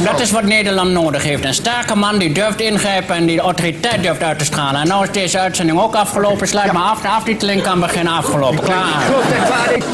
dat 0.05 0.21
is 0.21 0.31
wat 0.31 0.43
Nederland 0.43 0.91
nodig 0.91 1.23
heeft. 1.23 1.45
Een 1.45 1.55
sterke 1.55 1.95
man 1.95 2.19
die 2.19 2.33
durft 2.33 2.61
ingrijpen 2.61 3.17
en 3.17 3.27
die 3.27 3.37
de 3.37 3.43
autoriteit 3.43 4.03
durft 4.03 4.23
uit 4.23 4.38
te 4.38 4.45
stralen. 4.45 4.81
En 4.81 4.88
nou 4.88 5.05
is 5.05 5.11
deze 5.11 5.38
uitzending 5.38 5.81
ook 5.81 5.95
afgelopen. 5.95 6.49
Sluit 6.49 6.73
maar 6.73 6.83
af, 6.83 7.01
de 7.01 7.09
aftiteling 7.09 7.62
kan 7.62 7.81
beginnen 7.81 8.12
afgelopen. 8.12 8.64
Klaar. 8.64 9.03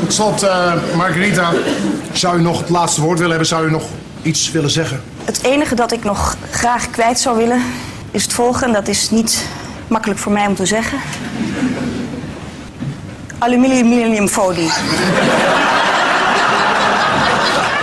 Tot 0.00 0.12
slot, 0.12 0.42
eh, 0.42 0.72
Margarita, 0.96 1.50
zou 2.12 2.38
u 2.38 2.42
nog 2.42 2.58
het 2.58 2.68
laatste 2.68 3.00
woord 3.00 3.14
willen 3.18 3.30
hebben? 3.30 3.48
Zou 3.48 3.66
u 3.66 3.70
nog 3.70 3.84
iets 4.22 4.50
willen 4.50 4.70
zeggen? 4.70 5.02
Het 5.24 5.42
enige 5.42 5.74
dat 5.74 5.92
ik 5.92 6.04
nog 6.04 6.36
graag 6.50 6.90
kwijt 6.90 7.18
zou 7.18 7.36
willen 7.36 7.62
is 8.10 8.22
het 8.22 8.32
volgende. 8.32 8.72
Dat 8.72 8.88
is 8.88 9.10
niet 9.10 9.46
makkelijk 9.86 10.20
voor 10.20 10.32
mij 10.32 10.46
om 10.46 10.54
te 10.54 10.66
zeggen. 10.66 10.98
Aluminiumfolie. 13.44 14.68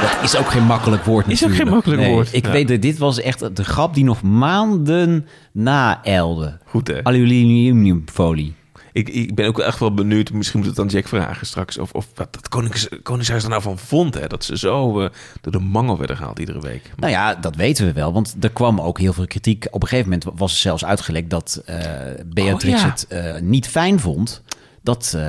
Dat 0.01 0.23
is 0.23 0.35
ook 0.35 0.51
geen 0.51 0.63
makkelijk 0.65 1.03
woord 1.05 1.27
Is 1.27 1.43
ook 1.43 1.49
natuurlijk. 1.49 1.61
geen 1.63 1.73
makkelijk 1.73 2.01
Nee, 2.01 2.11
woord. 2.11 2.33
Ik 2.33 2.45
Ja. 2.45 2.51
weet 2.51 2.67
dat 2.67 2.81
dit 2.81 2.97
was 2.97 3.19
echt 3.21 3.55
de 3.55 3.63
grap 3.63 3.93
die 3.93 4.03
nog 4.03 4.21
maanden 4.21 5.27
naeilde. 5.51 6.57
Goed, 6.65 6.87
hè? 6.87 7.03
Aluminiumfolie. 7.03 8.53
Ik, 8.93 9.09
ik 9.09 9.35
ben 9.35 9.47
ook 9.47 9.59
echt 9.59 9.79
wel 9.79 9.93
benieuwd, 9.93 10.31
misschien 10.31 10.59
moet 10.59 10.69
het 10.69 10.79
aan 10.79 10.87
Jack 10.87 11.07
vragen 11.07 11.47
straks... 11.47 11.77
of, 11.77 11.91
of 11.91 12.07
wat 12.15 12.33
dat 12.33 12.49
Konings, 12.49 12.87
Koningshuis 13.03 13.43
er 13.43 13.49
nou 13.49 13.61
van 13.61 13.77
vond, 13.77 14.13
hè? 14.13 14.27
Dat 14.27 14.43
ze 14.43 14.57
zo 14.57 15.01
eh, 15.01 15.09
door 15.41 15.51
de 15.51 15.59
mangel 15.59 15.97
werden 15.97 16.17
gehaald 16.17 16.39
iedere 16.39 16.59
week. 16.61 16.91
Nou 16.97 17.11
ja, 17.11 17.35
dat 17.35 17.55
weten 17.55 17.85
we 17.85 17.93
wel, 17.93 18.13
want 18.13 18.35
er 18.39 18.51
kwam 18.51 18.79
ook 18.81 18.99
heel 18.99 19.13
veel 19.13 19.27
kritiek. 19.27 19.67
Op 19.71 19.81
een 19.81 19.87
gegeven 19.87 20.09
moment 20.11 20.39
was 20.39 20.51
er 20.53 20.57
zelfs 20.59 20.85
uitgelekt 20.85 21.29
dat 21.29 21.61
eh, 21.65 21.77
Beatrix 22.25 22.73
Oh, 22.75 22.85
ja. 22.85 22.89
het 22.89 23.07
eh, 23.07 23.41
niet 23.41 23.67
fijn 23.67 23.99
vond. 23.99 24.41
Dat, 24.83 25.13
eh, 25.15 25.21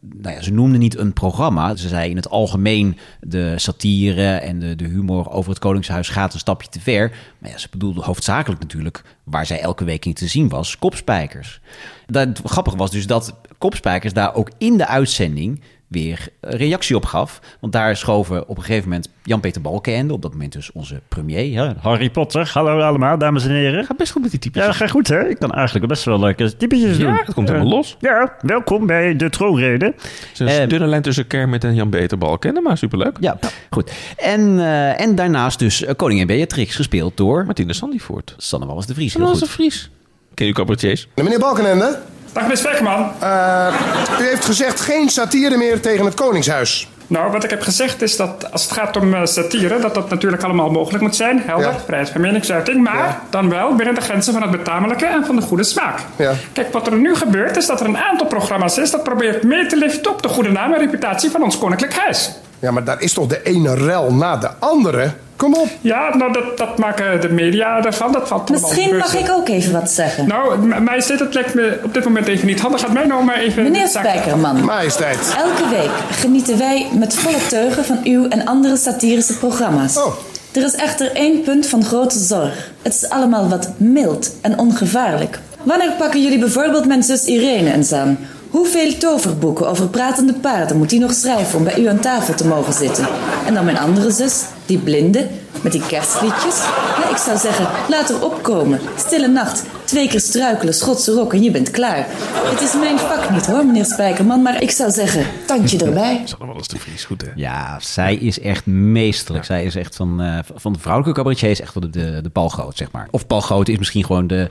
nou 0.00 0.34
ja, 0.34 0.42
ze 0.42 0.52
noemde 0.52 0.78
niet 0.78 0.98
een 0.98 1.12
programma. 1.12 1.76
Ze 1.76 1.88
zei 1.88 2.10
in 2.10 2.16
het 2.16 2.30
algemeen 2.30 2.98
de 3.20 3.54
satire 3.56 4.30
en 4.30 4.58
de, 4.58 4.76
de 4.76 4.84
humor 4.84 5.30
over 5.30 5.50
het 5.50 5.58
Koningshuis 5.58 6.08
gaat 6.08 6.32
een 6.32 6.38
stapje 6.38 6.68
te 6.68 6.80
ver. 6.80 7.16
Maar 7.38 7.50
ja, 7.50 7.58
ze 7.58 7.68
bedoelde 7.70 8.02
hoofdzakelijk 8.02 8.60
natuurlijk, 8.60 9.02
waar 9.24 9.46
zij 9.46 9.60
elke 9.60 9.84
week 9.84 10.04
in 10.04 10.14
te 10.14 10.26
zien 10.26 10.48
was, 10.48 10.78
kopspijkers. 10.78 11.60
Dat 12.06 12.40
grappig 12.44 12.74
was 12.74 12.90
dus 12.90 13.06
dat 13.06 13.34
kopspijkers 13.58 14.12
daar 14.12 14.34
ook 14.34 14.50
in 14.58 14.76
de 14.76 14.86
uitzending 14.86 15.60
weer 15.88 16.28
reactie 16.40 16.96
op 16.96 17.04
gaf. 17.04 17.40
Want 17.60 17.72
daar 17.72 17.96
schoven 17.96 18.48
op 18.48 18.56
een 18.56 18.62
gegeven 18.62 18.88
moment 18.88 19.08
Jan-Peter 19.22 19.60
Balkenende, 19.60 20.12
op 20.12 20.22
dat 20.22 20.32
moment 20.32 20.52
dus 20.52 20.72
onze 20.72 21.00
premier. 21.08 21.58
Hè? 21.64 21.72
Harry 21.80 22.10
Potter, 22.10 22.50
hallo 22.54 22.80
allemaal, 22.80 23.18
dames 23.18 23.44
en 23.44 23.50
heren. 23.50 23.84
Gaat 23.84 23.96
best 23.96 24.12
goed 24.12 24.22
met 24.22 24.30
die 24.30 24.40
types. 24.40 24.64
Ja, 24.64 24.72
gaat 24.72 24.90
goed 24.90 25.08
hè. 25.08 25.28
Ik 25.28 25.38
kan 25.38 25.52
eigenlijk 25.52 25.86
best 25.86 26.04
wel 26.04 26.18
leuke 26.20 26.56
typetjes 26.56 26.96
Ja, 26.96 27.04
doen. 27.06 27.16
het 27.24 27.34
komt 27.34 27.48
helemaal 27.48 27.70
Eh, 27.70 27.76
los. 27.76 27.96
Ja, 28.00 28.36
welkom 28.40 28.86
bij 28.86 29.16
de 29.16 29.30
troonrede. 29.30 29.84
Het 29.84 30.40
is 30.40 30.56
een 30.58 30.68
dunne 30.68 30.86
lijn 30.86 31.02
tussen 31.02 31.26
Kermit 31.26 31.64
en 31.64 31.74
Jan 31.74 31.90
Beter 31.90 32.18
Balken, 32.18 32.62
maar 32.62 32.78
superleuk. 32.78 33.16
Ja, 33.20 33.38
goed. 33.70 33.92
En, 34.16 34.58
eh, 34.58 35.00
en 35.00 35.14
daarnaast 35.14 35.58
dus 35.58 35.84
eh, 35.84 35.94
koningin 35.96 36.26
Beatrix, 36.26 36.76
gespeeld 36.76 37.16
door... 37.16 37.44
Martine 37.44 37.72
Sandyvoort. 37.72 38.34
Sanne 38.36 38.66
Wallis 38.66 38.86
de 38.86 38.94
Vries. 38.94 39.18
Als 39.20 39.30
een 39.40 39.46
goed. 39.46 39.48
Fries. 39.48 39.90
Ken 40.34 40.46
je 40.46 40.52
cabaretiers? 40.52 41.08
Meneer 41.14 41.38
Balkenende, 41.38 41.98
Dag 42.32 42.42
meneer 42.42 42.56
Spekman. 42.58 43.10
eh, 43.20 43.74
u 44.20 44.24
heeft 44.24 44.44
gezegd 44.44 44.80
geen 44.80 45.08
satire 45.08 45.56
meer 45.56 45.80
tegen 45.80 46.04
het 46.04 46.14
Koningshuis. 46.14 46.88
Nou, 47.06 47.30
wat 47.32 47.44
ik 47.44 47.50
heb 47.50 47.62
gezegd 47.62 48.02
is 48.02 48.16
dat 48.16 48.52
als 48.52 48.62
het 48.62 48.72
gaat 48.72 48.96
om 48.96 49.14
eh, 49.14 49.20
satire, 49.24 49.78
dat 49.78 49.94
dat 49.94 50.10
natuurlijk 50.10 50.42
allemaal 50.42 50.70
mogelijk 50.70 51.02
moet 51.02 51.16
zijn. 51.16 51.42
Helder, 51.46 51.66
Ja. 51.66 51.78
vrijheid 51.84 52.10
van 52.10 52.20
meningsuiting. 52.20 52.82
Maar 52.84 53.20
dan 53.30 53.48
wel 53.48 53.74
binnen 53.74 53.94
de 53.94 54.00
grenzen 54.00 54.32
van 54.32 54.42
het 54.42 54.50
betamelijke 54.50 55.06
en 55.06 55.24
van 55.26 55.36
de 55.36 55.42
goede 55.42 55.64
smaak. 55.64 55.98
Ja. 56.16 56.32
Kijk, 56.52 56.72
wat 56.72 56.86
er 56.86 56.96
nu 56.96 57.14
gebeurt 57.14 57.56
is 57.56 57.66
dat 57.66 57.80
er 57.80 57.86
een 57.86 57.98
aantal 57.98 58.26
programma's 58.26 58.78
is 58.78 58.90
dat 58.90 59.02
probeert 59.02 59.42
mee 59.42 59.66
te 59.66 59.76
liften 59.76 60.10
op 60.10 60.22
de 60.22 60.28
goede 60.28 60.50
naam 60.50 60.72
en 60.72 60.78
reputatie 60.78 61.30
van 61.30 61.42
ons 61.42 61.58
koninklijk 61.58 61.94
huis. 61.94 62.30
Ja, 62.58 62.70
maar 62.70 62.84
daar 62.84 63.00
is 63.00 63.12
toch 63.12 63.26
de 63.26 63.42
ene 63.42 63.74
rel 63.74 64.12
na 64.14 64.36
de 64.36 64.50
andere? 64.58 65.12
Kom 65.38 65.54
op. 65.54 65.68
Ja, 65.80 66.16
nou, 66.16 66.32
dat, 66.32 66.58
dat 66.58 66.78
maken 66.78 67.20
de 67.20 67.28
media 67.28 67.84
ervan. 67.84 68.12
Dat 68.12 68.28
valt 68.28 68.50
Misschien 68.50 68.96
mag 68.96 69.14
ik 69.14 69.30
ook 69.30 69.48
even 69.48 69.72
wat 69.72 69.90
zeggen. 69.90 70.28
Nou, 70.28 70.58
m- 70.58 70.82
majesteit, 70.82 71.18
dat 71.18 71.34
lijkt 71.34 71.54
me 71.54 71.78
op 71.84 71.94
dit 71.94 72.04
moment 72.04 72.26
even 72.26 72.46
niet 72.46 72.60
handig. 72.60 72.80
Gaat 72.80 72.92
mij 72.92 73.06
nou 73.06 73.24
maar 73.24 73.38
even... 73.38 73.62
Meneer 73.62 73.88
Spijkerman. 73.88 74.64
Majesteit. 74.64 75.34
Elke 75.36 75.68
week 75.70 75.90
genieten 76.10 76.58
wij 76.58 76.86
met 76.92 77.14
volle 77.14 77.46
teugen 77.48 77.84
van 77.84 78.00
uw 78.04 78.28
en 78.28 78.46
andere 78.46 78.76
satirische 78.76 79.38
programma's. 79.38 79.96
Oh. 79.96 80.14
Er 80.52 80.64
is 80.64 80.74
echter 80.74 81.12
één 81.12 81.42
punt 81.42 81.66
van 81.66 81.84
grote 81.84 82.18
zorg. 82.18 82.70
Het 82.82 82.94
is 82.94 83.08
allemaal 83.08 83.48
wat 83.48 83.70
mild 83.76 84.30
en 84.40 84.58
ongevaarlijk. 84.58 85.38
Wanneer 85.62 85.92
pakken 85.98 86.22
jullie 86.22 86.38
bijvoorbeeld 86.38 86.86
mijn 86.86 87.02
zus 87.02 87.24
Irene 87.24 87.72
eens 87.72 87.92
aan? 87.92 88.18
Hoeveel 88.50 88.98
toverboeken 88.98 89.68
over 89.68 89.88
pratende 89.88 90.34
paarden 90.34 90.76
moet 90.76 90.90
die 90.90 91.00
nog 91.00 91.12
schrijven 91.12 91.58
om 91.58 91.64
bij 91.64 91.78
u 91.78 91.86
aan 91.86 92.00
tafel 92.00 92.34
te 92.34 92.46
mogen 92.46 92.72
zitten? 92.72 93.08
En 93.46 93.54
dan 93.54 93.64
mijn 93.64 93.78
andere 93.78 94.10
zus, 94.10 94.44
die 94.66 94.78
blinde, 94.78 95.26
met 95.62 95.72
die 95.72 95.86
kerstliedjes. 95.86 96.62
Ja, 96.98 97.10
ik 97.10 97.16
zou 97.16 97.38
zeggen, 97.38 97.68
laat 97.88 98.10
er 98.10 98.24
opkomen. 98.24 98.80
Stille 98.96 99.28
nacht, 99.28 99.64
twee 99.84 100.08
keer 100.08 100.20
struikelen, 100.20 100.74
Schotse 100.74 101.12
rok 101.12 101.32
en 101.32 101.42
je 101.42 101.50
bent 101.50 101.70
klaar. 101.70 102.06
Het 102.08 102.60
is 102.60 102.74
mijn 102.74 102.98
vak 102.98 103.30
niet 103.30 103.46
hoor, 103.46 103.66
meneer 103.66 103.84
Spijkerman, 103.84 104.42
maar 104.42 104.62
ik 104.62 104.70
zou 104.70 104.90
zeggen, 104.90 105.26
tandje 105.46 105.84
erbij. 105.84 106.22
Sanne 106.24 106.46
Wallis 106.46 106.68
de 106.68 106.78
Vries, 106.78 107.04
goed 107.04 107.22
hè? 107.22 107.28
Ja, 107.34 107.78
zij 107.80 108.14
is 108.14 108.40
echt 108.40 108.66
meesterlijk. 108.66 109.44
Zij 109.44 109.64
is 109.64 109.74
echt 109.74 109.96
van, 109.96 110.20
eh, 110.22 110.38
van 110.54 110.72
de 110.72 110.78
vrouwelijke 110.78 111.18
cabaretiers 111.18 111.60
echt 111.60 111.74
wel 111.74 111.90
de, 111.90 111.98
de, 111.98 112.20
de 112.22 112.30
Paul 112.30 112.48
Groot, 112.48 112.76
zeg 112.76 112.90
maar. 112.90 113.08
Of 113.10 113.26
Paul 113.26 113.40
Groot 113.40 113.68
is 113.68 113.78
misschien 113.78 114.04
gewoon 114.04 114.26
de 114.26 114.48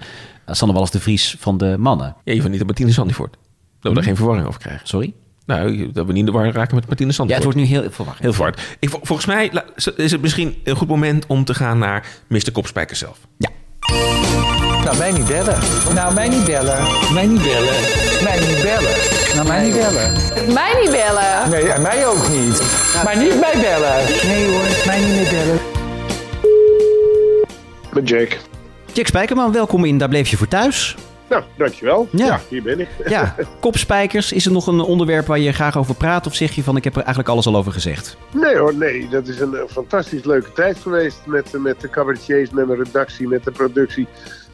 uh, 0.50 0.56
Sanne 0.56 0.74
Wallis 0.74 0.92
de 0.92 1.00
Vries 1.00 1.36
van 1.40 1.58
de 1.58 1.76
mannen. 1.78 2.16
Ja, 2.24 2.34
je 2.34 2.42
van 2.42 2.52
niet 2.52 2.60
aan 2.60 2.66
Martine 2.66 2.92
Sandyvoort. 2.92 3.38
Dat 3.82 3.92
we 3.92 3.94
daar 3.94 4.04
geen 4.04 4.16
verwarring 4.16 4.48
over 4.48 4.60
krijgen. 4.60 4.88
Sorry? 4.88 5.13
Nou, 5.46 5.92
dat 5.92 6.06
we 6.06 6.12
niet 6.12 6.20
in 6.20 6.26
de 6.26 6.32
war 6.32 6.52
raken 6.52 6.76
met 6.76 6.88
Martine 6.88 7.10
Ja, 7.10 7.16
Sandyvoort. 7.16 7.44
het 7.46 7.54
wordt 7.54 7.70
nu 7.72 7.78
heel 7.80 7.92
verwarrend. 7.92 8.38
Heel. 8.38 8.48
Ik, 8.80 8.90
vol- 8.90 9.00
volgens 9.04 9.28
mij 9.28 9.52
is 9.96 10.12
het 10.12 10.22
misschien 10.22 10.56
een 10.63 10.76
goed 10.76 10.88
moment 10.88 11.26
om 11.28 11.44
te 11.46 11.54
gaan 11.54 11.78
naar 11.78 12.06
Mr. 12.28 12.52
Kopspijker 12.52 12.96
zelf. 12.96 13.18
Ja. 13.38 13.50
Nou, 14.84 14.98
mij 14.98 15.12
niet 15.12 15.26
bellen. 15.26 15.60
Nou, 15.94 16.13
mij 16.13 16.30
niet 16.30 16.46
bellen. 16.46 16.78
Mij 17.13 17.26
niet 17.28 17.42
bellen. 17.44 17.74
Mij 18.24 18.40
niet 18.40 18.62
bellen. 18.62 18.96
Nou, 19.36 19.48
mij 19.48 19.63
niet 19.63 19.74
bellen. 19.74 20.13
Mij 20.54 20.78
niet 20.82 20.92
bellen. 20.92 21.50
Nee, 21.50 21.72
en 21.72 21.82
mij 21.82 22.08
ook 22.08 22.28
niet. 22.30 22.62
Maar 23.04 23.18
niet 23.18 23.40
mij 23.40 23.54
bellen. 23.62 24.06
Nee 24.28 24.46
hoor, 24.46 24.68
mij 24.86 25.00
niet 25.00 25.16
meer 25.16 25.30
bellen. 25.30 25.60
Met 27.94 28.10
Jake. 28.10 28.36
Jack 28.94 29.08
Spijkerman, 29.08 29.52
welkom 29.52 29.86
in 29.86 29.98
Daar 29.98 30.10
Bleef 30.10 30.28
Je 30.30 30.38
Voor 30.38 30.48
Thuis. 30.48 30.96
Nou, 31.30 31.44
dankjewel. 31.58 32.08
Ja. 32.12 32.26
Ja, 32.26 32.40
hier 32.50 32.63
ben 32.63 32.80
ik. 32.80 32.88
Ja, 33.08 33.36
kopspijkers. 33.60 34.32
Is 34.32 34.46
er 34.46 34.52
nog 34.52 34.68
een 34.68 34.80
onderwerp 34.80 35.26
waar 35.26 35.40
je 35.40 35.52
graag 35.52 35.78
over 35.78 35.96
praat? 35.96 36.28
Of 36.28 36.36
zeg 36.36 36.52
je 36.52 36.63
van, 36.63 36.78
ik 36.78 36.84
heb 36.84 36.94
er 36.94 37.02
eigenlijk 37.02 37.30
alles 37.30 37.48
al 37.48 37.56
over 37.56 37.72
gezegd? 37.72 38.18
Nee 38.32 38.58
hoor, 38.58 38.76
nee. 38.76 39.08
Dat 39.10 39.28
is 39.28 39.40
een, 39.40 39.56
eh, 39.56 39.62
fantastisch 39.70 40.24
leuke 40.24 40.52
tijd 40.52 40.78
geweest 40.78 41.20
met, 41.26 41.54
eh, 41.54 41.62
met 41.62 41.82
de 41.82 41.90
cabaretiers, 41.90 42.50
met 42.50 42.68
mijn 42.68 42.84
redactie, 42.84 43.28
met 43.28 43.44
de 43.44 43.52
productie. 43.52 44.08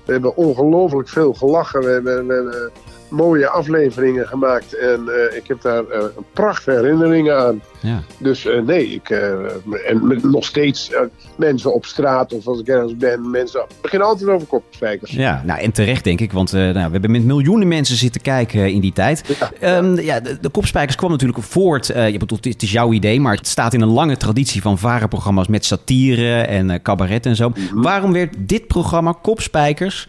We 0.06 0.12
hebben 0.12 0.38
ongelooflijk 0.38 1.10
veel 1.10 1.34
gelachen. 1.34 1.80
We 1.80 1.90
hebben, 1.90 2.28
we 2.28 2.34
hebben 2.34 2.72
mooie 3.13 3.49
afleveringen 3.49 4.28
gemaakt. 4.28 4.78
En 4.78 5.08
eh, 5.08 5.38
ik 5.38 5.47
heb 5.47 5.62
daar 5.62 5.86
eh, 5.86 5.99
een 5.99 6.26
prachtige 6.34 6.71
herinneringen 6.71 7.38
aan. 7.38 7.62
Ja. 7.80 8.04
Dus 8.17 8.45
eh, 8.45 8.62
nee, 8.62 8.88
ik, 8.88 9.10
en 9.10 10.08
met 10.08 10.23
nog 10.23 10.45
steeds 10.45 10.91
mensen 11.36 11.73
op 11.73 11.86
straat 11.86 12.34
of 12.34 12.47
als 12.47 12.60
ik 12.60 12.67
ergens 12.67 12.97
ben, 12.97 13.30
mensen 13.30 13.65
beginnen 13.82 14.08
altijd 14.08 14.30
over 14.30 14.47
kopspijkers. 14.47 15.12
Ja, 15.12 15.43
nou 15.45 15.60
en 15.60 15.71
terecht 15.71 16.04
denk 16.04 16.19
ik, 16.19 16.32
want 16.32 16.52
nou, 16.52 16.73
we 16.73 16.80
hebben 16.80 17.12
met 17.12 17.23
miljoenen 17.23 17.67
mensen 17.67 17.95
zitten 17.95 18.21
kijken 18.21 18.71
in 18.71 18.82
die 18.82 18.93
tijd. 18.93 19.38
Ja, 19.60 19.82
ja 19.95 20.19
de, 20.19 20.38
de 20.41 20.49
Kopspijkers 20.49 20.95
kwam 20.95 21.12
natuurlijk 21.12 21.43
voort. 21.43 21.88
je 21.88 22.17
bedoelt, 22.17 22.45
het 22.45 22.62
is 22.62 22.71
jouw 22.71 22.91
idee, 22.91 23.19
maar 23.19 23.36
het 23.36 23.47
staat 23.47 23.73
in 23.73 23.82
een 23.82 23.88
lange 23.88 24.17
traditie 24.17 24.62
van 24.62 24.78
varenprogramma's 24.78 25.47
met 25.47 25.65
satire 25.65 26.41
en 26.41 26.82
cabaret 26.82 27.26
en 27.26 27.36
zo. 27.36 27.52
Waarom 27.73 28.13
werd 28.13 28.36
dit 28.38 28.67
programma 28.67 29.13
Kopspijkers 29.21 30.08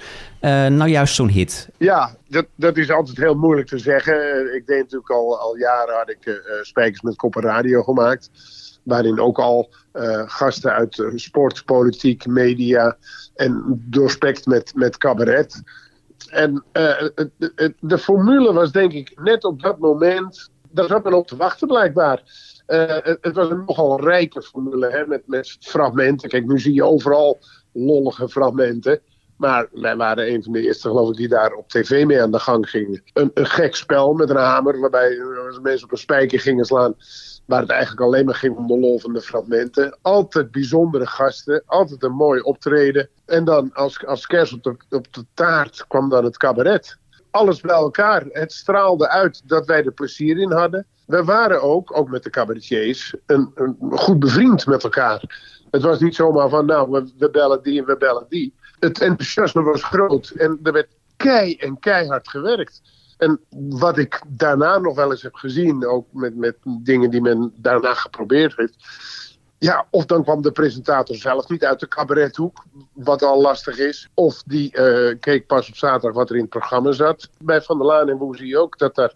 nou 0.50 0.90
juist 0.90 1.14
zo'n 1.14 1.28
hit? 1.28 1.68
Ja, 1.78 2.16
dat, 2.28 2.46
dat 2.54 2.76
is 2.76 2.90
altijd 2.90 3.16
heel 3.16 3.35
moeilijk 3.35 3.68
te 3.68 3.78
zeggen. 3.78 4.33
Eh, 4.33 4.54
Ik 4.54 4.66
deed 4.66 4.78
natuurlijk 4.78 5.11
al, 5.11 5.38
al 5.38 5.57
jaren 5.57 5.94
had 5.96 6.11
ik 6.11 6.26
eh, 6.26 6.35
eh, 6.35 6.40
Spijkers 6.62 7.00
met 7.02 7.16
Koppen 7.16 7.42
Radio 7.42 7.83
gemaakt. 7.83 8.30
Waarin 8.83 9.20
ook 9.20 9.38
al 9.38 9.70
eh, 9.92 10.22
gasten 10.26 10.72
uit 10.72 10.98
eh, 10.98 11.07
sport, 11.14 11.64
politiek, 11.64 12.26
media 12.26 12.96
en 13.35 13.83
doorspekt 13.90 14.46
met, 14.46 14.72
met 14.74 14.96
cabaret. 14.96 15.62
En 16.30 16.64
eh, 16.72 17.09
de 17.80 17.98
formule 17.98 18.52
was 18.52 18.72
denk 18.72 18.92
ik 18.92 19.12
net 19.22 19.44
op 19.44 19.62
dat 19.62 19.78
moment, 19.78 20.50
daar 20.70 20.87
zat 20.87 21.04
men 21.04 21.12
op 21.14 21.26
te 21.26 21.37
wachten 21.37 21.68
blijkbaar. 21.68 22.22
Eh, 22.66 22.87
het, 22.87 23.18
het 23.20 23.35
was 23.35 23.50
een 23.50 23.64
nogal 23.66 24.00
rijke 24.00 24.42
formule 24.42 24.90
hè, 24.90 25.07
met, 25.07 25.22
met 25.26 25.57
fragmenten. 25.61 26.28
Kijk, 26.28 26.46
nu 26.46 26.59
zie 26.59 26.74
je 26.74 26.85
overal 26.85 27.38
lollige 27.72 28.28
fragmenten. 28.28 29.00
Maar 29.37 29.68
wij 29.73 29.97
waren 29.97 30.33
een 30.33 30.42
van 30.42 30.53
de 30.53 30.61
eerste, 30.61 30.88
geloof 30.88 31.09
ik, 31.09 31.16
die 31.16 31.29
daar 31.29 31.53
op 31.53 31.68
tv 31.68 32.05
mee 32.05 32.23
aan 32.23 32.31
de 32.31 32.38
gang 32.38 32.70
gingen. 32.70 33.03
Een, 33.12 33.31
een 33.35 33.47
gek 33.47 33.75
spel 33.75 34.12
met 34.12 34.31
een 34.31 34.37
hamer, 34.37 34.81
waarbij 34.81 35.18
eh, 35.18 35.59
mensen 35.62 35.85
op 35.85 35.92
een 35.92 35.99
spijker 35.99 36.40
gingen 36.40 36.64
slaan. 36.64 36.94
Waar 37.44 37.61
het 37.61 37.70
eigenlijk 37.70 38.01
alleen 38.01 38.25
maar 38.25 38.35
ging 38.35 38.57
om 38.57 38.66
de 38.66 38.79
lol 38.79 38.99
van 38.99 39.12
de 39.12 39.20
fragmenten. 39.20 39.99
Altijd 40.03 40.51
bijzondere 40.51 41.07
gasten, 41.07 41.62
altijd 41.66 42.03
een 42.03 42.12
mooi 42.12 42.40
optreden. 42.40 43.09
En 43.27 43.44
dan 43.44 43.73
als, 43.73 44.07
als 44.07 44.27
kerst 44.27 44.53
op 44.53 44.62
de, 44.62 44.77
op 44.90 45.12
de 45.12 45.25
taart 45.35 45.85
kwam 45.88 46.09
dan 46.09 46.25
het 46.25 46.37
cabaret. 46.37 46.99
Alles 47.31 47.61
bij 47.61 47.75
elkaar. 47.75 48.25
Het 48.29 48.53
straalde 48.53 49.09
uit 49.09 49.42
dat 49.49 49.66
wij 49.66 49.85
er 49.85 49.92
plezier 49.92 50.38
in 50.38 50.53
hadden. 50.53 50.87
We 51.07 51.25
waren 51.25 51.62
ook, 51.62 51.97
ook 51.97 52.09
met 52.09 52.23
de 52.23 52.31
cabaretiers, 52.31 53.14
een, 53.27 53.51
een 53.55 53.77
goed 53.90 54.18
bevriend 54.18 54.66
met 54.66 54.85
elkaar. 54.85 55.42
Het 55.70 55.83
was 55.83 56.01
niet 56.01 56.14
zomaar 56.14 56.49
van, 56.49 56.66
nou, 56.66 56.90
we, 56.90 57.12
we 57.18 57.31
bellen 57.31 57.62
die 57.62 57.81
en 57.81 57.87
we 57.87 57.97
bellen 57.97 58.27
die. 58.29 58.55
Het 58.78 59.00
enthousiasme 59.00 59.62
was 59.62 59.82
groot 59.82 60.28
en 60.28 60.58
er 60.62 60.72
werd 60.72 60.88
kei 61.16 61.56
en 61.56 61.78
keihard 61.78 62.28
gewerkt. 62.28 62.82
En 63.18 63.40
wat 63.68 63.98
ik 63.98 64.22
daarna 64.28 64.78
nog 64.78 64.94
wel 64.94 65.10
eens 65.10 65.22
heb 65.22 65.34
gezien, 65.34 65.87
ook 65.87 66.06
met, 66.12 66.37
met 66.37 66.56
dingen 66.82 67.10
die 67.10 67.20
men 67.20 67.52
daarna 67.56 67.94
geprobeerd 67.94 68.56
heeft. 68.56 68.76
Ja, 69.58 69.87
of 69.90 70.04
dan 70.04 70.22
kwam 70.22 70.42
de 70.42 70.52
presentator 70.52 71.16
zelf 71.16 71.48
niet 71.48 71.64
uit 71.64 71.80
de 71.80 71.88
cabarethoek, 71.88 72.64
wat 72.92 73.22
al 73.22 73.40
lastig 73.40 73.78
is. 73.78 74.08
Of 74.14 74.42
die 74.46 74.72
eh, 74.72 75.18
keek 75.20 75.46
pas 75.46 75.68
op 75.68 75.76
zaterdag 75.76 76.12
wat 76.12 76.28
er 76.28 76.34
in 76.34 76.40
het 76.40 76.50
programma 76.50 76.92
zat. 76.92 77.30
Bij 77.38 77.62
Van 77.62 77.78
der 77.78 77.87
Laan 77.87 78.08
en 78.08 78.18
Boe 78.18 78.37
zie 78.37 78.46
je 78.46 78.58
ook 78.58 78.78
dat 78.78 78.94
daar 78.94 79.14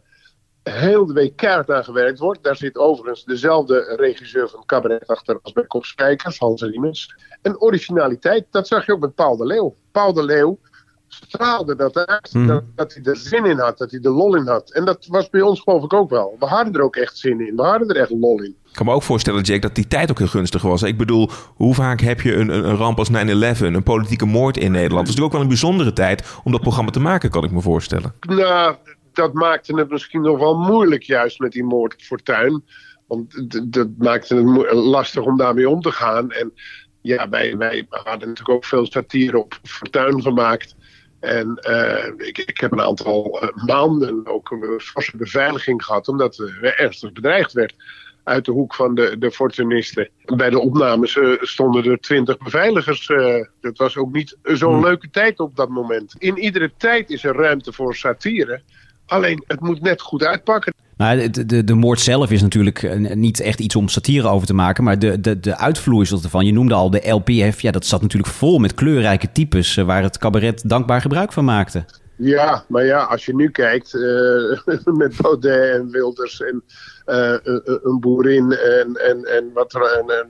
heel 0.71 1.07
de 1.07 1.13
week 1.13 1.37
keihard 1.37 1.71
aan 1.71 1.85
gewerkt 1.85 2.19
wordt. 2.19 2.43
Daar 2.43 2.57
zit 2.57 2.77
overigens 2.79 3.25
dezelfde 3.25 3.95
regisseur 3.97 4.49
van 4.49 4.63
cabaret 4.67 5.07
achter 5.07 5.39
als 5.43 5.53
bij 5.53 5.65
Kopspijkers, 5.67 6.39
Hans 6.39 6.63
Riemens. 6.63 7.15
En 7.43 7.61
originaliteit, 7.61 8.47
dat 8.51 8.67
zag 8.69 8.87
je 8.87 8.93
ook 8.93 9.01
met 9.01 9.15
Paul 9.15 9.37
de 9.37 9.47
Leeuw. 9.47 9.75
Paul 9.93 10.13
de 10.13 10.25
Leeuw 10.25 10.59
straalde 11.11 11.77
dat 11.77 11.97
uit, 11.97 12.33
Mhm. 12.35 12.47
dat, 12.47 12.63
dat 12.75 12.95
hij 12.95 13.03
er 13.03 13.17
zin 13.17 13.45
in 13.45 13.59
had, 13.59 13.79
dat 13.79 13.91
hij 13.91 14.01
er 14.01 14.11
lol 14.11 14.35
in 14.37 14.47
had. 14.47 14.71
En 14.73 14.85
dat 14.85 15.07
was 15.07 15.31
bij 15.31 15.41
ons 15.41 15.61
geloof 15.61 15.85
ik 15.85 15.93
ook 15.93 16.11
wel. 16.11 16.37
We 16.39 16.47
hadden 16.47 16.75
er 16.75 16.81
ook 16.81 16.97
echt 16.97 17.19
zin 17.19 17.41
in, 17.47 17.57
we 17.57 17.63
hadden 17.63 17.89
er 17.89 17.97
echt 17.97 18.11
lol 18.11 18.43
in. 18.43 18.57
Ik 18.69 18.75
kan 18.75 18.87
me 18.87 18.93
ook 18.93 19.03
voorstellen, 19.03 19.43
Jake, 19.43 19.61
dat 19.61 19.75
die 19.75 19.89
tijd 19.89 20.11
ook 20.11 20.19
heel 20.19 20.27
gunstig 20.27 20.63
was. 20.63 20.83
Ik 20.83 20.97
bedoel, 20.99 21.31
hoe 21.55 21.75
vaak 21.75 22.01
heb 22.01 22.21
je 22.21 22.35
een, 22.35 22.49
een, 22.49 22.69
een 22.69 22.77
ramp 22.77 22.99
als 22.99 23.11
9-11, 23.11 23.13
een 23.61 23.83
politieke 23.83 24.27
moord 24.27 24.57
in 24.57 24.71
Nederland? 24.73 25.07
Het 25.07 25.09
is 25.09 25.15
natuurlijk 25.15 25.25
ook 25.25 25.33
wel 25.33 25.41
een 25.41 25.49
bijzondere 25.49 25.93
tijd 25.93 26.39
om 26.45 26.53
dat 26.53 26.61
programma 26.61 26.91
te 26.91 27.01
maken, 27.01 27.31
kan 27.31 27.45
ik 27.45 27.51
me 27.51 27.61
voorstellen. 27.61 28.15
Nou, 28.21 28.77
dat 29.19 29.33
maakte 29.33 29.75
het 29.75 29.91
misschien 29.91 30.21
nog 30.21 30.39
wel 30.39 30.59
moeilijk 30.59 31.03
juist 31.03 31.39
met 31.39 31.53
die 31.53 31.65
moord 31.65 31.95
op 31.95 32.01
Fortuin. 32.01 32.65
Want 33.07 33.51
dat 33.73 33.89
maakte 33.99 34.35
het 34.35 34.73
lastig 34.73 35.23
om 35.23 35.37
daarmee 35.37 35.69
om 35.69 35.81
te 35.81 35.93
gaan. 35.93 36.31
En 36.31 36.53
ja, 37.01 37.29
wij, 37.29 37.57
wij 37.57 37.87
hadden 37.89 38.29
natuurlijk 38.29 38.49
ook 38.49 38.65
veel 38.65 38.87
satire 38.87 39.39
op 39.39 39.59
Fortuin 39.63 40.23
gemaakt. 40.23 40.77
En 41.21 41.57
eh, 41.57 42.27
ik, 42.27 42.39
ik 42.39 42.61
heb 42.61 42.73
een 42.73 42.81
aantal 42.81 43.41
eh, 43.41 43.65
maanden 43.67 44.27
ook 44.27 44.51
een 44.51 44.81
forse 44.81 45.17
beveiliging 45.17 45.85
gehad, 45.85 46.09
omdat 46.09 46.37
we 46.37 46.75
ernstig 46.77 47.13
bedreigd 47.13 47.53
werd 47.53 47.75
uit 48.25 48.45
de 48.45 48.53
hoek 48.53 48.75
van 48.75 48.95
de, 48.95 49.19
de 49.19 49.31
Fortunisten. 49.31 50.11
Bij 50.25 50.51
de 50.51 50.59
opnames 50.59 51.17
eh, 51.17 51.33
stonden 51.41 51.85
er 51.85 52.01
twintig 52.01 52.39
beveiligers. 52.39 53.07
dat 53.61 53.79
was 53.79 53.97
ook 53.97 54.13
niet 54.13 54.37
zo'n 54.43 54.81
leuke 54.81 55.11
tijd 55.11 55.41
op 55.41 55.57
dat 55.57 55.69
moment. 55.69 56.15
In 56.19 56.39
iedere 56.39 56.73
tijd 56.77 57.11
is 57.11 57.25
er 57.25 57.35
ruimte 57.35 57.73
voor 57.73 57.95
satire. 57.95 58.63
Alleen 59.09 59.45
het 59.47 59.61
moet 59.61 59.81
net 59.81 60.01
goed 60.01 60.25
uitpakken. 60.25 60.75
Nou, 60.97 61.31
de, 61.31 61.47
de, 61.47 61.65
de 61.65 61.75
moord 61.75 62.01
zelf 62.01 62.31
is 62.31 62.43
natuurlijk 62.43 62.83
eh, 62.83 63.15
niet 63.15 63.41
echt 63.41 63.61
iets 63.61 63.77
om 63.77 63.89
satire 63.89 64.29
over 64.29 64.47
te 64.47 64.55
maken, 64.55 64.85
maar 64.85 64.99
de, 64.99 65.21
de, 65.21 65.41
de 65.41 65.57
uitvloeisel 65.57 66.21
ervan. 66.23 66.47
Je 66.47 66.53
noemde 66.53 66.75
al 66.75 66.91
de 66.91 67.11
LPF, 67.11 67.61
ja, 67.61 67.71
dat 67.71 67.87
zat 67.87 68.03
natuurlijk 68.03 68.33
vol 68.33 68.59
met 68.59 68.75
kleurrijke 68.75 69.33
types 69.33 69.77
eh, 69.77 69.85
waar 69.85 70.03
het 70.03 70.19
cabaret 70.19 70.69
dankbaar 70.69 71.01
gebruik 71.01 71.33
van 71.33 71.45
maakte. 71.45 71.85
Ja, 72.17 72.65
maar 72.69 72.85
ja, 72.85 73.03
als 73.03 73.27
je 73.27 73.35
nu 73.35 73.51
kijkt 73.51 73.95
eh, 73.95 74.85
met 75.03 75.17
Baudet 75.17 75.75
en 75.75 75.91
Wilders 75.91 76.41
en 76.41 76.63
een, 77.05 78.01
boerin 78.01 78.53
en, 78.53 78.95
en, 78.95 79.25
en 79.25 79.51
wat 79.55 79.75
er, 79.75 79.83
en, 79.83 80.11
en 80.11 80.27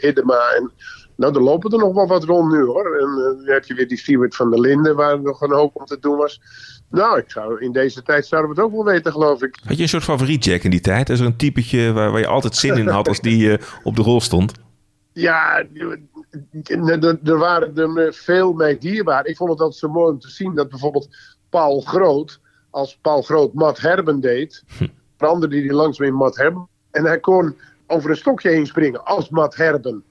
Hiddema 0.00 0.54
en 0.56 0.72
nou, 1.18 1.34
er 1.34 1.42
lopen 1.42 1.70
er 1.72 1.78
nog 1.78 1.94
wel 1.94 2.06
wat 2.06 2.24
rond 2.24 2.52
nu 2.52 2.62
hoor. 2.64 2.96
En 2.96 3.08
eh, 3.08 3.24
dan 3.46 3.54
heb 3.54 3.64
je 3.64 3.74
weer 3.74 3.88
die 3.88 3.98
Stuart 3.98 4.36
van 4.36 4.50
der 4.50 4.60
Linden 4.60 4.96
waar 4.96 5.20
nog 5.20 5.40
een 5.40 5.52
hoop 5.52 5.76
om 5.76 5.84
te 5.84 5.98
doen 6.00 6.16
was. 6.16 6.40
Nou, 6.90 7.18
ik 7.18 7.30
zou, 7.30 7.60
in 7.60 7.72
deze 7.72 8.02
tijd 8.02 8.26
zouden 8.26 8.50
we 8.50 8.56
het 8.60 8.64
ook 8.70 8.74
wel 8.76 8.84
weten, 8.92 9.12
geloof 9.12 9.42
ik. 9.42 9.58
Had 9.64 9.76
je 9.76 9.82
een 9.82 9.88
soort 9.88 10.02
favoriet, 10.04 10.44
Jack, 10.44 10.62
in 10.62 10.70
die 10.70 10.80
tijd? 10.80 11.08
Is 11.08 11.20
er 11.20 11.26
een 11.26 11.36
typetje 11.36 11.92
waar, 11.92 12.10
waar 12.10 12.20
je 12.20 12.26
altijd 12.26 12.56
zin 12.56 12.76
in 12.76 12.88
had 12.88 13.08
als 13.08 13.20
die 13.20 13.52
eh, 13.56 13.64
op 13.82 13.96
de 13.96 14.02
rol 14.02 14.20
stond? 14.20 14.52
Ja, 15.12 15.64
er- 15.74 17.18
er- 17.24 17.38
waren 17.38 17.76
er 17.76 18.12
veel 18.14 18.52
mij 18.52 18.78
dierbaar. 18.78 19.26
Ik 19.26 19.36
vond 19.36 19.50
het 19.50 19.60
altijd 19.60 19.78
zo 19.80 19.88
mooi 19.88 20.12
om 20.12 20.18
te 20.18 20.30
zien 20.30 20.54
dat 20.54 20.68
bijvoorbeeld 20.68 21.08
Paul 21.50 21.80
Groot, 21.80 22.40
als 22.70 22.98
Paul 23.02 23.22
Groot 23.22 23.54
Matt 23.54 23.80
Herben 23.80 24.20
deed, 24.20 24.64
veranderde 25.16 25.56
hij 25.60 25.70
langs 25.72 25.98
met 25.98 26.10
Matt 26.12 26.36
Herben. 26.36 26.68
En 26.90 27.04
hij 27.04 27.18
kon 27.20 27.56
over 27.86 28.10
een 28.10 28.16
stokje 28.16 28.48
heen 28.50 28.66
springen 28.66 29.04
als 29.04 29.28
Matt 29.28 29.56
Herben. 29.56 30.02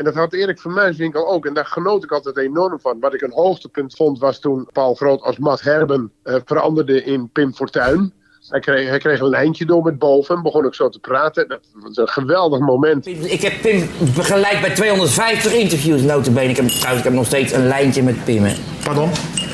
En 0.00 0.06
dat 0.06 0.14
had 0.14 0.32
Erik 0.32 0.60
van 0.60 0.72
Muiswinkel 0.72 1.28
ook. 1.28 1.46
En 1.46 1.54
daar 1.54 1.66
genoot 1.66 2.04
ik 2.04 2.12
altijd 2.12 2.36
enorm 2.36 2.80
van. 2.80 3.00
Wat 3.00 3.14
ik 3.14 3.20
een 3.20 3.32
hoogtepunt 3.32 3.96
vond 3.96 4.18
was 4.18 4.38
toen 4.40 4.68
Paul 4.72 4.94
Groot 4.94 5.22
als 5.22 5.38
Matt 5.38 5.62
Herben 5.62 6.12
eh, 6.22 6.34
veranderde 6.44 7.04
in 7.04 7.30
Pim 7.32 7.54
Fortuyn. 7.54 8.12
Hij 8.48 8.60
kreeg, 8.60 8.88
hij 8.88 8.98
kreeg 8.98 9.20
een 9.20 9.28
lijntje 9.28 9.64
door 9.64 9.82
met 9.82 9.98
boven 9.98 10.36
en 10.36 10.42
begon 10.42 10.64
ook 10.64 10.74
zo 10.74 10.88
te 10.88 10.98
praten. 10.98 11.48
Dat 11.48 11.60
was 11.74 11.96
een 11.96 12.08
geweldig 12.08 12.58
moment. 12.58 13.06
Ik 13.06 13.40
heb 13.40 13.52
Pim 13.62 13.88
begeleid 14.14 14.60
bij 14.60 14.74
250 14.74 15.52
interviews, 15.54 16.02
notabene. 16.02 16.50
Ik 16.50 16.56
heb, 16.56 16.66
trouwens, 16.68 16.98
ik 16.98 17.04
heb 17.04 17.18
nog 17.18 17.26
steeds 17.26 17.52
een 17.52 17.66
lijntje 17.66 18.02
met 18.02 18.24
Pim. 18.24 18.44
hè. 18.44 18.54
Pardon? 18.84 19.10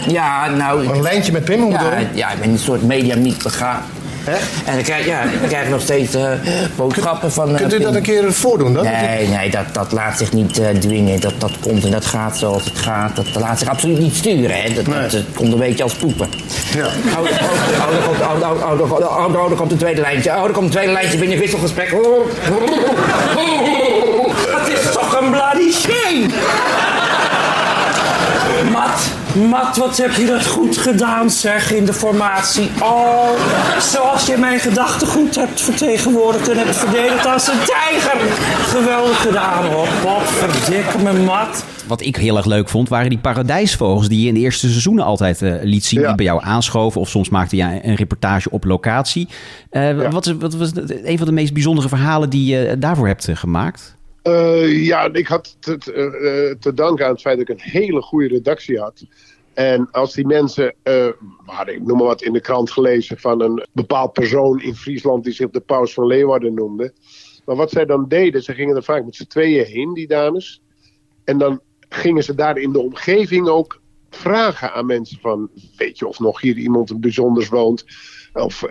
Ja, 0.09 0.51
nou... 0.51 0.87
Een 0.87 1.03
lijntje 1.03 1.33
met 1.33 1.45
Pim, 1.45 1.61
hoe 1.61 1.71
ja, 1.71 1.79
bedoel 1.79 1.99
je? 1.99 2.07
ja, 2.15 2.31
ik 2.31 2.41
ben 2.41 2.51
een 2.51 2.59
soort 2.59 2.83
mediamiek 2.83 3.43
begaan. 4.27 4.49
En 4.65 4.75
dan 4.75 4.83
krijg, 4.83 5.07
ja, 5.07 5.23
dan 5.41 5.49
krijg 5.49 5.65
ik 5.65 5.71
nog 5.71 5.81
steeds 5.81 6.15
eh, 6.15 6.31
boodschappen 6.77 7.33
van 7.33 7.51
eh, 7.51 7.57
Kunt 7.57 7.75
u 7.75 7.79
dat 7.79 7.95
een 7.95 8.03
keer 8.03 8.33
voordoen 8.33 8.75
dan? 8.75 8.85
Nee, 8.85 9.29
nee, 9.29 9.51
dat, 9.51 9.65
dat 9.73 9.93
laat 9.93 10.19
zich 10.19 10.33
niet 10.33 10.59
eh, 10.59 10.69
dwingen. 10.69 11.21
Dat, 11.21 11.33
dat 11.39 11.53
komt 11.61 11.85
en 11.85 11.91
dat 11.91 12.05
gaat 12.05 12.37
zoals 12.37 12.65
het 12.65 12.79
gaat. 12.79 13.17
Dat, 13.17 13.27
dat 13.33 13.43
laat 13.43 13.59
zich 13.59 13.69
absoluut 13.69 13.99
niet 13.99 14.15
sturen. 14.15 14.63
Hè. 14.63 14.75
Dat, 14.75 14.85
dat, 14.85 15.11
dat 15.11 15.23
komt 15.35 15.53
een 15.53 15.59
beetje 15.59 15.83
als 15.83 15.95
poepen. 15.95 16.29
Ja. 16.75 16.87
Oh, 16.87 16.91
oh, 17.19 17.25
oh, 17.25 17.91
daar 17.91 18.03
komt- 18.07 18.21
oh, 18.21 18.27
oh, 18.27 18.71
oh, 18.71 18.81
oh, 18.81 18.93
oh, 18.93 19.53
oh, 19.53 19.61
oh, 19.61 19.71
een 19.71 19.77
tweede 19.77 20.01
lijntje. 20.01 20.31
Oh, 20.31 20.43
daar 20.43 20.51
komt 20.51 20.65
een 20.65 20.71
tweede 20.71 20.93
lijntje 20.93 21.19
binnen 21.19 21.39
wisselgesprek. 21.39 21.93
Oh, 21.93 22.01
oh, 22.01 22.07
oh, 22.07 22.63
oh. 23.37 24.35
Het 24.59 24.79
is 24.79 24.93
toch 24.93 25.21
een 25.21 25.31
bloody 25.31 25.73
shame! 25.73 26.27
Mat, 28.73 29.01
Mat, 29.37 29.77
wat 29.77 29.97
heb 29.97 30.13
je 30.13 30.27
dat 30.27 30.47
goed 30.47 30.77
gedaan, 30.77 31.31
zeg, 31.31 31.73
in 31.73 31.85
de 31.85 31.93
formatie. 31.93 32.71
Oh, 32.83 33.31
zoals 33.81 34.27
je 34.27 34.37
mijn 34.39 34.59
gedachten 34.59 35.07
goed 35.07 35.35
hebt 35.35 35.61
vertegenwoordigd 35.61 36.49
en 36.49 36.57
hebt 36.57 36.77
verdedigd 36.77 37.27
als 37.27 37.49
een 37.49 37.59
tijger. 37.59 38.21
Geweldig 38.67 39.21
gedaan, 39.21 39.65
hoor. 39.65 39.89
Wat 40.05 40.23
verdikke 40.23 40.99
me, 40.99 41.13
Mat. 41.13 41.65
Wat 41.87 42.01
ik 42.01 42.17
heel 42.17 42.37
erg 42.37 42.47
leuk 42.47 42.69
vond, 42.69 42.89
waren 42.89 43.09
die 43.09 43.19
paradijsvogels 43.19 44.09
die 44.09 44.21
je 44.21 44.29
in 44.29 44.35
de 44.35 44.41
eerste 44.41 44.69
seizoenen 44.69 45.05
altijd 45.05 45.43
eh, 45.43 45.55
liet 45.63 45.85
zien. 45.85 46.03
Die 46.03 46.15
bij 46.15 46.25
jou 46.25 46.45
aanschoven 46.45 47.01
of 47.01 47.09
soms 47.09 47.29
maakte 47.29 47.57
je 47.57 47.81
een 47.83 47.95
reportage 47.95 48.51
op 48.51 48.65
locatie. 48.65 49.29
Eh, 49.71 50.11
wat, 50.11 50.27
is, 50.27 50.35
wat 50.39 50.55
was 50.55 50.71
een 51.05 51.19
van 51.19 51.27
de 51.27 51.33
meest 51.33 51.53
bijzondere 51.53 51.89
verhalen 51.89 52.31
die 52.31 52.57
je 52.57 52.77
daarvoor 52.79 53.07
hebt 53.07 53.29
eh, 53.29 53.37
gemaakt? 53.37 53.96
Eh, 54.27 54.85
ja, 54.87 55.13
ik 55.13 55.27
had 55.27 55.57
te, 55.61 55.73
eh, 55.73 56.59
te 56.59 56.75
danken 56.75 57.05
aan 57.05 57.13
het 57.13 57.21
feit 57.21 57.39
dat 57.39 57.49
ik 57.49 57.55
een 57.55 57.71
hele 57.71 58.03
goede 58.03 58.29
redactie 58.29 58.81
had. 58.81 59.05
En 59.55 59.91
als 59.91 60.15
die 60.15 60.27
mensen, 60.27 60.75
maar 61.47 61.69
ik 61.69 61.83
noem 61.83 61.97
maar 61.97 62.07
wat 62.07 62.23
in 62.23 62.33
de 62.33 62.41
krant 62.41 62.71
gelezen 62.71 63.19
van 63.19 63.41
een 63.43 63.67
bepaald 63.73 64.13
persoon 64.13 64.61
in 64.61 64.75
Friesland 64.75 65.25
die 65.25 65.33
zich 65.33 65.51
de 65.51 65.61
paus 65.61 65.93
van 65.93 66.07
Leeuwarden 66.07 66.55
noemde. 66.55 66.93
Maar 67.45 67.57
wat 67.57 67.71
zij 67.71 67.85
dan 67.85 68.09
deden, 68.09 68.43
ze 68.43 68.55
gingen 68.55 68.77
er 68.77 68.83
vaak 68.83 69.05
met 69.05 69.15
z'n 69.15 69.27
tweeën 69.27 69.65
heen, 69.65 69.95
die 69.95 70.07
dames. 70.07 70.63
En 71.25 71.39
dan 71.39 71.61
gingen 71.89 72.23
ze 72.23 72.35
daar 72.35 72.59
in 72.59 72.73
de 72.73 72.79
omgeving 72.79 73.49
ook 73.49 73.81
vragen 74.11 74.73
aan 74.73 74.87
mensen 74.87 75.19
van, 75.21 75.51
weet 75.77 75.99
je 75.99 76.07
of 76.07 76.19
nog 76.19 76.41
hier 76.41 76.57
iemand 76.57 77.01
bijzonders 77.01 77.49
woont? 77.49 77.85
Of 78.33 78.65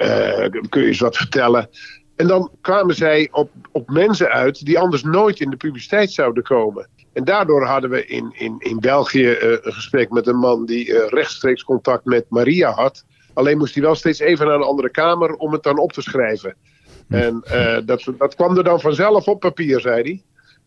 kun 0.70 0.82
je 0.82 0.88
eens 0.88 0.99
wat 0.99 1.18
vertellen? 1.18 1.70
En 2.16 2.28
dan 2.28 2.51
kwamen 2.61 2.95
zij 2.95 3.28
op, 3.32 3.49
op 3.72 3.89
mensen 3.89 4.30
uit 4.30 4.66
die 4.66 4.80
anders 4.80 5.03
nooit 5.03 5.39
in 5.39 5.49
de 5.49 5.57
publiciteit 5.57 6.11
zouden 6.11 6.43
komen. 6.43 6.88
En 7.13 7.24
daardoor 7.24 7.66
hadden 7.66 7.89
we 7.89 8.05
in, 8.05 8.34
in, 8.34 8.55
in 8.57 8.80
België 8.80 9.32
eh, 9.32 9.49
een 9.61 9.74
gesprek 9.74 10.09
met 10.09 10.28
een 10.28 10.38
man 10.38 10.66
die 10.66 10.93
eh, 10.93 11.09
rechtstreeks 11.09 11.63
contact 11.63 12.05
met 12.05 12.26
Maria 12.30 12.72
had. 12.72 13.03
Alleen 13.34 13.57
moest 13.57 13.74
hij 13.74 13.84
wel 13.84 13.95
steeds 13.95 14.20
even 14.20 14.45
naar 14.45 14.55
een 14.55 14.61
andere 14.61 14.89
kamer 14.89 15.34
om 15.34 15.51
het 15.51 15.63
dan 15.63 15.78
op 15.78 15.91
te 15.91 16.01
schrijven. 16.01 16.55
En 17.09 17.41
eh, 17.43 17.78
dat, 17.86 18.03
dat 18.18 18.36
kwam 18.36 18.57
er 18.57 18.63
dan 18.63 18.80
vanzelf 18.80 19.28
op 19.28 19.39
papier, 19.39 19.80
zei 19.80 20.01
hij. 20.01 20.24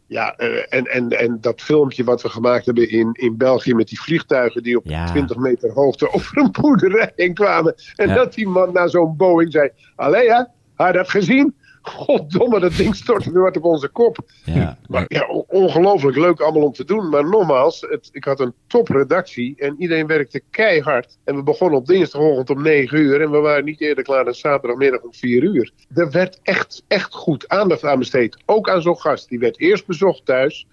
Ja, 0.07 0.36
en, 0.36 0.84
en, 0.84 1.09
en 1.09 1.38
dat 1.40 1.61
filmpje 1.61 2.05
wat 2.05 2.22
we 2.22 2.28
gemaakt 2.28 2.66
hebben 2.66 2.90
in, 2.90 3.11
in 3.12 3.36
België 3.36 3.74
met 3.74 3.88
die 3.88 4.01
vliegtuigen 4.01 4.62
die 4.62 4.76
op 4.76 4.84
20 5.07 5.36
meter 5.36 5.72
hoogte 5.72 6.11
over 6.14 6.38
een 6.38 6.51
boerderij 6.61 7.12
heen 7.16 7.34
kwamen. 7.34 7.74
En 7.96 8.09
Ja. 8.09 8.14
dat 8.14 8.34
die 8.34 8.49
man 8.49 8.72
naar 8.72 8.88
zo'n 8.88 9.16
Boeing 9.16 9.53
zei: 9.53 9.70
Allee, 9.96 10.30
hè, 10.32 10.42
had 10.79 10.87
je 10.93 10.99
dat 10.99 11.11
gezien? 11.11 11.55
Goddomme, 11.83 12.61
dat 12.61 12.76
ding 12.76 12.95
stortte 12.97 13.33
weer 13.33 13.43
wat 13.43 13.57
op 13.57 13.64
onze 13.64 13.89
kop. 13.89 14.18
Ja. 14.45 14.79
Maar 14.89 15.05
ja, 15.09 15.26
on- 15.26 15.45
ongelooflijk 15.49 16.16
leuk 16.16 16.41
allemaal 16.41 16.62
om 16.66 16.72
te 16.72 16.85
doen. 16.85 17.09
Maar 17.09 17.29
nogmaals, 17.29 17.81
het, 17.81 18.09
ik 18.12 18.24
had 18.24 18.41
een 18.41 18.53
topredactie 18.66 19.55
en 19.57 19.74
iedereen 19.79 20.07
werkte 20.07 20.43
keihard. 20.51 21.18
En 21.24 21.37
we 21.37 21.43
begonnen 21.43 21.79
op 21.79 21.87
dinsdagochtend 21.87 22.51
om 22.51 22.62
9 22.62 22.99
uur 22.99 23.20
en 23.20 23.31
we 23.31 23.39
waren 23.39 23.64
niet 23.64 23.81
eerder 23.81 24.05
klaar 24.05 24.24
dan 24.24 24.35
zaterdagmiddag 24.35 25.01
om 25.01 25.14
4 25.14 25.43
uur. 25.43 25.72
Er 25.95 26.11
werd 26.11 26.39
echt, 26.43 26.83
echt 26.89 27.14
goed 27.14 27.49
aandacht 27.49 27.85
aan 27.85 27.99
besteed. 27.99 28.43
Ook 28.47 28.68
aan 28.70 28.83
zo'n 28.83 29.01
gast. 29.01 29.29
Die 29.29 29.39
werd 29.39 29.61
eerst 29.61 29.87
bezocht 29.87 30.24
thuis. 30.24 30.66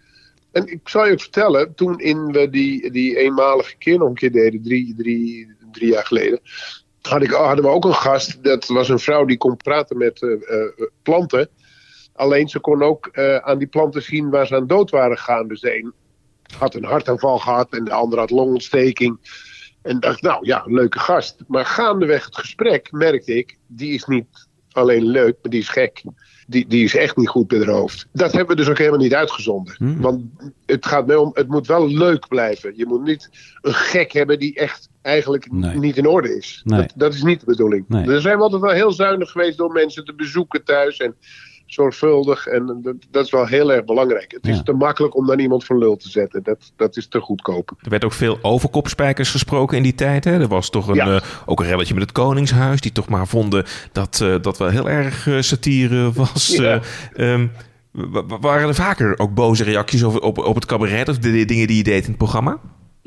En 0.52 0.68
ik 0.68 0.90
zal 0.90 1.06
je 1.06 1.12
ook 1.12 1.22
vertellen, 1.22 1.76
toen 1.76 2.00
in 2.00 2.32
we 2.32 2.50
die, 2.50 2.92
die 2.92 3.18
eenmalige 3.18 3.76
keer 3.78 3.98
nog 3.98 4.08
een 4.08 4.14
keer 4.14 4.32
deden, 4.32 4.62
drie, 4.62 4.94
drie, 4.98 5.56
drie 5.72 5.92
jaar 5.92 6.06
geleden, 6.06 6.40
had 7.08 7.22
ik, 7.22 7.32
hadden 7.32 7.66
we 7.66 7.72
ook 7.72 7.86
een 7.86 7.94
gast. 7.94 8.44
Dat 8.44 8.66
was 8.66 8.90
een 8.90 9.00
vrouw 9.00 9.26
die 9.26 9.38
kon 9.38 9.58
praten 9.58 9.98
met 9.98 10.22
eh, 10.22 10.32
eh, 10.32 10.72
planten. 11.04 11.50
Alleen 12.14 12.48
ze 12.48 12.60
kon 12.60 12.84
ook 12.84 13.08
eh, 13.08 13.36
aan 13.36 13.58
die 13.58 13.68
planten 13.68 14.02
zien 14.02 14.30
waar 14.30 14.48
ze 14.48 14.56
aan 14.56 14.68
dood 14.68 14.90
waren 14.90 15.18
gegaan. 15.18 15.48
Dus 15.48 15.66
had 16.58 16.76
een 16.76 16.84
hartaanval 16.84 17.40
gehad 17.40 17.74
en 17.74 17.84
de 17.84 17.94
ander 17.94 18.20
had 18.20 18.30
longontsteking. 18.30 19.20
En 19.82 20.00
dacht, 20.00 20.22
nou 20.22 20.46
ja, 20.46 20.64
leuke 20.66 21.00
gast. 21.00 21.44
Maar 21.48 21.66
gaandeweg 21.66 22.26
het 22.26 22.38
gesprek 22.38 22.92
merkte 22.92 23.38
ik, 23.38 23.58
die 23.68 23.94
is 23.94 24.06
niet 24.06 24.48
alleen 24.72 25.06
leuk, 25.06 25.38
maar 25.42 25.52
die 25.52 25.60
is 25.60 25.70
gek. 25.70 26.04
Die, 26.48 26.68
die 26.68 26.84
is 26.84 26.96
echt 26.96 27.18
niet 27.18 27.28
goed 27.28 27.48
bij 27.48 27.60
de 27.60 27.72
hoofd. 27.72 28.08
Dat 28.12 28.32
hebben 28.32 28.56
we 28.56 28.62
dus 28.62 28.70
ook 28.70 28.78
helemaal 28.78 29.00
niet 29.00 29.14
uitgezonden. 29.14 29.76
Want 30.02 30.24
het 30.66 30.86
gaat 30.86 31.08
mij 31.08 31.16
om, 31.16 31.32
het 31.34 31.48
moet 31.48 31.68
wel 31.68 31.88
leuk 31.88 32.28
blijven. 32.28 32.74
Je 32.78 32.86
moet 32.86 33.04
niet 33.04 33.30
een 33.62 33.74
gek 33.74 34.12
hebben 34.12 34.40
die 34.40 34.56
echt 34.56 34.90
eigenlijk 35.02 35.52
Nee. 35.52 35.78
niet 35.78 35.98
in 35.98 36.08
orde 36.08 36.38
is. 36.38 36.62
Nee. 36.64 36.80
Dat, 36.80 36.94
dat 36.96 37.14
is 37.14 37.24
niet 37.24 37.40
de 37.40 37.46
bedoeling. 37.46 37.86
Nee. 37.88 38.08
Er 38.08 38.22
zijn 38.22 38.38
we 38.38 38.44
altijd 38.44 38.62
wel 38.62 38.72
heel 38.72 38.92
zuinig 38.92 39.32
geweest 39.32 39.58
door 39.58 39.72
mensen 39.72 40.06
te 40.06 40.14
bezoeken 40.14 40.64
thuis. 40.64 40.98
En 40.98 41.16
zorgvuldig. 41.76 42.48
En 42.48 42.80
dat, 42.84 42.96
dat 43.12 43.26
is 43.26 43.32
wel 43.32 43.46
heel 43.46 43.72
erg 43.74 43.86
belangrijk. 43.86 44.32
Het 44.32 44.48
is 44.48 44.62
te 44.64 44.74
makkelijk 44.74 45.16
om 45.16 45.26
dan 45.26 45.40
iemand 45.40 45.66
voor 45.66 45.78
lul 45.78 45.96
te 45.96 46.10
zetten. 46.10 46.44
Dat, 46.44 46.72
dat 46.76 46.98
is 46.98 47.08
te 47.08 47.20
goedkoop. 47.20 47.72
Er 47.82 47.90
werd 47.90 48.06
ook 48.06 48.14
veel 48.14 48.38
over 48.42 48.70
kopspijkers 48.70 49.32
gesproken 49.32 49.78
in 49.78 49.84
die 49.84 49.96
tijd. 49.96 50.24
Hè? 50.24 50.40
Er 50.40 50.48
was 50.48 50.70
toch 50.70 50.88
een, 50.88 50.96
Ja. 50.96 51.16
eh, 51.16 51.22
ook 51.46 51.60
een 51.60 51.66
relletje 51.66 51.94
met 51.94 52.04
het 52.04 52.12
Koningshuis. 52.12 52.82
Die 52.82 52.92
toch 52.92 53.10
maar 53.10 53.28
vonden 53.28 53.66
dat 53.92 54.20
eh, 54.22 54.36
dat 54.42 54.58
wel 54.58 54.70
heel 54.70 54.90
erg 54.90 55.28
eh, 55.28 55.40
satire 55.40 56.12
was. 56.12 56.48
Ja. 56.56 56.82
Eh, 57.14 57.34
ehm, 57.34 57.48
wa- 57.92 58.26
wa- 58.26 58.40
waren 58.40 58.68
er 58.68 58.76
vaker 58.76 59.20
ook 59.20 59.34
boze 59.34 59.64
reacties 59.64 60.04
over, 60.04 60.22
op, 60.22 60.38
op 60.38 60.56
het 60.56 60.66
cabaret? 60.66 61.10
Of 61.10 61.18
de, 61.18 61.32
de 61.32 61.46
dingen 61.46 61.68
die 61.68 61.78
je 61.78 61.84
deed 61.84 62.04
in 62.04 62.10
het 62.10 62.18
programma? 62.18 62.58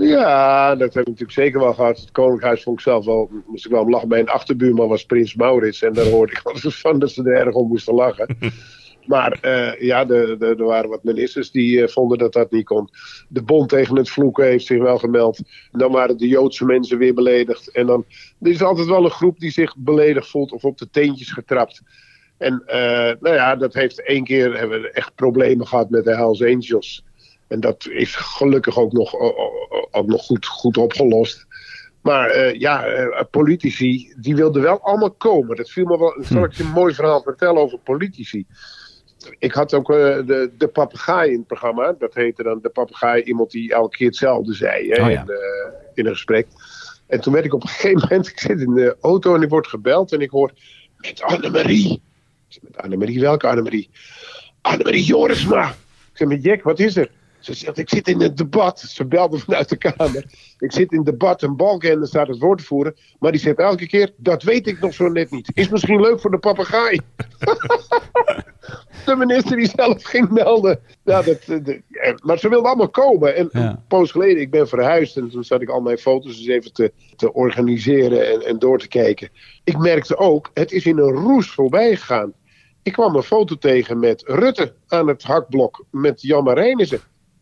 Ja, 0.07 0.75
dat 0.75 0.95
heb 0.95 1.03
ik 1.03 1.09
natuurlijk 1.09 1.39
zeker 1.39 1.61
wel 1.61 1.75
gehad. 1.75 2.01
Het 2.01 2.11
Koninkhuis 2.11 2.63
vond 2.63 2.79
ik 2.79 2.85
zelf 2.85 3.05
wel, 3.05 3.31
moest 3.47 3.65
ik 3.65 3.71
wel 3.71 3.83
om 3.83 3.91
lachen. 3.91 4.09
Mijn 4.09 4.29
achterbuurman 4.29 4.89
was 4.89 5.05
Prins 5.05 5.35
Maurits. 5.35 5.83
En 5.83 5.93
daar 5.93 6.07
hoorde 6.07 6.33
ik 6.33 6.41
altijd 6.43 6.75
van 6.75 6.99
dat 6.99 7.11
ze 7.11 7.23
er 7.23 7.47
erg 7.47 7.55
om 7.55 7.69
moesten 7.69 7.95
lachen. 7.95 8.37
Maar 9.09 9.39
eh, 9.41 9.81
ja, 9.81 10.09
er 10.09 10.65
waren 10.65 10.91
wat 10.91 11.05
ministers 11.05 11.51
die 11.51 11.83
eh, 11.83 11.89
vonden 11.89 12.19
dat 12.19 12.33
dat 12.33 12.51
niet 12.51 12.65
kon. 12.65 12.89
De 13.29 13.43
bond 13.43 13.69
tegen 13.69 13.97
het 13.97 14.11
vloeken 14.11 14.45
heeft 14.45 14.67
zich 14.67 14.79
wel 14.79 14.99
gemeld. 14.99 15.41
Dan 15.73 15.93
waren 15.93 16.17
de 16.17 16.29
Joodse 16.29 16.65
mensen 16.65 16.99
weer 16.99 17.15
beledigd. 17.15 17.71
En 17.71 17.87
dan 17.87 18.05
er 18.41 18.51
is 18.51 18.63
altijd 18.63 18.87
wel 18.87 19.05
een 19.05 19.11
groep 19.11 19.39
die 19.39 19.51
zich 19.51 19.77
beledigd 19.77 20.29
voelt 20.29 20.53
of 20.53 20.65
op 20.65 20.79
de 20.79 20.91
teentjes 20.91 21.33
getrapt. 21.33 21.83
En 22.39 22.63
eh, 22.67 23.15
nou 23.21 23.35
ja, 23.35 23.57
dat 23.57 23.75
heeft 23.75 24.03
één 24.03 24.25
keer 24.25 24.59
hebben 24.59 24.81
we 24.81 24.91
echt 24.91 25.15
problemen 25.15 25.67
gehad 25.67 25.91
met 25.91 26.05
de 26.05 26.17
Hells 26.17 26.43
Angels. 26.43 27.05
En 27.49 27.61
dat 27.61 27.87
is 27.91 28.17
gelukkig 28.17 28.79
ook 28.79 28.93
nog, 28.93 29.15
ook 29.91 30.07
nog 30.07 30.25
goed, 30.25 30.47
goed 30.47 30.77
opgelost. 30.77 31.47
Maar 32.01 32.31
eh, 32.31 32.61
ja, 32.61 32.85
eh, 32.87 33.25
politici, 33.31 34.15
die 34.17 34.37
wilden 34.37 34.63
wel 34.63 34.81
allemaal 34.81 35.11
komen. 35.11 35.57
Dat 35.57 35.71
viel 35.71 35.85
me 35.85 35.99
wel. 35.99 36.17
Zal 36.21 36.45
ik 36.45 36.53
je 36.53 36.63
een 36.63 36.71
mooi 36.71 36.95
verhaal 36.95 37.23
vertellen 37.23 37.63
over 37.63 37.79
politici? 37.79 38.47
Ik 39.39 39.53
had 39.53 39.75
ook 39.75 39.91
eh, 39.91 39.97
de, 39.97 40.51
de 40.59 40.69
papegaai 40.69 41.31
in 41.31 41.39
het 41.39 41.47
programma. 41.47 41.95
Dat 41.99 42.15
heette 42.15 42.43
dan 42.43 42.59
de 42.63 42.69
papegaai, 42.69 43.23
iemand 43.23 43.51
die 43.51 43.73
elke 43.73 43.97
keer 43.97 44.07
hetzelfde 44.07 44.55
zei 44.55 44.91
hè, 44.91 45.05
Oh 45.05 45.11
ja. 45.11 45.21
in, 45.21 45.35
in 45.95 46.07
een 46.07 46.13
gesprek. 46.13 46.47
En 47.07 47.21
toen 47.21 47.33
werd 47.33 47.45
ik 47.45 47.55
op 47.55 47.63
een 47.63 47.69
gegeven 47.69 48.01
moment, 48.01 48.29
ik 48.33 48.41
zit 48.41 48.61
in 48.61 48.75
de 48.75 48.97
auto 49.01 49.35
en 49.35 49.43
ik 49.43 49.49
word 49.49 49.67
gebeld 49.67 50.13
en 50.13 50.21
ik 50.21 50.31
hoor 50.31 50.53
met 50.97 51.23
Annemarie. 51.23 51.93
Ik 51.93 52.01
zeg, 52.49 52.63
met 52.63 52.77
Annemarie, 52.77 53.21
welke 53.21 53.49
Annemarie? 53.49 53.91
Annemarie 54.61 55.05
Jorisma. 55.05 55.69
Ik 55.71 56.17
zeg, 56.17 56.29
met 56.29 56.43
Jack, 56.43 56.63
wat 56.63 56.79
is 56.79 56.97
er? 56.97 57.11
Ze 57.41 57.55
zegt, 57.55 57.79
ik 57.79 57.89
zit 57.89 58.09
in 58.09 58.21
het 58.21 58.37
debat. 58.37 58.81
Ze 58.81 59.05
belde 59.05 59.39
vanuit 59.39 59.69
de 59.69 59.77
kamer. 59.77 60.25
Ik 60.59 60.73
zit 60.73 60.91
in 60.93 60.97
het 60.97 61.07
debat, 61.07 61.43
een 61.43 61.57
balken 61.57 62.07
staat 62.07 62.29
het 62.29 62.39
woord 62.39 62.59
te 62.59 62.65
voeren. 62.65 62.97
Maar 63.19 63.33
die 63.33 63.41
zegt 63.41 63.59
elke 63.59 63.87
keer, 63.87 64.13
dat 64.17 64.43
weet 64.43 64.67
ik 64.67 64.81
nog 64.81 64.95
zo 64.95 65.09
net 65.09 65.31
niet. 65.31 65.51
Is 65.55 65.69
misschien 65.69 66.01
leuk 66.01 66.21
voor 66.21 66.31
de 66.31 66.39
papegaai. 66.39 67.01
de 69.07 69.17
minister 69.17 69.57
die 69.57 69.71
zelf 69.77 70.03
ging 70.03 70.31
melden. 70.31 70.81
Ja, 71.05 71.23
dat, 71.23 71.39
eh, 71.47 71.57
de- 71.65 71.83
eh, 71.91 72.13
maar 72.23 72.39
ze 72.39 72.49
wilden 72.49 72.69
allemaal 72.69 72.89
komen. 72.91 73.37
En 73.37 73.49
een 73.53 73.63
poos 73.89 74.11
geleden, 74.11 74.41
ik 74.43 74.51
ben 74.51 74.69
verhuisd. 74.69 75.17
En 75.17 75.31
toen 75.31 75.45
zat 75.45 75.61
ik 75.61 75.69
al 75.69 75.81
mijn 75.81 75.99
foto's 75.99 76.39
eens 76.39 76.47
even 76.47 76.73
te, 76.73 76.93
te 77.17 77.33
organiseren 77.33 78.29
en, 78.33 78.41
en 78.47 78.59
door 78.59 78.79
te 78.79 78.89
kijken. 78.89 79.29
Ik 79.65 79.79
merkte 79.79 80.17
ook, 80.17 80.51
het 80.55 80.73
is 80.73 80.87
in 80.87 80.99
een 80.99 81.13
roes 81.15 81.51
voorbij 81.51 81.97
gegaan. 81.97 82.33
Ik 82.83 82.93
kwam 82.93 83.17
een 83.17 83.23
foto 83.23 83.57
tegen 83.59 83.99
met 83.99 84.23
Rutte 84.27 84.73
aan 84.89 85.09
het 85.09 85.23
hakblok 85.23 85.85
met 85.91 86.23
Jan 86.23 86.45
Marijnissen. 86.45 87.01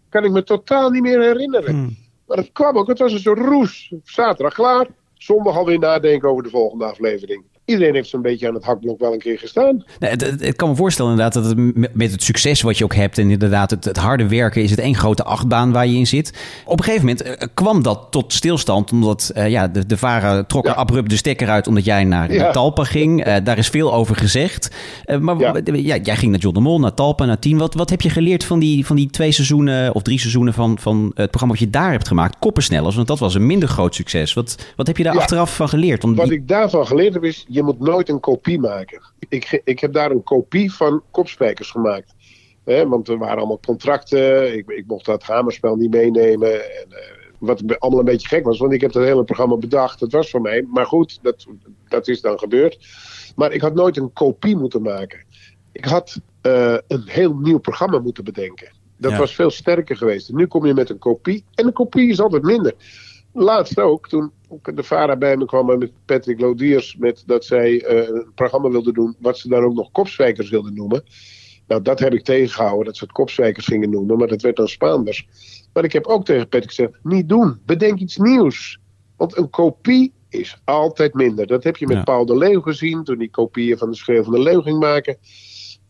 Kan 0.08 0.24
ik 0.24 0.30
me 0.30 0.42
totaal 0.42 0.90
niet 0.90 1.02
meer 1.02 1.20
herinneren. 1.20 1.96
Maar 2.26 2.36
het 2.36 2.52
kwam 2.52 2.78
ook, 2.78 2.88
het 2.88 2.98
was 2.98 3.12
een 3.12 3.18
soort 3.18 3.38
roes. 3.38 3.92
Zaterdag 4.04 4.54
klaar, 4.54 4.86
zondag 5.14 5.56
alweer 5.56 5.78
nadenken 5.78 6.28
over 6.28 6.42
de 6.42 6.50
volgende 6.50 6.84
aflevering. 6.84 7.44
Iedereen 7.66 7.94
heeft 7.94 8.08
zo'n 8.08 8.22
beetje 8.22 8.48
aan 8.48 8.54
het 8.54 8.64
hakblok 8.64 8.98
wel 9.00 9.12
een 9.12 9.18
keer 9.18 9.38
gestaan. 9.38 9.84
Nee, 9.98 10.10
het, 10.10 10.20
het- 10.20 10.42
ik 10.42 10.56
kan 10.56 10.68
me 10.68 10.74
voorstellen 10.76 11.10
inderdaad 11.10 11.34
dat 11.42 11.44
het 11.56 11.94
met- 11.96 12.10
het 12.12 12.22
succes 12.22 12.60
wat 12.62 12.78
je 12.78 12.84
ook 12.84 12.94
hebt 12.94 13.18
en 13.18 13.30
inderdaad 13.30 13.70
het, 13.70 13.84
het 13.84 13.96
harde 13.96 14.28
werken 14.28 14.62
is 14.62 14.70
het 14.70 14.78
één 14.78 14.94
grote 14.94 15.24
achtbaan 15.24 15.72
waar 15.72 15.86
je 15.86 15.96
in 15.96 16.06
zit. 16.06 16.32
Op 16.64 16.78
een 16.78 16.84
gegeven 16.84 17.06
moment 17.06 17.22
eh, 17.22 17.46
kwam 17.54 17.82
dat 17.82 18.06
tot 18.10 18.32
stilstand 18.32 18.92
omdat 18.92 19.30
eh, 19.34 19.48
ja, 19.50 19.68
de, 19.68 19.86
de 19.86 19.96
VARA 19.96 20.42
trok 20.44 20.66
er 20.66 20.74
abrupt 20.74 21.10
de 21.10 21.16
stekker 21.16 21.48
uit 21.48 21.66
omdat 21.66 21.84
jij 21.84 22.04
naar 22.04 22.32
Ja. 22.32 22.42
naar 22.42 22.52
Talpa 22.52 22.84
ging. 22.84 23.04
Eh, 23.26 23.36
daar 23.44 23.58
is 23.58 23.68
veel 23.68 23.94
over 23.94 24.16
gezegd. 24.16 24.74
Eh, 25.04 25.18
maar 25.18 25.38
ja. 25.38 25.96
jij 26.02 26.16
ging 26.16 26.30
naar 26.30 26.40
John 26.40 26.54
de 26.54 26.60
Mol, 26.60 26.80
naar 26.80 26.94
Talpa, 26.94 27.24
naar 27.24 27.38
Tien. 27.38 27.58
Wat, 27.58 27.74
wat 27.74 27.90
heb 27.90 28.00
je 28.00 28.10
geleerd 28.10 28.44
van 28.44 28.58
die, 28.58 28.86
van 28.86 28.96
die 28.96 29.10
twee 29.10 29.32
seizoenen 29.32 29.94
of 29.94 30.02
drie 30.02 30.18
seizoenen 30.18 30.52
van, 30.54 30.78
van 30.78 31.04
het 31.14 31.30
programma 31.30 31.54
wat 31.54 31.58
je 31.64 31.70
daar 31.70 31.90
hebt 31.90 32.08
gemaakt? 32.08 32.36
Koppersnellers, 32.38 32.94
want 32.94 33.08
dat 33.08 33.18
was 33.18 33.34
een 33.34 33.46
minder 33.46 33.68
groot 33.68 33.94
succes. 33.94 34.34
Wat, 34.34 34.66
wat 34.76 34.86
heb 34.86 34.96
je 34.96 35.02
daar 35.02 35.18
achteraf 35.18 35.56
van 35.56 35.68
geleerd? 35.68 36.02
Want 36.02 36.16
Wat 36.16 36.28
die- 36.28 36.36
ik 36.38 36.48
daarvan 36.48 36.86
geleerd 36.86 37.14
heb 37.14 37.24
is, 37.24 37.44
je 37.56 37.62
moet 37.62 37.78
nooit 37.80 38.08
een 38.08 38.20
kopie 38.20 38.58
maken. 38.60 39.00
Ik, 39.28 39.60
ik 39.64 39.80
heb 39.80 39.92
daar 39.92 40.10
een 40.10 40.22
kopie 40.22 40.72
van 40.72 41.02
kopspijkers 41.10 41.70
gemaakt. 41.70 42.14
Hè, 42.64 42.88
want 42.88 43.08
er 43.08 43.18
waren 43.18 43.38
allemaal 43.38 43.60
contracten. 43.66 44.56
Ik, 44.56 44.68
ik 44.68 44.84
mocht 44.86 45.04
dat 45.04 45.22
hamerspel 45.22 45.76
niet 45.76 45.90
meenemen. 45.90 46.52
En, 46.52 46.86
eh, 46.90 47.14
wat 47.38 47.78
allemaal 47.78 47.98
een 48.00 48.04
beetje 48.04 48.28
gek 48.28 48.44
was, 48.44 48.58
want 48.58 48.72
ik 48.72 48.80
heb 48.80 48.92
het 48.92 49.04
hele 49.04 49.24
programma 49.24 49.56
bedacht. 49.56 50.00
Het 50.00 50.12
was 50.12 50.30
voor 50.30 50.40
mij. 50.40 50.66
Maar 50.72 50.86
goed, 50.86 51.18
dat, 51.22 51.46
dat 51.88 52.08
is 52.08 52.20
dan 52.20 52.38
gebeurd. 52.38 52.86
Maar 53.36 53.52
ik 53.52 53.60
had 53.60 53.74
nooit 53.74 53.96
een 53.96 54.12
kopie 54.12 54.56
moeten 54.56 54.82
maken. 54.82 55.24
Ik 55.72 55.84
had 55.84 56.20
eh, 56.40 56.76
een 56.88 57.02
heel 57.06 57.34
nieuw 57.34 57.58
programma 57.58 57.98
moeten 57.98 58.24
bedenken. 58.24 58.72
Dat 58.98 59.10
Ja. 59.10 59.18
was 59.18 59.34
veel 59.34 59.50
sterker 59.50 59.96
geweest. 59.96 60.32
Nu 60.32 60.46
kom 60.46 60.66
je 60.66 60.74
met 60.74 60.90
een 60.90 60.98
kopie. 60.98 61.44
En 61.54 61.66
een 61.66 61.72
kopie 61.72 62.10
is 62.10 62.20
altijd 62.20 62.42
minder. 62.42 62.74
Laatst 63.32 63.80
ook, 63.80 64.08
toen 64.08 64.32
de 64.62 64.82
VARA 64.82 65.16
bij 65.16 65.36
me 65.36 65.44
kwam 65.44 65.78
met 65.78 65.92
Patrick 66.04 66.40
Lodiers... 66.40 66.96
Met 66.96 67.22
dat 67.26 67.44
zij 67.44 67.82
eh, 67.84 68.08
een 68.08 68.32
programma 68.34 68.68
wilden 68.68 68.94
doen... 68.94 69.16
wat 69.18 69.38
ze 69.38 69.48
dan 69.48 69.64
ook 69.64 69.74
nog 69.74 69.90
kopzwijkers 69.92 70.50
wilden 70.50 70.74
noemen. 70.74 71.04
Nou, 71.66 71.82
dat 71.82 71.98
heb 71.98 72.12
ik 72.12 72.24
tegengehouden, 72.24 72.84
dat 72.84 72.96
ze 72.96 73.04
het 73.04 73.12
kopzwijkers 73.12 73.66
gingen 73.66 73.90
noemen. 73.90 74.18
Maar 74.18 74.28
dat 74.28 74.42
werd 74.42 74.56
dan 74.56 74.68
Spaanders. 74.68 75.28
Maar 75.72 75.84
ik 75.84 75.92
heb 75.92 76.06
ook 76.06 76.24
tegen 76.24 76.48
Patrick 76.48 76.68
gezegd... 76.68 76.92
niet 77.02 77.28
doen, 77.28 77.60
bedenk 77.66 77.98
iets 77.98 78.16
nieuws. 78.16 78.78
Want 79.16 79.36
een 79.36 79.50
kopie 79.50 80.12
is 80.28 80.60
altijd 80.64 81.14
minder. 81.14 81.46
Dat 81.46 81.64
heb 81.64 81.76
je 81.76 81.86
met 81.86 81.96
Ja. 81.96 82.02
Paul 82.02 82.26
de 82.26 82.36
Leeuw 82.36 82.60
gezien 82.60 83.04
toen 83.04 83.18
die 83.18 83.30
kopieën 83.30 83.78
van 83.78 83.90
de 83.90 83.96
Schreeuw 83.96 84.22
van 84.22 84.32
de 84.32 84.42
Leeuw 84.42 84.62
ging 84.62 84.78
maken. 84.78 85.16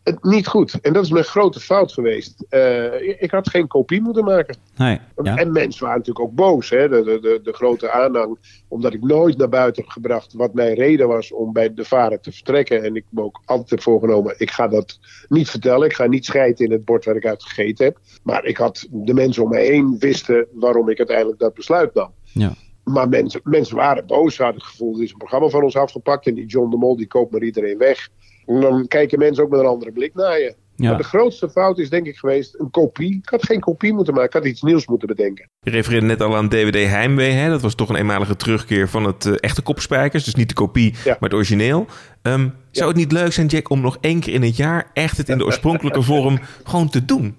Het, 0.07 0.23
niet 0.23 0.47
goed. 0.47 0.81
En 0.81 0.93
dat 0.93 1.03
is 1.03 1.11
mijn 1.11 1.25
grote 1.25 1.59
fout 1.59 1.91
geweest. 1.91 2.45
Eh, 2.49 3.21
ik 3.21 3.31
had 3.31 3.49
geen 3.49 3.67
kopie 3.67 4.01
moeten 4.01 4.23
maken. 4.23 4.55
Nee, 4.75 4.99
ja. 5.23 5.35
En 5.35 5.51
mensen 5.51 5.83
waren 5.83 5.97
natuurlijk 5.97 6.25
ook 6.25 6.35
boos. 6.35 6.69
Hè? 6.69 6.89
De, 6.89 7.03
de, 7.03 7.19
de, 7.19 7.39
de 7.43 7.53
grote 7.53 7.91
aanhang. 7.91 8.37
Omdat 8.67 8.93
ik 8.93 9.01
nooit 9.01 9.37
naar 9.37 9.49
buiten 9.49 9.83
heb 9.83 9.91
gebracht 9.91 10.33
wat 10.33 10.53
mijn 10.53 10.73
reden 10.73 11.07
was 11.07 11.31
om 11.31 11.53
bij 11.53 11.73
de 11.73 11.85
varen 11.85 12.21
te 12.21 12.31
vertrekken. 12.31 12.83
En 12.83 12.95
ik 12.95 13.05
me 13.09 13.21
ook 13.21 13.41
altijd 13.45 13.69
heb 13.69 13.81
voorgenomen. 13.81 14.35
Ik 14.37 14.51
ga 14.51 14.67
dat 14.67 14.99
niet 15.27 15.49
vertellen. 15.49 15.87
Ik 15.87 15.95
ga 15.95 16.05
niet 16.05 16.25
scheiden 16.25 16.65
in 16.65 16.71
het 16.71 16.85
bord 16.85 17.05
waar 17.05 17.15
ik 17.15 17.25
uit 17.25 17.43
gegeten 17.43 17.85
heb. 17.85 17.97
Maar 18.23 18.45
ik 18.45 18.57
had 18.57 18.87
de 18.91 19.13
mensen 19.13 19.43
om 19.43 19.49
me 19.49 19.59
heen 19.59 19.95
wisten 19.99 20.47
waarom 20.53 20.89
ik 20.89 20.97
uiteindelijk 20.97 21.39
dat 21.39 21.53
besluit 21.53 21.93
nam. 21.93 22.11
Ja. 22.23 22.53
Maar 22.83 23.09
mensen, 23.09 23.41
mensen 23.43 23.75
waren 23.75 24.05
boos. 24.05 24.35
Ze 24.35 24.43
hadden 24.43 24.61
het 24.61 24.69
gevoel, 24.69 24.95
er 24.95 25.03
is 25.03 25.11
een 25.11 25.17
programma 25.17 25.47
van 25.47 25.63
ons 25.63 25.75
afgepakt. 25.75 26.27
En 26.27 26.33
die 26.33 26.45
John 26.45 26.69
de 26.69 26.77
Mol, 26.77 26.97
die 26.97 27.07
koopt 27.07 27.31
maar 27.31 27.43
iedereen 27.43 27.77
weg. 27.77 28.09
En 28.47 28.61
dan 28.61 28.87
kijken 28.87 29.19
mensen 29.19 29.43
ook 29.43 29.49
met 29.49 29.59
een 29.59 29.65
andere 29.65 29.91
blik 29.91 30.13
naar 30.13 30.39
je. 30.39 30.55
Ja. 30.77 30.89
Maar 30.89 30.97
de 30.97 31.03
grootste 31.03 31.49
fout 31.49 31.77
is 31.77 31.89
denk 31.89 32.07
ik 32.07 32.17
geweest 32.17 32.59
een 32.59 32.71
kopie. 32.71 33.15
Ik 33.15 33.29
had 33.29 33.45
geen 33.45 33.59
kopie 33.59 33.93
moeten 33.93 34.13
maken. 34.13 34.29
Ik 34.29 34.33
had 34.33 34.45
iets 34.45 34.61
nieuws 34.61 34.87
moeten 34.87 35.07
bedenken. 35.07 35.49
Je 35.59 35.69
refereerde 35.69 36.05
net 36.05 36.21
al 36.21 36.35
aan 36.35 36.49
DVD 36.49 36.89
Heimwee. 36.89 37.31
Hè? 37.31 37.49
Dat 37.49 37.61
was 37.61 37.75
toch 37.75 37.89
een 37.89 37.95
eenmalige 37.95 38.35
terugkeer 38.35 38.89
van 38.89 39.03
het 39.03 39.25
eh, 39.25 39.33
echte 39.39 39.61
kopspijkers. 39.61 40.23
Dus 40.23 40.35
niet 40.35 40.49
de 40.49 40.55
kopie, 40.55 40.93
maar 41.05 41.17
het 41.19 41.33
origineel. 41.33 41.85
Ehm, 42.21 42.49
Zou 42.71 42.87
het 42.87 42.97
niet 42.97 43.11
leuk 43.11 43.33
zijn, 43.33 43.47
Jack, 43.47 43.69
om 43.69 43.81
nog 43.81 43.97
één 44.01 44.19
keer 44.19 44.33
in 44.33 44.43
het 44.43 44.55
jaar... 44.55 44.89
echt 44.93 45.17
het 45.17 45.29
in 45.29 45.37
de 45.37 45.45
oorspronkelijke 45.45 46.01
vorm 46.11 46.39
gewoon 46.63 46.89
te 46.89 47.05
doen? 47.05 47.35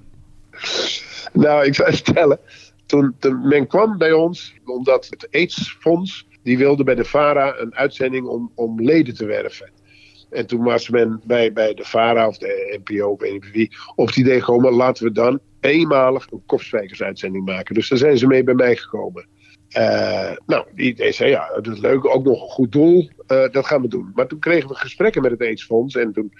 Nou, 1.32 1.64
ik 1.66 1.74
zou 1.74 1.90
je 1.90 1.96
vertellen. 1.96 2.38
Toen, 2.86 3.14
toen 3.18 3.48
men 3.48 3.66
kwam 3.66 3.98
bij 3.98 4.12
ons, 4.12 4.54
omdat 4.64 5.06
het 5.10 5.28
AIDS-fonds... 5.30 6.26
die 6.42 6.58
wilde 6.58 6.84
bij 6.84 6.94
de 6.94 7.04
VARA 7.04 7.58
een 7.58 7.74
uitzending 7.74 8.26
om, 8.26 8.52
om 8.54 8.82
leden 8.82 9.14
te 9.14 9.26
werven. 9.26 9.70
En 10.30 10.46
toen 10.46 10.62
was 10.62 10.88
men 10.88 11.20
bij, 11.24 11.52
bij 11.52 11.74
de 11.74 11.84
VARA 11.84 12.26
of 12.26 12.38
de 12.38 12.80
NPO, 12.84 13.16
weet 13.16 13.32
niet 13.32 13.50
wie... 13.50 13.76
op 13.94 14.06
het 14.06 14.16
idee 14.16 14.40
gekomen, 14.40 14.72
laten 14.72 15.04
we 15.04 15.12
dan 15.12 15.40
eenmalig 15.60 16.26
een 16.30 16.42
kopspijkersuitzending 16.46 17.44
maken. 17.44 17.74
Dus 17.74 17.88
daar 17.88 17.98
zijn 17.98 18.18
ze 18.18 18.26
mee 18.26 18.44
bij 18.44 18.54
mij 18.54 18.76
gekomen. 18.76 19.26
Eh, 19.68 20.30
nou, 20.46 20.66
die 20.74 21.12
zei, 21.12 21.30
ja, 21.30 21.60
dat 21.62 21.74
is 21.74 21.80
leuk, 21.80 22.06
ook 22.06 22.24
nog 22.24 22.42
een 22.42 22.48
goed 22.48 22.72
doel, 22.72 23.10
eh, 23.26 23.48
dat 23.50 23.66
gaan 23.66 23.82
we 23.82 23.88
doen. 23.88 24.10
Maar 24.14 24.26
toen 24.26 24.38
kregen 24.38 24.68
we 24.68 24.74
gesprekken 24.74 25.22
met 25.22 25.30
het 25.30 25.40
AIDS-fonds 25.40 25.94
en 25.94 26.12
toen 26.12 26.32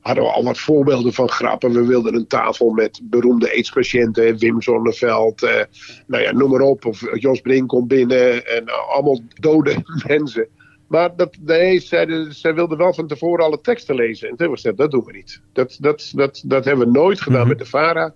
hadden 0.00 0.24
we 0.24 0.30
al 0.30 0.44
wat 0.44 0.58
voorbeelden 0.58 1.12
van 1.12 1.28
grappen. 1.28 1.72
We 1.72 1.86
wilden 1.86 2.14
een 2.14 2.26
tafel 2.26 2.70
met 2.70 3.00
beroemde 3.02 3.52
AIDS-patiënten, 3.52 4.38
Wim 4.38 4.62
Zonneveld, 4.62 5.42
eh, 5.42 5.64
nou 6.06 6.22
ja, 6.22 6.32
noem 6.32 6.50
maar 6.50 6.60
op. 6.60 6.84
Of 6.84 7.20
Jos 7.20 7.40
Brink 7.40 7.68
komt 7.68 7.88
binnen 7.88 8.46
en 8.46 8.64
allemaal 8.88 9.20
dode 9.34 9.74
mensen. 10.06 10.48
Maar 10.92 11.16
dat, 11.16 11.36
nee, 11.40 11.80
zij, 11.80 12.26
zij 12.28 12.54
wilden 12.54 12.78
wel 12.78 12.94
van 12.94 13.06
tevoren 13.06 13.44
alle 13.44 13.60
teksten 13.60 13.94
lezen. 13.94 14.28
En 14.28 14.36
toen 14.36 14.48
was 14.48 14.62
dat, 14.62 14.76
dat 14.76 14.90
doen 14.90 15.04
we 15.04 15.12
niet. 15.12 15.40
Dat, 15.52 15.76
dat, 15.80 16.12
dat, 16.14 16.42
dat 16.46 16.64
hebben 16.64 16.86
we 16.86 16.92
nooit 16.92 17.20
gedaan 17.20 17.48
met 17.48 17.58
de 17.58 17.64
VARA. 17.64 18.14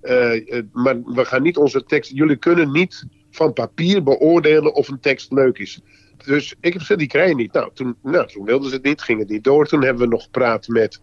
Eh, 0.00 0.56
eh, 0.56 0.64
maar 0.72 1.02
we 1.02 1.24
gaan 1.24 1.42
niet 1.42 1.56
onze 1.56 1.84
tekst. 1.84 2.10
Jullie 2.14 2.36
kunnen 2.36 2.72
niet 2.72 3.04
van 3.30 3.52
papier 3.52 4.02
beoordelen 4.02 4.74
of 4.74 4.88
een 4.88 5.00
tekst 5.00 5.32
leuk 5.32 5.58
is. 5.58 5.80
Dus 6.24 6.54
ik 6.60 6.72
heb 6.72 6.80
gezegd, 6.80 7.00
die 7.00 7.08
krijg 7.08 7.28
je 7.28 7.34
niet. 7.34 7.52
Nou 7.52 7.70
toen, 7.74 7.96
nou, 8.02 8.28
toen 8.28 8.44
wilden 8.44 8.68
ze 8.68 8.74
het 8.74 8.84
niet, 8.84 9.02
ging 9.02 9.18
het 9.18 9.28
niet 9.28 9.44
door. 9.44 9.66
Toen 9.66 9.82
hebben 9.82 10.02
we 10.02 10.08
nog 10.08 10.22
gepraat 10.22 10.68
met 10.68 11.00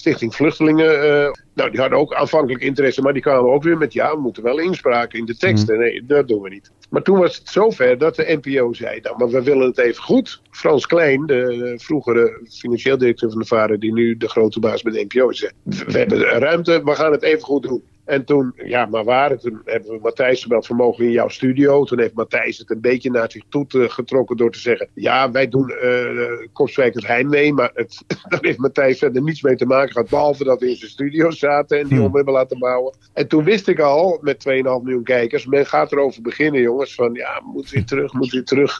Stichting 0.00 0.34
Vluchtelingen. 0.34 1.02
eh, 1.02 1.30
nou, 1.54 1.70
die 1.70 1.80
hadden 1.80 1.98
ook 1.98 2.14
aanvankelijk 2.14 2.62
interesse, 2.62 3.02
maar 3.02 3.12
die 3.12 3.22
kwamen 3.22 3.52
ook 3.52 3.62
weer 3.62 3.78
met: 3.78 3.92
ja, 3.92 4.14
we 4.14 4.20
moeten 4.20 4.42
wel 4.42 4.58
inspraak 4.58 5.12
in 5.12 5.24
de 5.24 5.36
teksten. 5.36 5.78
Nee, 5.78 6.06
dat 6.06 6.28
doen 6.28 6.42
we 6.42 6.48
niet. 6.48 6.70
Maar 6.90 7.02
toen 7.02 7.18
was 7.18 7.36
het 7.36 7.48
zover 7.48 7.98
dat 7.98 8.16
de 8.16 8.38
NPO 8.42 8.72
zei: 8.72 9.00
nou, 9.00 9.16
maar 9.18 9.28
we 9.28 9.42
willen 9.42 9.66
het 9.66 9.78
even 9.78 10.02
goed. 10.02 10.42
Frans 10.50 10.86
Klein, 10.86 11.26
de 11.26 11.74
vroegere 11.76 12.40
financieel 12.50 12.98
directeur 12.98 13.30
van 13.30 13.38
de 13.38 13.46
VARA, 13.46 13.76
die 13.76 13.92
nu 13.92 14.16
de 14.16 14.28
grote 14.28 14.60
baas 14.60 14.82
bij 14.82 14.92
de 14.92 15.04
NPO 15.08 15.28
is, 15.28 15.38
zei: 15.38 15.52
we 15.86 15.98
hebben 15.98 16.18
ruimte, 16.18 16.82
we 16.84 16.94
gaan 16.94 17.12
het 17.12 17.22
even 17.22 17.42
goed 17.42 17.62
doen. 17.62 17.82
En 18.10 18.24
toen, 18.24 18.52
ja, 18.64 18.86
maar 18.86 19.04
waar? 19.04 19.38
Toen 19.38 19.62
hebben 19.64 19.90
we 19.90 19.98
Matthijs 20.02 20.42
gebeld 20.42 20.66
van 20.66 20.76
mogen 20.76 21.04
in 21.04 21.10
jouw 21.10 21.28
studio. 21.28 21.84
Toen 21.84 22.00
heeft 22.00 22.14
Matthijs 22.14 22.58
het 22.58 22.70
een 22.70 22.80
beetje 22.80 23.10
naar 23.10 23.30
zich 23.30 23.42
toe 23.48 23.64
getrokken 23.68 24.36
door 24.36 24.50
te 24.50 24.58
zeggen... 24.58 24.88
ja, 24.94 25.30
wij 25.30 25.48
doen 25.48 25.72
uh, 25.82 26.48
Kopswijkers 26.52 27.06
Heimwee, 27.06 27.52
maar 27.52 27.70
het, 27.74 28.04
daar 28.28 28.38
heeft 28.40 28.58
Matthijs 28.58 28.98
verder 28.98 29.22
niets 29.22 29.42
mee 29.42 29.56
te 29.56 29.66
maken 29.66 29.92
gehad... 29.92 30.08
behalve 30.08 30.44
dat 30.44 30.60
we 30.60 30.68
in 30.68 30.76
zijn 30.76 30.90
studio 30.90 31.30
zaten 31.30 31.78
en 31.78 31.88
die 31.88 32.02
om 32.02 32.14
hebben 32.14 32.34
laten 32.34 32.58
bouwen. 32.58 32.94
En 33.12 33.28
toen 33.28 33.44
wist 33.44 33.68
ik 33.68 33.78
al, 33.78 34.18
met 34.22 34.46
2,5 34.48 34.52
miljoen 34.62 35.04
kijkers... 35.04 35.46
men 35.46 35.66
gaat 35.66 35.92
erover 35.92 36.22
beginnen, 36.22 36.60
jongens, 36.60 36.94
van 36.94 37.14
ja, 37.14 37.42
moet 37.44 37.70
weer 37.70 37.84
terug, 37.84 38.12
moet 38.12 38.30
weer 38.30 38.44
terug... 38.44 38.78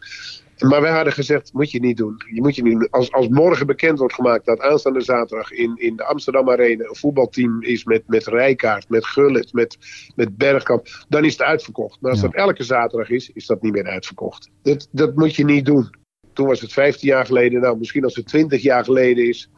Maar 0.61 0.81
wij 0.81 0.91
hadden 0.91 1.13
gezegd, 1.13 1.53
moet 1.53 1.71
je 1.71 1.81
niet 1.81 1.97
doen. 1.97 2.23
Je 2.33 2.43
moet 2.43 2.57
je 2.57 2.63
niet 2.63 2.79
doen. 2.79 2.91
Als, 2.91 3.13
als 3.13 3.29
morgen 3.29 3.67
bekend 3.67 3.99
wordt 3.99 4.15
gemaakt 4.15 4.47
dat 4.47 4.61
aanstaande 4.61 5.01
zaterdag 5.01 5.53
in, 5.53 5.77
in 5.77 5.97
de 5.97 6.05
Amsterdam 6.05 6.51
Arena 6.51 6.85
een 6.85 6.97
voetbalteam 6.97 7.63
is 7.63 7.85
met, 7.85 8.03
met 8.07 8.27
Rijkaard, 8.27 8.89
met 8.89 9.07
Gullit, 9.07 9.53
met, 9.53 9.79
met 10.17 10.37
Bergkamp, 10.37 10.87
dan 11.09 11.25
is 11.25 11.33
het 11.33 11.43
uitverkocht. 11.43 12.01
Maar 12.01 12.11
als 12.11 12.21
dat 12.21 12.35
elke 12.35 12.63
zaterdag 12.63 13.11
is, 13.11 13.31
is 13.35 13.47
dat 13.47 13.63
niet 13.63 13.73
meer 13.73 13.87
uitverkocht. 13.87 14.51
Dat, 14.63 14.89
dat 14.91 15.17
moet 15.17 15.37
je 15.37 15.45
niet 15.45 15.65
doen. 15.65 15.91
Toen 16.33 16.47
was 16.47 16.61
het 16.61 16.73
15 16.73 17.09
jaar 17.09 17.27
geleden. 17.27 17.61
Nou, 17.61 17.79
misschien 17.79 18.05
als 18.05 18.15
het 18.15 18.27
20 18.27 18.63
jaar 18.63 18.85
geleden 18.85 19.29
is, 19.29 19.51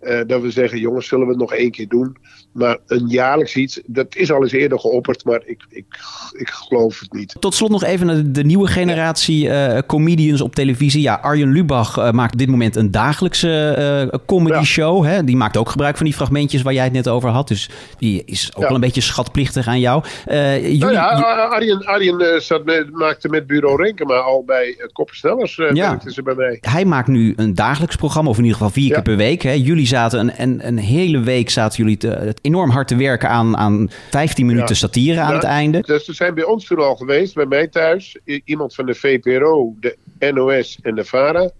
eh, 0.00 0.20
dat 0.26 0.40
we 0.42 0.50
zeggen, 0.50 0.78
jongens, 0.78 1.06
zullen 1.08 1.24
we 1.24 1.30
het 1.30 1.40
nog 1.40 1.52
één 1.54 1.70
keer 1.70 1.88
doen? 1.88 2.16
Maar 2.52 2.78
een 2.86 3.06
jaarlijks 3.08 3.56
iets, 3.56 3.80
dat 3.86 4.06
is 4.16 4.32
al 4.32 4.42
eens 4.42 4.52
eerder 4.52 4.78
geopperd, 4.80 5.24
maar 5.24 5.40
ik, 5.44 5.62
ik, 5.68 5.84
ik 6.32 6.48
geloof 6.50 7.00
het 7.00 7.12
niet. 7.12 7.36
Tot 7.40 7.54
slot 7.54 7.70
nog 7.70 7.84
even 7.84 8.06
naar 8.06 8.22
de, 8.32 8.44
nieuwe 8.44 8.66
generatie 8.66 9.48
eh, 9.50 9.82
comedians 9.86 10.40
op 10.40 10.54
televisie. 10.54 11.02
Ja, 11.02 11.14
Arjen 11.22 11.52
Lubach 11.52 11.96
eh, 11.98 12.10
maakt 12.10 12.32
op 12.32 12.38
dit 12.38 12.48
moment 12.48 12.76
een 12.76 12.90
dagelijkse 12.90 14.20
comedy 14.26 14.64
show. 14.64 15.04
Hè? 15.04 15.24
Die 15.24 15.36
maakt 15.36 15.56
ook 15.56 15.68
gebruik 15.70 15.96
van 15.96 16.06
die 16.06 16.14
fragmentjes 16.14 16.62
waar 16.62 16.72
jij 16.72 16.84
het 16.84 16.92
net 16.92 17.08
over 17.08 17.30
had. 17.30 17.48
Dus 17.48 17.70
die 17.98 18.22
is 18.24 18.50
ook 18.54 18.60
Ja. 18.62 18.66
wel 18.66 18.74
een 18.74 18.80
beetje 18.80 19.00
schatplichtig 19.00 19.66
aan 19.66 19.80
jou. 19.80 20.02
Jullie, 20.26 20.78
nou 20.78 20.92
ja, 20.92 21.08
Arjen, 21.48 21.84
Arjen 21.86 22.42
zat 22.42 22.64
met, 22.64 22.90
maakte 22.92 23.28
met 23.28 23.46
bureau 23.46 23.82
Renkema 23.82 24.14
al 24.14 24.44
bij 24.44 24.76
Koppenstellers. 24.92 25.58
eh 25.58 25.70
Ja. 25.72 26.00
ze 26.06 26.22
bij 26.22 26.34
mij. 26.34 26.58
Hij 26.60 26.84
maakt 26.84 27.08
nu 27.08 27.32
een 27.36 27.54
dagelijks 27.54 27.96
programma, 27.96 28.30
of 28.30 28.36
in 28.36 28.42
ieder 28.42 28.58
geval 28.58 28.72
vier 28.72 28.92
keer 28.92 29.02
per 29.02 29.16
week. 29.16 29.42
Hè. 29.42 29.52
Jullie 29.52 29.86
zaten 29.88 30.20
een, 30.20 30.42
een, 30.42 30.66
een 30.66 30.78
hele 30.78 31.20
week 31.20 31.50
zaten 31.50 31.78
jullie 31.78 31.96
te, 31.96 32.34
enorm 32.40 32.70
hard 32.70 32.88
te 32.88 32.96
werken 32.96 33.28
aan, 33.28 33.56
aan 33.56 33.90
15 34.10 34.46
minuten 34.46 34.76
satire 34.76 35.20
aan 35.20 35.28
Ja, 35.28 35.34
het 35.34 35.44
einde. 35.44 35.80
Dus 35.80 36.08
er 36.08 36.14
zijn 36.14 36.34
bij 36.34 36.44
ons 36.44 36.66
toen 36.66 36.78
al 36.78 36.96
geweest, 36.96 37.34
bij 37.34 37.46
mij 37.46 37.68
thuis, 37.68 38.18
iemand 38.44 38.74
van 38.74 38.86
de 38.86 38.94
VPRO, 38.94 39.74
de 39.80 39.96
NOS 40.32 40.78
en 40.82 40.94
de 40.94 41.04
VARA, 41.04 41.50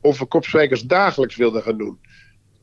of 0.00 0.18
we 0.18 0.24
kopzwijkers 0.24 0.82
dagelijks 0.82 1.36
wilden 1.36 1.62
gaan 1.62 1.78
doen. 1.78 1.98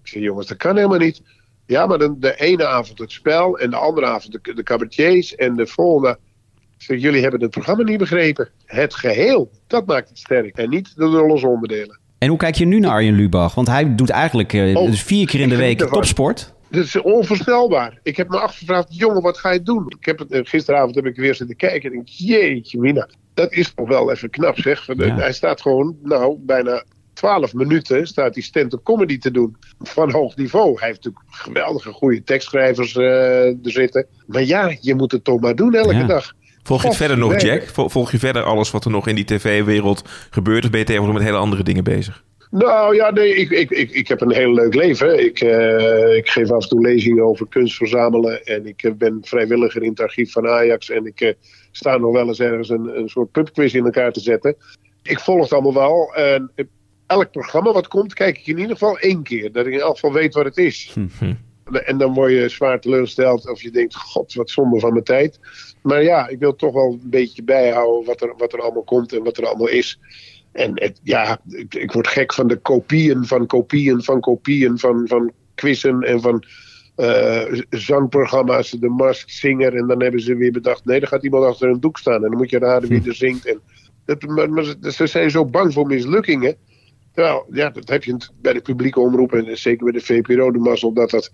Ik 0.01 0.08
zei, 0.08 0.24
jongens, 0.24 0.47
dat 0.47 0.58
kan 0.58 0.76
helemaal 0.76 0.97
niet. 0.97 1.22
Ja, 1.66 1.86
maar 1.86 1.97
dan 1.97 2.16
de 2.20 2.36
ene 2.36 2.68
avond 2.68 2.99
het 2.99 3.12
spel 3.12 3.58
en 3.60 3.70
de 3.70 3.76
andere 3.76 4.08
avond 4.08 4.32
de, 4.32 4.53
de 4.53 4.64
cabaretiers 4.64 5.36
en 5.36 5.55
de 5.55 5.68
volgende. 5.68 6.18
Zeg, 6.78 7.01
jullie 7.01 7.22
hebben 7.22 7.41
het 7.41 7.51
programma 7.51 7.84
niet 7.84 7.97
begrepen. 7.97 8.49
Het 8.66 8.95
geheel, 8.95 9.51
dat 9.68 9.86
maakt 9.86 10.10
het 10.10 10.18
sterk. 10.18 10.58
En 10.58 10.70
niet 10.70 10.95
de 10.95 11.05
losse 11.05 11.47
onderdelen. 11.47 11.99
En 12.18 12.28
hoe 12.30 12.38
kijk 12.38 12.55
je 12.55 12.65
nu 12.65 12.80
naar 12.80 12.91
Arjen 12.91 13.15
Lubach? 13.15 13.55
Want 13.55 13.68
hij 13.68 13.95
doet 13.95 14.09
eigenlijk 14.09 14.53
eh, 14.53 14.76
Oh, 14.76 14.89
dus 14.89 15.03
vier 15.03 15.28
keer 15.28 15.39
in 15.39 15.49
de 15.49 15.55
week 15.55 15.80
topsport. 15.80 16.53
Dat 16.70 16.84
is 16.84 17.01
onvoorstelbaar. 17.01 17.99
Ik 18.03 18.18
heb 18.18 18.30
me 18.30 18.39
afgevraagd, 18.39 18.88
jongen, 18.89 19.22
wat 19.22 19.38
ga 19.38 19.51
je 19.51 19.61
doen? 19.61 19.86
Ik 19.99 20.05
heb 20.05 20.20
het, 20.20 20.32
eh, 20.32 20.39
gisteravond 20.43 20.95
heb 20.95 21.05
ik 21.05 21.15
weer 21.15 21.36
zitten 21.36 21.55
kijken 21.55 21.89
en 21.89 21.95
denk, 21.95 22.07
jeetje 22.07 22.80
mina. 22.80 23.09
Dat 23.34 23.51
is 23.53 23.74
toch 23.74 23.88
wel 23.88 24.11
even 24.11 24.30
knap 24.30 24.57
zeg. 24.59 24.88
Hij 24.97 25.34
staat 25.34 25.61
gewoon, 25.61 25.95
nou, 26.03 26.38
bijna 26.39 26.84
12 27.13 27.53
minuten 27.53 28.07
staat 28.07 28.34
hij 28.34 28.43
stand-up 28.43 28.84
comedy 28.84 29.18
te 29.18 29.32
doen. 29.32 29.55
Van 29.80 30.11
hoog 30.11 30.36
niveau. 30.36 30.80
Hij 30.80 30.88
heeft 30.88 31.03
natuurlijk 31.03 31.36
geweldige 31.36 31.91
goede 31.91 32.24
tekstschrijvers 32.24 32.95
eh, 32.95 33.45
er 33.45 33.57
zitten. 33.61 34.05
Maar 34.28 34.43
ja, 34.43 34.76
je 34.82 34.95
moet 34.95 35.11
het 35.11 35.24
toch 35.24 35.39
maar 35.39 35.55
doen 35.55 35.74
elke 35.74 35.95
Ja. 35.95 36.05
dag. 36.05 36.34
Volg 36.68 36.82
je 36.82 36.88
het 36.88 36.97
verder 36.97 37.18
nog. 37.18 37.41
Jack? 37.41 37.63
Vol- 37.63 37.89
Volg 37.89 38.11
je 38.11 38.20
verder 38.20 38.43
alles 38.43 38.72
wat 38.72 38.86
er 38.86 38.91
nog 38.91 39.07
in 39.07 39.15
die 39.15 39.26
tv-wereld 39.26 40.03
gebeurt? 40.30 40.63
Of 40.63 40.70
ben 40.70 40.80
je 40.80 40.86
tegenwoordig 40.86 41.18
met 41.18 41.28
hele 41.28 41.41
andere 41.41 41.63
dingen 41.63 41.84
bezig? 41.84 42.24
Nou 42.49 42.95
ja, 42.95 43.11
nee, 43.11 43.36
ik, 43.36 43.49
ik, 43.49 43.70
ik, 43.70 43.91
ik 43.91 44.07
heb 44.07 44.22
een 44.22 44.34
heel 44.34 44.53
leuk 44.53 44.74
leven. 44.74 45.26
Ik, 45.26 45.39
eh, 45.39 46.15
ik 46.15 46.30
geef 46.30 46.51
af 46.51 46.63
en 46.63 46.70
toe 46.70 46.82
lezingen 46.82 47.24
over 47.24 47.47
kunst 47.47 47.76
verzamelen. 47.76 48.45
En 48.45 48.65
ik 48.65 48.84
eh, 48.84 48.91
ben 48.93 49.18
vrijwilliger 49.22 49.84
in 49.84 49.89
het 49.89 49.99
archief 49.99 50.32
van 50.32 50.47
Ajax. 50.47 50.89
En 50.89 51.05
ik 51.05 51.22
eh, 51.22 51.34
sta 51.72 51.97
nog 51.97 52.13
wel 52.13 52.28
eens 52.28 52.39
ergens 52.39 52.70
een, 52.70 52.97
een 52.99 53.09
soort 53.09 53.32
pubquiz 53.32 53.74
in 53.74 53.86
elkaar 53.86 54.11
te 54.11 54.20
zetten. 54.20 54.55
Ik 55.03 55.20
volg 55.20 55.41
het 55.41 55.53
allemaal 55.53 55.74
wel. 55.74 56.13
En 56.15 56.51
elk 57.07 57.32
programma 57.32 57.72
wat 57.72 57.88
komt, 57.88 58.13
kijk 58.13 58.38
ik 58.38 58.47
in 58.47 58.57
ieder 58.57 58.72
geval 58.78 58.99
één 58.99 59.24
keer. 59.24 59.51
Dat 59.51 59.65
ik 59.65 59.74
in 59.74 59.80
elk 59.80 59.93
geval 59.93 60.13
weet 60.13 60.34
wat 60.34 60.45
het 60.45 60.57
is. 60.57 60.95
En 61.86 61.97
dan 61.97 62.13
word 62.13 62.32
je 62.32 62.49
zwaar 62.49 62.80
teleurgesteld 62.80 63.49
of 63.49 63.61
je 63.61 63.72
denkt, 63.72 63.95
god, 63.95 64.34
wat 64.34 64.49
zonde 64.49 64.80
van 64.80 64.91
mijn 64.91 65.03
tijd. 65.03 65.39
Maar 65.88 66.03
ja, 66.03 66.27
ik 66.27 66.39
wil 66.39 66.55
toch 66.55 66.73
wel 66.73 66.91
een 66.91 67.09
beetje 67.09 67.43
bijhouden 67.43 68.05
wat 68.05 68.21
er, 68.21 68.33
wat 68.38 68.53
er 68.53 68.61
allemaal 68.61 68.83
komt 68.83 69.13
en 69.13 69.23
wat 69.23 69.38
er 69.38 69.45
allemaal 69.47 69.67
is. 69.69 69.99
En 70.51 70.71
het, 70.73 70.99
ja, 71.03 71.39
ik, 71.49 71.73
ik 71.75 71.91
word 71.91 72.07
gek 72.07 72.33
van 72.33 72.47
de 72.47 72.55
kopieën 72.57 73.25
van 73.25 73.45
kopieën 73.45 74.03
van 74.03 74.19
kopieën 74.19 74.77
van, 74.77 75.07
van 75.07 75.31
quizzen 75.55 76.01
en 76.01 76.21
van 76.21 76.43
eh, 76.95 77.61
zangprogramma's. 77.69 78.69
De 78.71 78.89
Mask 78.89 79.29
Singer. 79.29 79.75
En 79.75 79.88
dan 79.88 80.01
hebben 80.01 80.21
ze 80.21 80.35
weer 80.35 80.51
bedacht, 80.51 80.85
nee, 80.85 80.99
dan 80.99 81.07
gaat 81.09 81.23
iemand 81.23 81.43
achter 81.43 81.69
een 81.69 81.79
doek 81.79 81.97
staan. 81.97 82.23
En 82.23 82.29
dan 82.29 82.38
moet 82.38 82.49
je 82.49 82.59
raden 82.59 82.89
wie 82.89 83.07
er 83.07 83.15
zingt. 83.15 83.45
En 83.45 83.59
Dat, 84.05 84.21
maar, 84.21 84.49
maar 84.49 84.75
ze- 84.91 85.07
zijn 85.07 85.31
zo 85.31 85.45
bang 85.45 85.73
voor 85.73 85.88
mislukkingen. 85.88 86.55
Terwijl, 87.13 87.45
ja, 87.51 87.69
dat 87.69 87.89
heb 87.89 88.03
je 88.03 88.17
bij 88.41 88.53
de 88.53 88.61
publieke 88.61 88.99
omroep 88.99 89.33
en 89.33 89.57
zeker 89.57 89.83
bij 89.83 89.93
de 89.93 90.05
VPRO 90.05 90.51
de 90.51 90.59
mazzel 90.59 90.93
dat 90.93 91.09
dat 91.09 91.31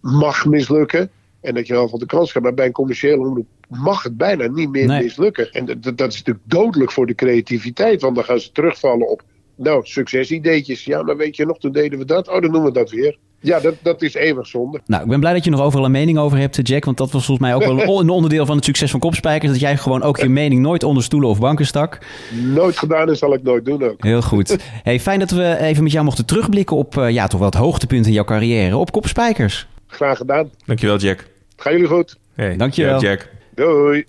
mag 0.00 0.46
mislukken. 0.46 1.10
En 1.40 1.54
dat 1.54 1.66
je 1.66 1.72
wel 1.72 1.88
van 1.88 1.98
de 1.98 2.06
kans 2.06 2.32
gaat. 2.32 2.42
Maar 2.42 2.54
bij 2.54 2.66
een 2.66 2.72
commerciële 2.72 3.18
omroep 3.26 3.46
mag 3.76 4.02
het 4.02 4.16
bijna 4.16 4.46
niet 4.46 4.70
meer 4.70 4.86
Nee. 4.86 5.02
mislukken. 5.02 5.52
En 5.52 5.64
dat, 5.66 6.08
is 6.12 6.16
natuurlijk 6.16 6.44
dodelijk 6.44 6.92
voor 6.92 7.06
de 7.06 7.14
creativiteit. 7.14 8.00
Want 8.02 8.14
dan 8.14 8.24
gaan 8.24 8.40
ze 8.40 8.52
terugvallen 8.52 9.10
op, 9.10 9.22
nou, 9.56 9.80
succesideetjes. 9.86 10.84
Ja, 10.84 11.02
maar 11.02 11.16
weet 11.16 11.36
je 11.36 11.46
nog, 11.46 11.58
toen 11.58 11.72
deden 11.72 11.98
we 11.98 12.04
dat. 12.04 12.28
Oh, 12.28 12.40
dan 12.40 12.50
noemen 12.50 12.72
we 12.72 12.78
dat 12.78 12.90
weer. 12.90 13.18
Ja, 13.40 13.60
dat, 13.60 13.74
dat 13.82 14.02
is 14.02 14.14
eeuwig 14.14 14.46
zonde. 14.46 14.80
Nou, 14.86 15.02
ik 15.02 15.08
ben 15.08 15.20
blij 15.20 15.32
dat 15.32 15.44
je 15.44 15.50
nog 15.50 15.60
overal 15.60 15.84
een 15.84 15.90
mening 15.90 16.18
over 16.18 16.38
hebt, 16.38 16.68
Jack. 16.68 16.84
Want 16.84 16.96
dat 16.96 17.10
was 17.10 17.24
volgens 17.26 17.46
mij 17.48 17.56
ook 17.56 17.64
wel 17.84 18.00
een 18.00 18.08
onderdeel 18.08 18.46
van 18.46 18.56
het 18.56 18.64
succes 18.64 18.90
van 18.90 19.00
Kopspijkers. 19.00 19.52
Dat 19.52 19.60
jij 19.60 19.76
gewoon 19.76 20.02
ook 20.02 20.18
je 20.18 20.28
mening 20.28 20.60
nooit 20.60 20.82
onder 20.82 21.02
stoelen 21.02 21.28
of 21.28 21.38
banken 21.38 21.66
stak. 21.66 21.98
Nooit 22.30 22.78
gedaan 22.78 23.08
en 23.08 23.16
zal 23.16 23.34
ik 23.34 23.42
nooit 23.42 23.64
doen 23.64 23.82
ook. 23.82 24.04
Heel 24.04 24.22
goed. 24.22 24.56
Hey, 24.82 25.00
fijn 25.00 25.18
dat 25.18 25.30
we 25.30 25.56
even 25.58 25.82
met 25.82 25.92
jou 25.92 26.04
mochten 26.04 26.26
terugblikken 26.26 26.76
op 26.76 26.96
eh, 26.98 27.10
ja, 27.10 27.26
toch 27.26 27.38
wel 27.38 27.48
het 27.48 27.58
hoogtepunt 27.58 28.06
in 28.06 28.12
jouw 28.12 28.24
carrière. 28.24 28.76
Op 28.76 28.92
Kopspijkers. 28.92 29.66
Graag 29.86 30.16
gedaan. 30.16 30.50
Dankjewel, 30.66 30.96
Jack. 30.96 31.26
Gaan 31.56 31.72
jullie 31.72 31.88
goed? 31.88 32.16
Hey, 32.34 32.56
Dankjewel. 32.56 33.00
ja, 33.00 33.08
Jack. 33.08 33.30
Doei. 33.54 34.04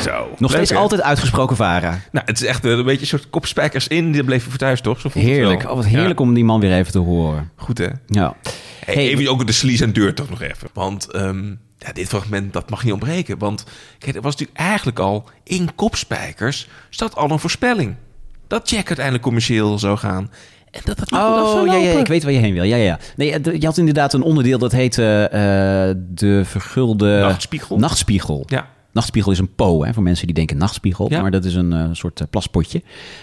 Zo. 0.00 0.34
Nog 0.38 0.50
steeds 0.50 0.74
altijd 0.74 1.02
uitgesproken 1.02 1.56
Vara. 1.56 2.00
Nou, 2.12 2.26
het 2.26 2.40
is 2.40 2.46
echt 2.46 2.64
een 2.64 2.84
beetje 2.84 3.00
een 3.00 3.06
soort 3.06 3.30
kopspijkers 3.30 3.88
in. 3.88 4.12
Die 4.12 4.24
bleven 4.24 4.50
voor 4.50 4.58
thuis, 4.58 4.80
toch? 4.80 5.00
Zo 5.00 5.10
Heerlijk. 5.12 5.62
Oh, 5.62 5.74
wat 5.74 5.84
heerlijk 5.84 6.20
om 6.20 6.34
die 6.34 6.44
man 6.44 6.60
weer 6.60 6.72
even 6.72 6.92
te 6.92 6.98
horen. 6.98 7.50
Goed, 7.56 7.78
hè? 7.78 7.88
Ja. 8.06 8.36
Hey, 8.84 8.96
even 8.96 9.30
ook 9.30 9.46
de 9.46 9.52
sleaze 9.52 9.84
en 9.84 9.92
deur 9.92 10.14
toch 10.14 10.30
nog 10.30 10.40
even. 10.40 10.68
Want 10.72 11.10
ehm, 11.10 11.48
ja, 11.78 11.92
dit 11.92 12.08
fragment, 12.08 12.52
dat 12.52 12.70
mag 12.70 12.84
niet 12.84 12.92
ontbreken. 12.92 13.38
Want 13.38 13.64
kijk, 13.98 14.16
er 14.16 14.22
was 14.22 14.32
natuurlijk 14.32 14.58
eigenlijk 14.58 14.98
al 14.98 15.28
in 15.44 15.74
Kopspijkers... 15.74 16.68
zat 16.90 17.16
al 17.16 17.30
een 17.30 17.38
voorspelling. 17.38 17.94
Dat 18.46 18.70
Jack 18.70 18.86
uiteindelijk 18.86 19.24
commercieel 19.24 19.78
zou 19.78 19.98
gaan. 19.98 20.30
En 20.72 20.80
dat 20.84 21.12
Oh, 21.12 21.66
ja, 21.66 21.74
ja, 21.74 21.98
ik 21.98 22.06
weet 22.06 22.22
waar 22.22 22.32
je 22.32 22.38
heen 22.38 22.52
wil. 22.52 22.62
Ja, 22.62 22.76
ja, 22.76 22.84
ja. 22.84 22.98
Nee, 23.16 23.32
eh, 23.32 23.60
je 23.60 23.66
had 23.66 23.78
inderdaad 23.78 24.12
een 24.12 24.22
onderdeel 24.22 24.58
dat 24.58 24.72
heette 24.72 25.28
eh, 25.32 25.40
de 26.14 26.42
vergulde... 26.44 27.18
Nachtspiegel. 27.20 27.78
Nachtspiegel. 27.78 28.44
Ja. 28.46 28.66
Nachtspiegel 28.92 29.32
is 29.32 29.38
een 29.38 29.54
po, 29.54 29.84
hè, 29.84 29.92
voor 29.92 30.02
mensen 30.02 30.26
die 30.26 30.34
denken 30.34 30.56
nachtspiegel. 30.56 31.10
Ja. 31.10 31.20
Maar 31.20 31.30
dat 31.30 31.44
is 31.44 31.54
een 31.54 31.72
eh, 31.72 31.88
soort 31.92 32.22
plaspotje. 32.30 32.82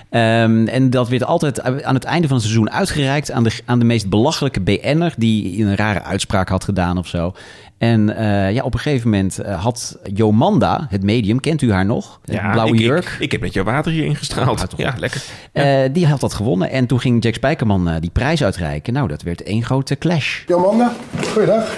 Ehm, 0.09 0.67
en 0.67 0.89
dat 0.89 1.09
werd 1.09 1.23
altijd 1.23 1.61
aan 1.61 1.93
het 1.93 2.03
einde 2.03 2.27
van 2.27 2.37
het 2.37 2.45
seizoen 2.45 2.71
uitgereikt 2.71 3.31
aan 3.31 3.43
de, 3.43 3.59
aan 3.65 3.79
de 3.79 3.85
meest 3.85 4.09
belachelijke 4.09 4.61
BN'er... 4.61 5.13
die 5.17 5.63
een 5.63 5.75
rare 5.75 6.01
uitspraak 6.01 6.49
had 6.49 6.63
gedaan 6.63 6.97
of 6.97 7.07
zo. 7.07 7.33
En 7.79 8.15
eh, 8.15 8.53
ja, 8.53 8.63
op 8.63 8.73
een 8.73 8.79
gegeven 8.79 9.09
moment 9.09 9.39
eh, 9.39 9.63
had 9.63 9.97
Jomanda, 10.13 10.87
het 10.89 11.03
medium, 11.03 11.39
kent 11.39 11.61
u 11.61 11.71
haar 11.71 11.85
nog? 11.85 12.19
Ja, 12.23 12.51
blauwe 12.51 12.73
ik, 12.73 12.79
jurk. 12.79 13.05
Ik, 13.05 13.19
ik 13.19 13.31
heb 13.31 13.41
met 13.41 13.53
jouw 13.53 13.63
water 13.63 13.91
hier 13.91 14.05
ingestraald. 14.05 14.67
Ja, 14.77 14.95
lekker. 14.97 15.23
Eh, 15.51 15.79
die 15.91 16.07
had 16.07 16.19
dat 16.19 16.33
gewonnen. 16.33 16.69
En 16.69 16.85
toen 16.85 16.99
ging 16.99 17.23
Jack 17.23 17.33
Spijkerman 17.33 17.89
eh, 17.89 17.95
die 17.99 18.09
prijs 18.09 18.43
uitreiken. 18.43 18.93
Nou, 18.93 19.07
dat 19.07 19.21
werd 19.21 19.43
één 19.43 19.63
grote 19.63 19.97
clash. 19.97 20.43
Jomanda, 20.47 20.93
goeiedag. 21.33 21.77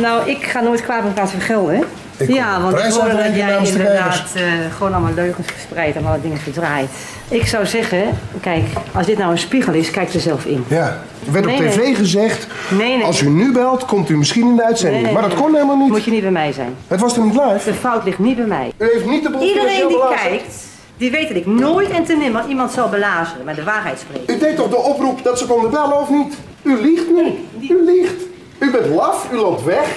Nou, 0.00 0.30
ik 0.30 0.44
ga 0.44 0.60
nooit 0.60 0.82
kwaad 0.82 1.04
met? 1.04 1.14
Ik 1.14 1.14
kom 1.16 1.84
ja, 2.26 2.60
want 2.62 2.78
ik 2.78 2.92
hoorde 2.92 3.16
dat 3.16 3.34
jij 3.34 3.58
inderdaad 3.62 4.32
eh, 4.34 4.42
gewoon 4.76 4.92
allemaal 4.92 5.14
leugens 5.14 5.46
verspreid 5.46 5.96
en 5.96 6.06
alle 6.06 6.20
dingen 6.20 6.38
verdraait. 6.38 6.90
Ik 7.28 7.46
zou 7.46 7.66
zeggen, 7.66 8.18
kijk, 8.40 8.64
als 8.92 9.06
dit 9.06 9.18
nou 9.18 9.30
een 9.30 9.38
spiegel 9.38 9.72
is, 9.72 9.90
kijk 9.90 10.14
er 10.14 10.20
zelf 10.20 10.44
in. 10.44 10.64
Ja, 10.68 10.98
er 11.26 11.32
werd 11.32 11.46
op 11.46 11.52
tv 11.52 11.76
nee. 11.76 11.94
gezegd, 11.94 12.46
Nee, 12.68 12.96
nee. 12.96 13.04
als 13.06 13.20
u 13.20 13.28
nu 13.28 13.52
belt, 13.52 13.84
komt 13.84 14.08
u 14.08 14.16
misschien 14.16 14.48
in 14.48 14.56
de 14.56 14.64
uitzending. 14.64 15.12
Maar 15.12 15.22
dat 15.22 15.34
kon 15.34 15.54
helemaal 15.54 15.76
niet. 15.76 15.88
Moet 15.88 16.04
je 16.04 16.10
niet 16.10 16.22
bij 16.22 16.30
mij 16.30 16.52
zijn. 16.52 16.74
Het 16.88 17.00
was 17.00 17.16
er 17.16 17.22
niet 17.22 17.34
live. 17.34 17.70
De 17.70 17.74
fout 17.74 18.04
ligt 18.04 18.18
niet 18.18 18.36
bij 18.36 18.46
mij. 18.46 18.72
U 18.78 18.90
heeft 18.92 19.06
niet 19.06 19.22
de 19.22 19.30
boel 19.30 19.42
Iedereen 19.42 19.88
die 19.88 19.98
kijkt, 20.22 20.54
die 20.96 21.10
weet 21.10 21.28
dat 21.28 21.36
ik 21.36 21.46
nooit 21.46 21.90
en 21.90 22.04
te 22.04 22.16
nimmer 22.16 22.44
iemand 22.48 22.72
zal 22.72 22.88
belazeren, 22.88 23.44
maar 23.44 23.54
de 23.54 23.64
waarheid 23.64 23.98
spreken. 23.98 24.34
U 24.34 24.38
deed 24.38 24.56
toch 24.56 24.68
de 24.68 24.76
oproep 24.76 25.24
dat 25.24 25.38
ze 25.38 25.46
konden 25.46 25.70
bellen, 25.70 26.00
of 26.00 26.10
niet? 26.10 26.34
U 26.62 26.80
liegt 26.80 27.10
nu. 27.10 27.24
U 27.68 27.84
liegt. 27.84 28.29
U 28.60 28.70
bent 28.70 28.86
laf, 28.86 29.32
u 29.32 29.36
loopt 29.36 29.64
weg. 29.64 29.96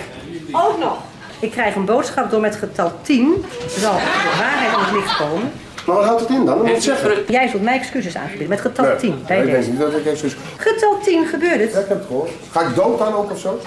Ook 0.52 0.80
nog. 0.80 0.98
Ik 1.40 1.52
krijg 1.52 1.76
een 1.76 1.86
boodschap 1.86 2.32
door 2.32 2.40
met 2.40 2.56
getal 2.56 2.92
10. 3.02 3.46
Zal 3.68 3.94
de 3.94 4.36
waarheid 4.40 4.74
aan 4.76 4.84
het 4.84 4.94
licht 4.94 5.16
komen. 5.18 5.52
Maar 5.86 5.96
wat 5.96 6.06
houdt 6.06 6.22
het 6.22 6.30
in 6.30 6.36
dan? 6.36 6.46
Dat 6.46 6.66
moet 6.66 6.76
ik 6.76 6.82
zeggen. 6.82 7.12
Jij 7.28 7.48
zult 7.48 7.64
mij 7.64 7.78
excuses 7.78 8.16
aanbieden 8.16 8.48
met 8.48 8.62
getal 8.62 8.86
Nee, 8.86 8.96
10. 8.96 9.24
Bij 9.28 9.40
ik 9.40 9.52
denk 9.52 9.68
niet 9.68 9.80
dat 9.80 9.94
ik. 9.94 10.36
Getal 10.58 10.98
10 11.04 11.26
gebeurt 11.26 11.60
het. 11.60 11.72
Ja, 11.72 11.80
ik 11.80 11.88
heb 11.88 11.98
het 11.98 12.08
gehoord. 12.08 12.30
Ga 12.52 12.62
ik 12.62 12.76
dood 12.76 13.00
dan 13.00 13.14
ook 13.14 13.32
of 13.32 13.40
zo? 13.40 13.60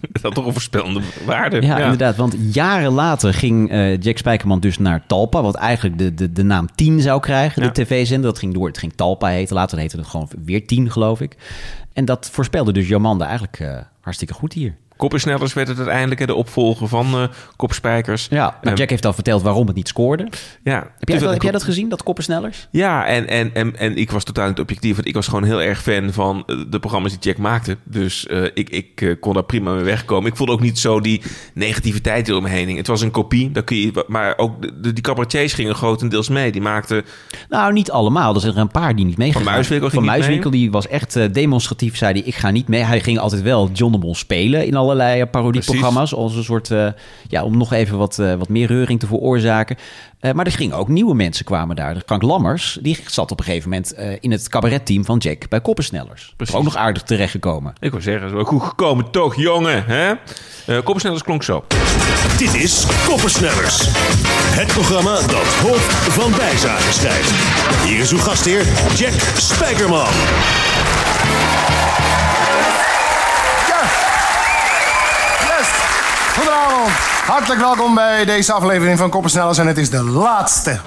Dat 0.00 0.22
had 0.22 0.34
toch 0.34 0.46
een 0.46 0.52
voorspellende 0.52 1.00
waarde. 1.24 1.62
Ja, 1.62 1.78
inderdaad. 1.78 2.16
Want 2.16 2.36
jaren 2.52 2.92
later 2.92 3.34
ging 3.34 3.70
eh, 3.70 4.00
Jack 4.00 4.18
Spijkerman 4.18 4.60
dus 4.60 4.78
naar 4.78 5.02
Talpa. 5.06 5.42
Wat 5.42 5.54
eigenlijk 5.54 5.98
de, 5.98 6.14
de, 6.14 6.32
de 6.32 6.42
naam 6.42 6.68
10 6.74 7.00
zou 7.00 7.20
krijgen. 7.20 7.62
Ja. 7.62 7.68
De 7.68 7.82
tv-zender. 7.82 8.30
Dat 8.30 8.38
ging 8.38 8.54
door. 8.54 8.66
Het 8.66 8.78
ging 8.78 8.92
Talpa 8.96 9.28
heten. 9.28 9.54
Later 9.54 9.78
heette 9.78 9.96
het 9.96 10.06
gewoon 10.06 10.28
weer 10.44 10.66
10, 10.66 10.90
geloof 10.90 11.20
ik. 11.20 11.36
En 11.98 12.04
dat 12.04 12.30
voorspelde 12.30 12.72
dus 12.72 12.88
Jomanda 12.88 13.24
eigenlijk 13.24 13.60
eh, 13.60 13.78
hartstikke 14.00 14.34
goed 14.34 14.52
hier. 14.52 14.76
Koppersnellers 14.98 15.52
werd 15.52 15.68
het 15.68 15.76
uiteindelijk 15.78 16.26
de 16.26 16.34
opvolger 16.34 16.88
van 16.88 17.06
eh 17.14 17.22
Kopspijkers. 17.56 18.26
Ja, 18.30 18.36
nou, 18.44 18.54
Ehm, 18.62 18.74
Jack 18.76 18.90
heeft 18.90 19.06
al 19.06 19.12
verteld 19.12 19.42
waarom 19.42 19.66
het 19.66 19.76
niet 19.76 19.88
scoorde. 19.88 20.28
Ja, 20.62 20.90
Heb 20.98 21.08
jij, 21.08 21.18
dat, 21.18 21.32
heb 21.32 21.42
jij 21.42 21.50
dat 21.52 21.62
gezien, 21.62 21.88
dat 21.88 22.02
koppersnellers? 22.02 22.68
Ja, 22.70 23.06
en, 23.06 23.28
en, 23.28 23.54
en, 23.54 23.76
en 23.76 23.96
ik 23.96 24.10
was 24.10 24.24
totaal 24.24 24.48
niet 24.48 24.58
objectief. 24.60 24.94
Want 24.94 25.08
ik 25.08 25.14
was 25.14 25.26
gewoon 25.28 25.44
heel 25.44 25.62
erg 25.62 25.82
fan 25.82 26.12
van 26.12 26.42
eh, 26.46 26.56
de 26.68 26.78
programma's 26.78 27.10
die 27.10 27.20
Jack 27.20 27.36
maakte. 27.38 27.76
Dus 27.84 28.26
eh, 28.26 28.42
ik, 28.54 28.70
ik 28.70 29.16
kon 29.20 29.34
daar 29.34 29.44
prima 29.44 29.72
mee 29.72 29.84
wegkomen. 29.84 30.30
Ik 30.30 30.36
voelde 30.36 30.52
ook 30.52 30.60
niet 30.60 30.78
zo 30.78 31.00
die 31.00 31.22
negativiteit 31.54 32.24
die 32.24 32.34
er 32.34 32.40
omheen 32.40 32.66
hing. 32.66 32.78
Het 32.78 32.86
was 32.86 33.00
een 33.00 33.10
kopie, 33.10 33.50
daar 33.50 33.62
kun 33.64 33.76
je, 33.76 34.04
maar 34.06 34.34
ook 34.36 34.62
de, 34.62 34.80
de- 34.80 34.92
die 34.92 35.02
cabaretiers 35.02 35.52
gingen 35.52 35.74
grotendeels 35.74 36.28
mee. 36.28 36.52
Die 36.52 36.60
maakten... 36.62 37.04
Nou, 37.48 37.72
niet 37.72 37.90
allemaal. 37.90 38.34
Er 38.34 38.40
zijn 38.40 38.54
er 38.54 38.60
een 38.60 38.68
paar 38.68 38.96
die 38.96 39.04
niet 39.04 39.18
meegaan. 39.18 39.42
Van 39.42 39.52
Muiswinkel 39.52 39.88
ging 39.88 40.04
Van? 40.04 40.12
Muiswinkel, 40.12 40.50
die 40.50 40.70
was 40.70 40.88
echt 40.88 41.34
demonstratief, 41.34 41.96
zei 41.96 42.12
hij, 42.12 42.22
ik 42.22 42.34
ga 42.34 42.50
niet 42.50 42.68
mee. 42.68 42.82
Hij 42.82 43.00
ging 43.00 43.18
altijd 43.18 43.42
wel 43.42 43.70
John 43.72 43.92
de 43.92 43.98
Mol 43.98 44.14
spelen 44.14 44.66
in 44.66 44.76
allerlei 44.88 45.20
eh, 45.20 45.30
parodieprogramma's. 45.30 46.14
Als 46.14 46.34
een 46.34 46.44
soort, 46.44 46.70
eh, 46.70 46.86
ja, 47.28 47.44
om 47.44 47.56
nog 47.56 47.72
even 47.72 47.98
wat, 47.98 48.18
eh, 48.18 48.34
wat 48.34 48.48
meer 48.48 48.66
reuring 48.66 49.00
te 49.00 49.06
veroorzaken. 49.06 49.76
Eh, 50.20 50.32
maar 50.32 50.46
er 50.46 50.52
gingen 50.52 50.76
ook 50.76 50.88
nieuwe 50.88 51.14
mensen 51.14 51.44
kwamen 51.44 51.76
daar. 51.76 51.96
Frank 52.06 52.22
Lammers, 52.22 52.78
die 52.82 52.98
zat 53.06 53.30
op 53.30 53.38
een 53.38 53.44
gegeven 53.44 53.68
moment 53.68 53.92
eh, 53.94 54.16
in 54.20 54.30
het 54.30 54.48
cabaretteam 54.48 55.04
van 55.04 55.18
Jack 55.18 55.48
bij 55.48 55.60
Koppersnellers. 55.60 56.32
Precies. 56.36 56.54
Ook 56.54 56.62
nog 56.64 56.76
aardig 56.76 57.02
terechtgekomen. 57.02 57.72
Ik 57.80 57.90
wil 57.90 58.00
zeggen, 58.00 58.34
wel 58.34 58.44
goed 58.44 58.62
gekomen 58.62 59.10
toch, 59.10 59.36
jongen. 59.36 59.84
Hè? 59.86 60.12
Eh 60.66 60.76
Koppersnellers 60.82 61.22
klonk 61.22 61.42
zo. 61.42 61.64
Dit 62.38 62.54
is 62.54 62.86
Koppersnellers. 63.06 63.84
Het 64.60 64.66
programma 64.66 65.14
dat 65.14 65.54
hoofd 65.54 65.92
van 65.92 66.30
bijzaken 66.30 66.92
schrijft. 66.92 67.30
Hier 67.84 67.98
is 67.98 68.12
uw 68.12 68.18
gastheer 68.18 68.64
Jack 68.96 69.12
Spijkerman. 69.36 70.06
Goedenavond. 76.38 76.90
Hartelijk 77.26 77.60
welkom 77.60 77.94
bij 77.94 78.24
deze 78.24 78.52
aflevering 78.52 78.98
van 78.98 79.10
Koppersnellers 79.10 79.58
en 79.58 79.66
het 79.66 79.78
is 79.78 79.90
de 79.90 80.02
laatste. 80.02 80.78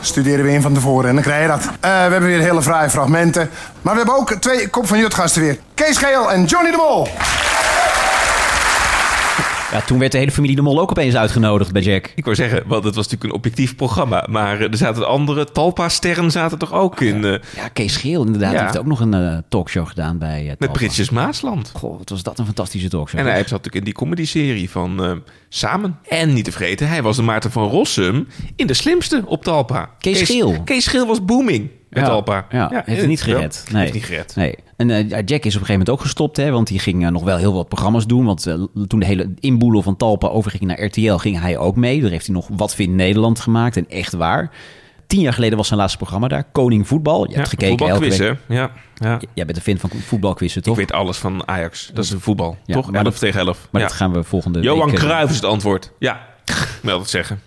Studeren 0.00 0.44
we 0.44 0.50
in 0.50 0.62
van 0.62 0.74
tevoren 0.74 1.08
en 1.08 1.14
dan 1.14 1.24
krijg 1.24 1.42
je 1.42 1.48
dat. 1.48 1.60
Eh, 1.60 1.70
we 1.80 1.88
hebben 1.88 2.24
weer 2.24 2.40
hele 2.40 2.62
fraaie 2.62 2.90
fragmenten. 2.90 3.50
Maar 3.82 3.92
we 3.92 3.98
hebben 3.98 4.16
ook 4.16 4.32
twee 4.32 4.68
kop 4.68 4.86
van 4.86 4.98
jutgasten 4.98 5.42
weer. 5.42 5.58
Kees 5.74 5.96
Geel 5.96 6.32
en 6.32 6.44
Johnny 6.44 6.70
de 6.70 6.76
Mol. 6.76 7.08
Ja, 9.72 9.80
toen 9.80 9.98
werd 9.98 10.12
de 10.12 10.18
hele 10.18 10.30
familie 10.30 10.56
de 10.56 10.62
Mol 10.62 10.80
ook 10.80 10.90
opeens 10.90 11.14
uitgenodigd 11.14 11.72
bij 11.72 11.82
Jack. 11.82 12.12
Ik 12.14 12.24
wou 12.24 12.36
zeggen, 12.36 12.62
want 12.66 12.84
het 12.84 12.94
was 12.94 13.04
natuurlijk 13.04 13.32
een 13.32 13.38
objectief 13.38 13.76
programma. 13.76 14.26
Maar 14.30 14.60
eh, 14.60 14.70
er 14.70 14.76
zaten 14.76 15.06
andere 15.08 15.44
Talpa-sterren 15.44 16.30
zaten 16.30 16.58
toch 16.58 16.72
ook 16.72 17.00
in. 17.00 17.24
eh, 17.24 17.30
Ja, 17.56 17.68
Kees 17.68 17.96
Geel 17.96 18.24
inderdaad. 18.24 18.52
Ja. 18.52 18.62
heeft 18.62 18.78
ook 18.78 18.86
nog 18.86 19.00
een 19.00 19.14
eh, 19.14 19.36
talkshow 19.48 19.86
gedaan 19.88 20.18
bij 20.18 20.44
uh, 20.44 20.52
met 20.58 20.72
Pritjes 20.72 21.10
Maasland. 21.10 21.72
Goh, 21.76 21.98
wat 21.98 22.08
was 22.08 22.22
dat 22.22 22.38
een 22.38 22.44
fantastische 22.44 22.88
talkshow. 22.88 23.20
En 23.20 23.26
hij 23.26 23.34
zat 23.38 23.48
natuurlijk 23.50 23.74
in 23.74 23.84
die 23.84 23.94
comedy-serie 23.94 24.70
van 24.70 25.04
eh, 25.04 25.12
Samen. 25.48 25.98
En 26.08 26.32
niet 26.32 26.44
te 26.44 26.52
vergeten, 26.52 26.88
hij 26.88 27.02
was 27.02 27.16
de 27.16 27.22
Maarten 27.22 27.50
van 27.50 27.68
Rossum 27.68 28.26
in 28.56 28.66
De 28.66 28.74
Slimste 28.74 29.22
op 29.26 29.44
Talpa. 29.44 29.90
Kees 29.98 30.20
Geel. 30.22 30.62
Kees 30.64 30.86
Geel 30.86 31.06
was 31.06 31.24
booming 31.24 31.70
met 31.92 32.02
ja, 32.02 32.08
Talpa. 32.08 32.46
Ja, 32.50 32.82
heeft 32.84 33.00
het 33.00 33.08
niet 33.08 33.24
wel. 33.24 33.34
gered. 33.36 33.64
Nee. 33.72 33.80
Heeft 33.82 33.94
niet 33.94 34.04
gered. 34.04 34.36
Nee. 34.36 34.54
En 34.76 34.90
eh, 34.90 34.98
Jack 35.08 35.14
is 35.20 35.28
op 35.34 35.34
een 35.36 35.42
gegeven 35.50 35.68
moment 35.72 35.90
ook 35.90 36.00
gestopt, 36.00 36.36
hè, 36.36 36.50
want 36.50 36.66
die 36.66 36.78
ging 36.78 37.04
eh, 37.04 37.10
nog 37.10 37.22
wel 37.24 37.36
heel 37.36 37.52
wat 37.54 37.68
programma's 37.68 38.06
doen. 38.06 38.24
Want 38.24 38.46
eh, 38.46 38.54
toen 38.86 39.00
de 39.00 39.06
hele 39.06 39.34
inboedel 39.40 39.82
van 39.82 39.96
Talpa 39.96 40.28
overging 40.28 40.62
naar 40.64 40.82
RTL, 40.84 41.14
ging 41.16 41.40
hij 41.40 41.58
ook 41.58 41.76
mee. 41.76 42.00
Daar 42.00 42.10
heeft 42.10 42.26
hij 42.26 42.34
nog 42.34 42.48
Wat 42.56 42.74
Vindt 42.74 42.94
Nederland 42.94 43.40
gemaakt 43.40 43.76
en 43.76 43.88
echt 43.88 44.12
waar. 44.12 44.50
Tien 45.06 45.20
jaar 45.20 45.32
geleden 45.32 45.56
was 45.56 45.66
zijn 45.66 45.78
laatste 45.78 45.98
programma 45.98 46.28
daar, 46.28 46.44
Koning 46.52 46.88
Voetbal. 46.88 47.28
Je 47.30 47.34
hebt 47.36 47.48
gekeken 47.48 47.88
elke 47.88 48.00
week. 48.08 48.18
hè? 48.18 48.32
Ja, 48.54 48.70
ja. 48.94 49.20
Jij 49.34 49.44
bent 49.44 49.56
een 49.56 49.62
fan 49.62 49.78
van 49.90 49.90
voetbalquizzen, 50.00 50.62
toch? 50.62 50.72
Ik 50.78 50.88
weet 50.88 50.92
alles 50.98 51.18
van 51.18 51.48
Ajax. 51.48 51.90
Dat 51.94 52.04
is 52.04 52.10
een 52.10 52.20
voetbal, 52.20 52.56
Ja, 52.64 52.74
toch? 52.74 52.86
maar 52.90 52.94
11 53.04 53.12
dat- 53.12 53.18
tegen 53.20 53.40
11. 53.40 53.68
Maar 53.70 53.80
ja. 53.82 53.86
dat 53.88 53.96
gaan 53.96 54.12
we 54.12 54.22
volgende 54.24 54.60
Johan 54.60 54.86
week... 54.90 54.98
eh, 54.98 55.04
Cruijff 55.04 55.30
is 55.30 55.36
het 55.36 55.44
antwoord. 55.44 55.92
Ja, 55.98 56.20
wil 56.82 56.98
dat 56.98 57.10
zeggen. 57.10 57.40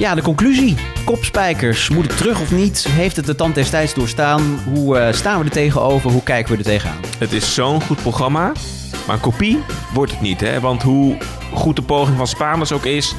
Ja, 0.00 0.14
de 0.14 0.22
conclusie. 0.22 0.76
Kopspijkers, 1.04 1.88
moet 1.88 2.06
het 2.06 2.16
terug 2.16 2.40
of 2.40 2.50
niet? 2.50 2.86
Heeft 2.88 3.16
het 3.16 3.26
de 3.26 3.34
tand 3.34 3.54
des 3.54 3.70
tijds 3.70 3.94
doorstaan? 3.94 4.60
Hoe 4.64 4.98
eh, 4.98 5.12
staan 5.12 5.38
we 5.38 5.44
er 5.44 5.50
tegenover? 5.50 6.10
Hoe 6.10 6.22
kijken 6.22 6.52
we 6.52 6.58
er 6.58 6.64
tegenaan? 6.64 7.00
Het 7.18 7.32
is 7.32 7.54
zo'n 7.54 7.82
goed 7.82 8.02
programma, 8.02 8.52
maar 9.06 9.16
een 9.16 9.20
kopie 9.20 9.58
wordt 9.94 10.12
het 10.12 10.20
niet. 10.20 10.40
Hè? 10.40 10.60
Want 10.60 10.82
hoe 10.82 11.18
goed 11.52 11.76
de 11.76 11.82
poging 11.82 12.16
van 12.16 12.26
Spaanders 12.26 12.72
ook 12.72 12.84
is, 12.84 13.14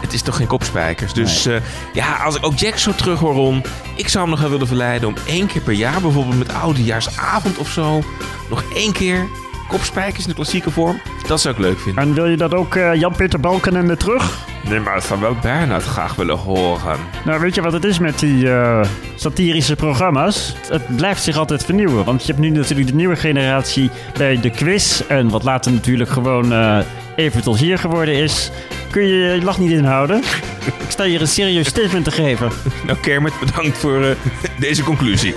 het 0.00 0.12
is 0.12 0.22
toch 0.22 0.36
geen 0.36 0.46
kopspijkers. 0.46 1.12
Dus 1.12 1.46
eh, 1.46 1.56
ja, 1.92 2.16
als 2.16 2.36
ik 2.36 2.46
ook 2.46 2.58
Jack 2.58 2.78
zo 2.78 2.92
terug 2.92 3.18
hoor, 3.18 3.34
Ron, 3.34 3.64
ik 3.94 4.08
zou 4.08 4.22
hem 4.22 4.32
nog 4.32 4.40
wel 4.40 4.50
willen 4.50 4.66
verleiden 4.66 5.08
om 5.08 5.14
één 5.26 5.46
keer 5.46 5.62
per 5.62 5.72
jaar, 5.72 6.00
bijvoorbeeld 6.00 6.38
met 6.38 6.52
oudejaarsavond 6.52 7.58
of 7.58 7.70
zo, 7.70 8.02
nog 8.50 8.64
één 8.74 8.92
keer 8.92 9.28
kopspijkers 9.68 10.22
in 10.22 10.28
de 10.28 10.34
klassieke 10.34 10.70
vorm. 10.70 11.00
Dat 11.26 11.40
zou 11.40 11.54
ik 11.54 11.60
leuk 11.60 11.78
vinden. 11.78 12.02
En 12.02 12.14
wil 12.14 12.26
je 12.26 12.36
dat 12.36 12.54
ook 12.54 12.74
eh, 12.74 12.94
Jan-Peter 12.94 13.40
Balkenende 13.40 13.96
terug? 13.96 14.46
Nee, 14.68 14.80
maar 14.80 14.94
dat 14.94 15.04
zou 15.04 15.20
wel 15.20 15.36
Bernhard 15.42 15.82
graag 15.82 16.14
willen 16.14 16.36
horen. 16.36 16.98
Nou, 17.24 17.40
weet 17.40 17.54
je 17.54 17.62
wat 17.62 17.72
het 17.72 17.84
is 17.84 17.98
met 17.98 18.18
die 18.18 18.50
eh, 18.50 18.84
satirische 19.14 19.76
programma's? 19.76 20.54
Het 20.68 20.96
blijft 20.96 21.22
zich 21.22 21.36
altijd 21.36 21.64
vernieuwen. 21.64 22.04
Want 22.04 22.20
je 22.20 22.26
hebt 22.26 22.38
nu 22.38 22.50
natuurlijk 22.50 22.88
de 22.88 22.94
nieuwe 22.94 23.16
generatie 23.16 23.90
bij 24.18 24.40
de 24.40 24.50
quiz. 24.50 25.00
En 25.08 25.28
wat 25.28 25.42
later 25.42 25.72
natuurlijk 25.72 26.10
gewoon 26.10 26.52
eh, 26.52 26.78
even 27.16 27.42
tot 27.42 27.58
hier 27.58 27.78
geworden 27.78 28.14
is. 28.14 28.50
Kun 28.90 29.02
je 29.02 29.14
je 29.14 29.42
lach 29.42 29.58
niet 29.58 29.70
inhouden? 29.70 30.22
Ik 30.86 30.90
sta 30.92 31.04
hier 31.04 31.20
een 31.20 31.28
serieus 31.28 31.66
statement 31.66 32.04
te 32.04 32.10
geven. 32.10 32.50
Nou, 32.86 32.98
Kermit, 32.98 33.32
bedankt 33.40 33.78
voor 33.78 34.02
eh, 34.04 34.10
deze 34.58 34.82
conclusie. 34.82 35.34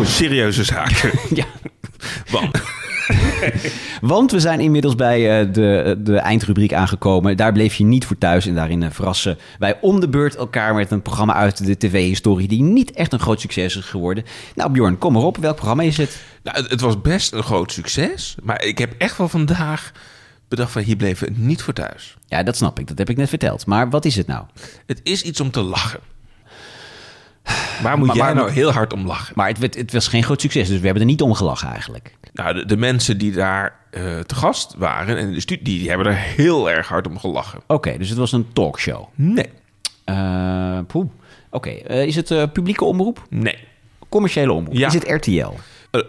Oh, 0.00 0.06
serieuze 0.06 0.64
zaken. 0.64 1.10
Ja. 1.34 1.44
Want, 2.30 2.62
Want 4.12 4.30
we 4.30 4.40
zijn 4.40 4.60
inmiddels 4.60 4.94
bij 4.94 5.40
eh, 5.40 5.52
de, 5.52 5.96
de 5.98 6.16
eindrubriek 6.16 6.72
aangekomen. 6.72 7.36
Daar 7.36 7.52
bleef 7.52 7.74
je 7.74 7.84
niet 7.84 8.04
voor 8.04 8.18
thuis. 8.18 8.46
En 8.46 8.54
daarin 8.54 8.82
eh, 8.82 8.90
verrassen 8.90 9.38
wij 9.58 9.78
om 9.80 10.00
de 10.00 10.08
beurt 10.08 10.36
elkaar 10.36 10.74
met 10.74 10.90
een 10.90 11.02
programma 11.02 11.34
uit 11.34 11.66
de 11.66 11.76
tv-historie... 11.76 12.48
die 12.48 12.62
niet 12.62 12.92
echt 12.92 13.12
een 13.12 13.18
groot 13.20 13.40
succes 13.40 13.76
is 13.76 13.84
geworden. 13.84 14.24
Nou 14.54 14.70
Bjorn, 14.70 14.98
kom 14.98 15.12
maar 15.12 15.22
op. 15.22 15.36
Welk 15.36 15.54
programma 15.54 15.82
is 15.82 15.96
het? 15.96 16.22
nou, 16.42 16.66
het, 16.68 16.80
was 16.80 17.00
best 17.00 17.32
een 17.32 17.42
groot 17.42 17.72
succes. 17.72 18.34
Maar 18.42 18.64
ik 18.64 18.78
heb 18.78 18.94
echt 18.98 19.16
wel 19.16 19.28
vandaag 19.28 19.92
bedacht 20.48 20.72
van 20.72 20.82
hier 20.82 20.96
bleven 20.96 21.34
niet 21.36 21.62
voor 21.62 21.74
thuis. 21.74 22.16
Ja, 22.26 22.42
dat 22.42 22.56
snap 22.56 22.78
ik. 22.78 22.88
Dat 22.88 22.98
heb 22.98 23.10
ik 23.10 23.16
net 23.16 23.28
verteld. 23.28 23.66
Maar 23.66 23.90
wat 23.90 24.04
is 24.04 24.16
het 24.16 24.26
nou? 24.26 24.44
Het 24.86 25.00
is 25.02 25.22
iets 25.22 25.40
om 25.40 25.50
te 25.50 25.60
lachen. 25.60 26.00
Waar 27.82 27.98
moet 27.98 28.06
Maar- 28.06 28.16
jij 28.16 28.24
maar- 28.24 28.34
nou 28.34 28.50
heel 28.50 28.70
hard 28.72 28.92
om 28.92 29.06
lachen? 29.06 29.32
Maar 29.36 29.52
het, 29.60 29.92
was 29.92 30.08
geen 30.08 30.22
groot 30.24 30.40
succes, 30.40 30.68
dus 30.68 30.78
we 30.78 30.84
hebben 30.84 31.02
er 31.02 31.08
niet 31.08 31.22
om 31.22 31.34
gelachen 31.34 31.68
eigenlijk. 31.68 32.14
Nou, 32.32 32.54
de, 32.54 32.64
de 32.64 32.76
mensen 32.76 33.18
die 33.18 33.32
daar 33.32 33.76
eh, 33.90 34.18
te 34.18 34.34
gast 34.34 34.74
waren 34.78 35.16
en 35.16 35.32
de 35.32 35.40
studie, 35.40 35.78
die 35.78 35.88
hebben 35.88 36.06
er 36.06 36.16
heel 36.16 36.70
erg 36.70 36.88
hard 36.88 37.06
om 37.06 37.18
gelachen. 37.18 37.60
Oké, 37.66 37.98
dus 37.98 38.08
het 38.08 38.18
was 38.18 38.32
een 38.32 38.46
talkshow. 38.52 39.06
Nee. 39.14 39.48
Poeh. 40.86 41.06
Oké, 41.50 41.70
eh, 41.70 42.06
is 42.06 42.16
het 42.16 42.52
publieke 42.52 42.84
omroep? 42.84 43.22
Nee. 43.30 43.58
Commerciële 44.08 44.52
omroep? 44.52 44.74
Ja. 44.74 44.86
Is 44.86 44.94
het 44.94 45.08
RTL? 45.10 45.52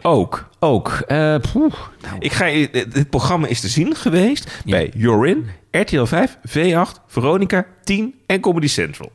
Ook. 0.01 0.49
Ook. 0.59 1.03
eh, 1.07 1.35
poeh. 1.51 1.73
Ik 2.19 2.31
ga, 2.31 2.45
dit 2.71 3.09
programma 3.09 3.47
is 3.47 3.59
te 3.59 3.67
zien 3.67 3.95
geweest 3.95 4.61
bij 4.65 4.91
Jorin, 4.95 5.49
RTL 5.71 6.03
5, 6.03 6.37
V8, 6.49 7.01
Veronica, 7.07 7.65
10 7.83 8.13
en 8.25 8.39
Comedy 8.39 8.67
Central. 8.67 9.11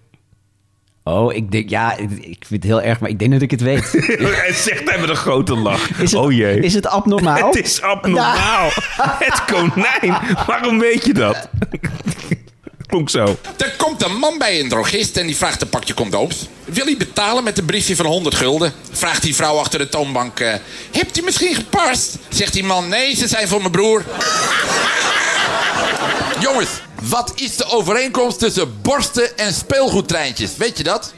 Oh, 1.09 1.35
ik 1.35 1.53
denk, 1.53 1.71
ja, 1.71 1.93
ik 2.21 2.45
vind 2.47 2.63
het 2.63 2.65
heel 2.65 2.83
erg, 2.83 3.01
maar 3.01 3.11
ik 3.11 3.19
denk 3.19 3.33
dat 3.33 3.43
ik 3.43 3.51
het 3.51 3.61
weet. 3.61 3.93
Hij 4.43 4.53
zegt 4.55 4.89
hij 4.91 4.99
met 4.99 5.09
een 5.09 5.17
grote 5.17 5.57
lach. 5.57 5.91
Is 5.91 6.11
het, 6.11 6.21
oh 6.21 6.33
jee. 6.33 6.61
Is 6.61 6.75
het 6.75 6.87
abnormaal? 6.87 7.47
Het 7.53 7.65
is 7.65 7.83
abnormaal. 7.83 8.69
Het 9.25 9.45
konijn. 9.45 10.37
Waarom 10.47 10.79
weet 10.79 11.05
je 11.07 11.13
dat? 11.15 11.49
Klonk 12.87 13.11
zo. 13.11 13.37
Er 13.57 13.75
komt 13.77 14.03
een 14.05 14.17
man 14.19 14.39
bij 14.39 14.61
een 14.61 14.69
drogist 14.69 15.17
en 15.17 15.27
die 15.27 15.37
vraagt 15.37 15.63
een 15.63 15.69
pakje 15.69 15.95
condooms. 15.95 16.49
Wil 16.65 16.85
hij 16.85 16.97
betalen 16.97 17.45
met 17.45 17.59
een 17.59 17.65
briefje 17.65 17.97
van 17.97 18.07
100 18.07 18.35
gulden? 18.35 18.73
Vraagt 18.93 19.23
die 19.23 19.35
vrouw 19.35 19.57
achter 19.59 19.79
de 19.79 19.89
toonbank. 19.89 20.41
eh, 20.41 20.55
Hebt 20.93 21.19
u 21.19 21.23
misschien 21.23 21.55
geparst? 21.55 22.17
Zegt 22.29 22.53
die 22.53 22.65
man, 22.65 22.89
nee, 22.89 23.15
ze 23.15 23.29
zijn 23.29 23.49
voor 23.49 23.59
mijn 23.61 23.71
broer. 23.73 24.05
Jongens, 26.41 26.69
wat 27.09 27.33
is 27.35 27.57
de 27.57 27.65
overeenkomst 27.71 28.39
tussen 28.39 28.83
borsten 28.83 29.39
en 29.39 29.53
speelgoedtreintjes? 29.53 30.57
Weet 30.57 30.79
je 30.79 30.85
dat? 30.85 31.15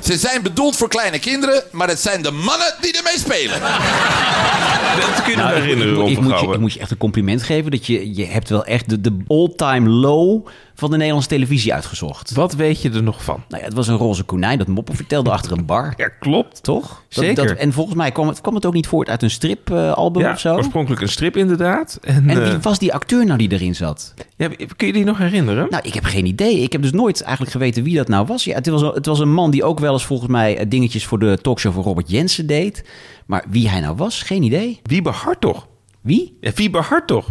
Ze 0.00 0.16
zijn 0.16 0.42
bedoeld 0.42 0.76
voor 0.76 0.88
kleine 0.88 1.18
kinderen, 1.18 1.62
maar 1.72 1.88
het 1.88 2.00
zijn 2.00 2.22
de 2.22 2.30
mannen 2.30 2.74
die 2.80 2.96
ermee 2.96 3.18
spelen. 3.18 3.60
Dat 5.00 5.22
kun 5.22 5.30
je 5.30 5.36
Nou, 5.36 5.54
me 5.54 5.60
herinneren, 5.60 6.00
ik, 6.06 6.08
ik, 6.08 6.20
moet 6.20 6.40
je, 6.40 6.52
ik 6.52 6.58
moet 6.58 6.72
je 6.72 6.80
echt 6.80 6.90
een 6.90 6.96
compliment 6.96 7.42
geven. 7.42 7.70
Dat 7.70 7.86
je, 7.86 8.14
je 8.14 8.26
hebt 8.26 8.48
wel 8.48 8.64
echt 8.64 8.88
de, 8.88 9.00
de 9.00 9.16
all-time 9.28 9.88
low 9.88 10.46
van 10.74 10.90
de 10.90 10.96
Nederlandse 10.96 11.28
televisie 11.28 11.74
uitgezocht. 11.74 12.32
Wat 12.34 12.54
weet 12.54 12.82
je 12.82 12.90
er 12.90 13.02
nog 13.02 13.24
van? 13.24 13.42
Nou 13.48 13.60
ja, 13.60 13.68
het 13.68 13.76
was 13.76 13.88
een 13.88 13.96
roze 13.96 14.22
konijn 14.22 14.58
dat 14.58 14.66
moppen 14.66 14.94
vertelde 14.96 15.30
achter 15.30 15.52
een 15.52 15.66
bar. 15.66 15.94
Ja, 15.96 16.08
klopt. 16.08 16.62
Toch? 16.62 16.88
Dat- 16.88 17.24
Zeker. 17.24 17.46
Dat, 17.46 17.56
en 17.56 17.72
volgens 17.72 17.96
mij 17.96 18.12
kwam 18.12 18.28
het, 18.28 18.40
kwam 18.40 18.54
het 18.54 18.66
ook 18.66 18.72
niet 18.74 18.86
voort 18.86 19.08
uit 19.08 19.22
een 19.22 19.30
stripalbum 19.30 20.22
Ja, 20.22 20.32
of 20.32 20.38
zo. 20.40 20.54
oorspronkelijk 20.54 21.02
een 21.02 21.08
strip 21.08 21.36
inderdaad. 21.36 21.98
En, 22.02 22.14
En 22.28 22.42
wie 22.42 22.52
eh, 22.52 22.60
was 22.62 22.78
die 22.78 22.92
acteur 22.94 23.24
nou 23.26 23.38
die 23.38 23.52
erin 23.52 23.74
zat? 23.74 24.14
ja, 24.36 24.48
kun 24.76 24.86
je 24.86 24.92
die 24.92 25.04
nog 25.04 25.18
herinneren? 25.18 25.66
Nou, 25.70 25.82
ik 25.86 25.94
heb 25.94 26.04
geen 26.04 26.26
idee. 26.26 26.58
Ik 26.60 26.72
heb 26.72 26.82
dus 26.82 26.92
nooit 26.92 27.20
eigenlijk 27.22 27.52
geweten 27.52 27.82
wie 27.82 27.96
dat 27.96 28.08
nou 28.08 28.26
was. 28.26 28.44
Ja, 28.44 28.54
het, 28.54 28.66
was 28.66 28.82
het 28.82 29.06
was 29.06 29.18
een 29.18 29.32
man 29.32 29.50
die 29.50 29.64
ook 29.64 29.78
wel 29.78 29.92
eens 29.92 30.04
volgens 30.04 30.30
mij 30.30 30.56
eh, 30.58 30.66
dingetjes 30.68 31.06
voor 31.06 31.18
de 31.18 31.38
talkshow 31.42 31.72
van 31.72 31.82
Robert 31.82 32.10
Jensen 32.10 32.46
deed. 32.46 32.84
Maar 33.26 33.44
wie 33.50 33.68
hij 33.68 33.80
nou 33.80 33.96
was, 33.96 34.22
geen 34.22 34.42
idee. 34.42 34.80
Wiebe 34.82 35.10
Hartog. 35.10 35.66
Wie? 36.00 36.36
Ja, 36.40 36.50
Wiebe 36.54 36.78
Hartog. 36.78 37.26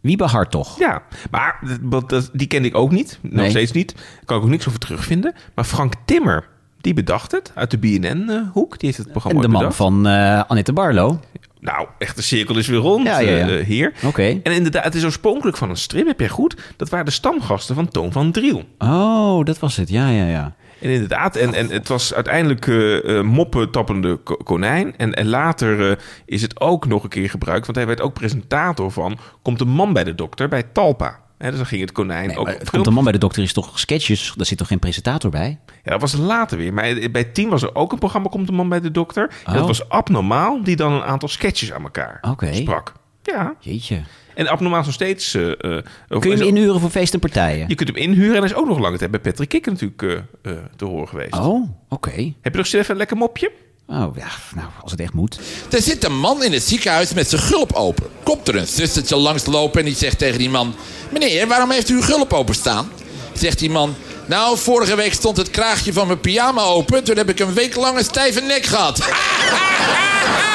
Wiebe 0.00 0.24
Hartog. 0.24 0.78
Ja, 0.78 1.02
maar 1.30 1.58
dat- 1.82 2.08
dat- 2.08 2.30
die 2.32 2.46
kende 2.46 2.68
ik 2.68 2.74
ook 2.76 2.90
niet. 2.90 3.18
Nog 3.22 3.32
Nee. 3.32 3.50
steeds 3.50 3.72
niet. 3.72 3.94
Daar 3.94 4.24
kan 4.24 4.36
ik 4.36 4.42
ook 4.42 4.48
niks 4.48 4.66
over 4.68 4.78
terugvinden. 4.80 5.34
Maar 5.54 5.64
Frank 5.64 5.92
Timmer, 6.04 6.48
die 6.80 6.94
bedacht 6.94 7.32
het. 7.32 7.52
Uit 7.54 7.70
de 7.70 7.78
BNN-hoek. 7.78 8.78
Die 8.78 8.86
heeft 8.88 8.98
het 8.98 9.10
programma 9.10 9.36
En 9.40 9.46
de 9.46 9.52
man 9.52 9.60
bedacht. 9.60 9.76
van 9.76 10.06
eh 10.06 10.42
Annette 10.48 10.72
Barlo. 10.72 11.20
Nou, 11.60 11.88
echt 11.98 12.16
de 12.16 12.22
cirkel 12.22 12.56
is 12.58 12.66
weer 12.66 12.78
rond, 12.78 13.06
Ja, 13.06 13.18
ja, 13.18 13.36
ja. 13.36 13.48
eh, 13.48 13.64
hier. 13.66 13.92
Oké. 14.04 14.22
En 14.22 14.52
inderdaad, 14.52 14.84
het 14.84 14.94
is 14.94 15.04
oorspronkelijk 15.04 15.56
van 15.56 15.70
een 15.70 15.76
strip, 15.76 16.06
heb 16.06 16.18
jij 16.20 16.28
goed. 16.28 16.56
Dat 16.76 16.88
waren 16.88 17.04
de 17.06 17.10
stamgasten 17.10 17.74
van 17.74 17.88
Toon 17.88 18.12
van 18.12 18.32
Driel. 18.32 18.64
Oh, 18.78 19.44
dat 19.44 19.58
was 19.58 19.76
het. 19.76 19.88
Ja, 19.88 20.08
ja, 20.08 20.24
ja. 20.26 20.54
En 20.80 20.90
inderdaad, 20.90 21.36
en, 21.36 21.54
en 21.54 21.70
het 21.70 21.88
was 21.88 22.14
uiteindelijk 22.14 22.66
eh 22.66 23.18
eh, 23.18 23.24
moppen 23.24 23.70
tappende 23.70 24.16
ko- 24.16 24.36
konijn. 24.36 24.96
En, 24.96 25.14
en 25.14 25.28
later 25.28 25.90
eh, 25.90 25.96
is 26.24 26.42
het 26.42 26.60
ook 26.60 26.86
nog 26.86 27.02
een 27.02 27.08
keer 27.08 27.30
gebruikt, 27.30 27.64
want 27.66 27.78
hij 27.78 27.86
werd 27.86 28.00
ook 28.00 28.14
presentator 28.14 28.90
van 28.90 29.18
Komt 29.42 29.60
een 29.60 29.68
man 29.68 29.92
bij 29.92 30.04
de 30.04 30.14
dokter 30.14 30.48
bij 30.48 30.62
Talpa. 30.62 31.20
Hè, 31.38 31.48
dus 31.48 31.56
dan 31.56 31.66
ging 31.66 31.80
het 31.80 31.92
konijn 31.92 32.36
ook... 32.36 32.48
Het 32.48 32.70
komt 32.70 32.86
een 32.86 32.92
man 32.92 33.02
bij 33.04 33.12
de 33.12 33.18
dokter 33.18 33.42
is 33.42 33.52
toch 33.52 33.78
sketches? 33.78 34.32
Daar 34.36 34.46
zit 34.46 34.58
toch 34.58 34.66
geen 34.66 34.78
presentator 34.78 35.30
bij? 35.30 35.58
Ja, 35.84 35.90
dat 35.90 36.00
was 36.00 36.12
later 36.16 36.58
weer. 36.58 36.72
Maar 36.72 36.94
bij 37.12 37.24
Tien 37.24 37.48
was 37.48 37.62
er 37.62 37.74
ook 37.74 37.92
een 37.92 37.98
programma 37.98 38.28
Komt 38.28 38.48
een 38.48 38.54
man 38.54 38.68
bij 38.68 38.80
de 38.80 38.90
dokter. 38.90 39.30
En 39.44 39.52
dat 39.52 39.60
Oh. 39.62 39.66
was 39.68 39.88
abnormaal, 39.88 40.62
die 40.62 40.76
dan 40.76 40.92
een 40.92 41.02
aantal 41.02 41.28
sketches 41.28 41.72
aan 41.72 41.82
elkaar 41.82 42.20
sprak. 42.52 42.92
Ja. 43.22 43.54
Jeetje. 43.58 44.02
En 44.34 44.48
abnormaal 44.48 44.80
is 44.80 44.86
nog 44.86 44.94
steeds... 44.94 45.34
eh, 45.34 45.46
eh, 45.50 45.82
of- 46.08 46.20
Kun 46.20 46.30
je 46.30 46.36
hem 46.36 46.46
inhuren 46.46 46.80
voor 46.80 46.90
feesten 46.90 47.14
en 47.20 47.30
partijen? 47.30 47.68
Je 47.68 47.74
kunt 47.74 47.88
hem 47.88 47.98
inhuren 47.98 48.34
en 48.34 48.40
hij 48.40 48.50
is 48.50 48.54
ook 48.56 48.66
nog 48.68 48.78
lange 48.78 48.98
tijd 48.98 49.10
bij 49.10 49.20
Patrick 49.20 49.48
Kikker 49.48 49.72
natuurlijk 49.72 50.02
eh, 50.02 50.52
eh, 50.52 50.58
te 50.76 50.84
horen 50.84 51.08
geweest. 51.08 51.34
Oh, 51.34 51.68
oké. 51.88 52.10
Heb 52.40 52.52
je 52.52 52.58
nog 52.58 52.66
steeds 52.66 52.82
even 52.82 52.90
een 52.90 52.96
lekker 52.96 53.16
mopje? 53.16 53.50
Oh, 53.86 54.16
ja, 54.16 54.26
nou, 54.54 54.68
als 54.82 54.90
het 54.90 55.00
echt 55.00 55.12
moet. 55.12 55.40
Er 55.70 55.82
zit 55.82 56.04
een 56.04 56.18
man 56.18 56.44
in 56.44 56.52
het 56.52 56.62
ziekenhuis 56.62 57.14
met 57.14 57.28
zijn 57.28 57.40
gulp 57.42 57.72
open. 57.72 58.06
Komt 58.22 58.48
er 58.48 58.56
een 58.56 58.66
zustertje 58.66 59.16
langslopen 59.16 59.80
en 59.80 59.86
die 59.86 59.94
zegt 59.96 60.18
tegen 60.18 60.38
die 60.38 60.50
man... 60.50 60.74
Meneer, 61.12 61.46
waarom 61.46 61.70
heeft 61.70 61.88
u 61.88 61.94
uw 61.94 62.02
gulp 62.02 62.32
open 62.32 62.54
staan? 62.54 62.88
Zegt 63.32 63.58
die 63.58 63.70
man... 63.70 63.94
Nou, 64.26 64.58
vorige 64.58 64.96
week 64.96 65.12
stond 65.12 65.36
het 65.36 65.50
kraagje 65.50 65.92
van 65.92 66.06
mijn 66.06 66.20
pyjama 66.20 66.62
open. 66.62 67.04
Toen 67.04 67.16
heb 67.16 67.28
ik 67.28 67.38
een 67.38 67.52
week 67.54 67.74
lang 67.76 67.98
een 67.98 68.04
stijve 68.04 68.40
nek 68.40 68.64
gehad. 68.66 68.98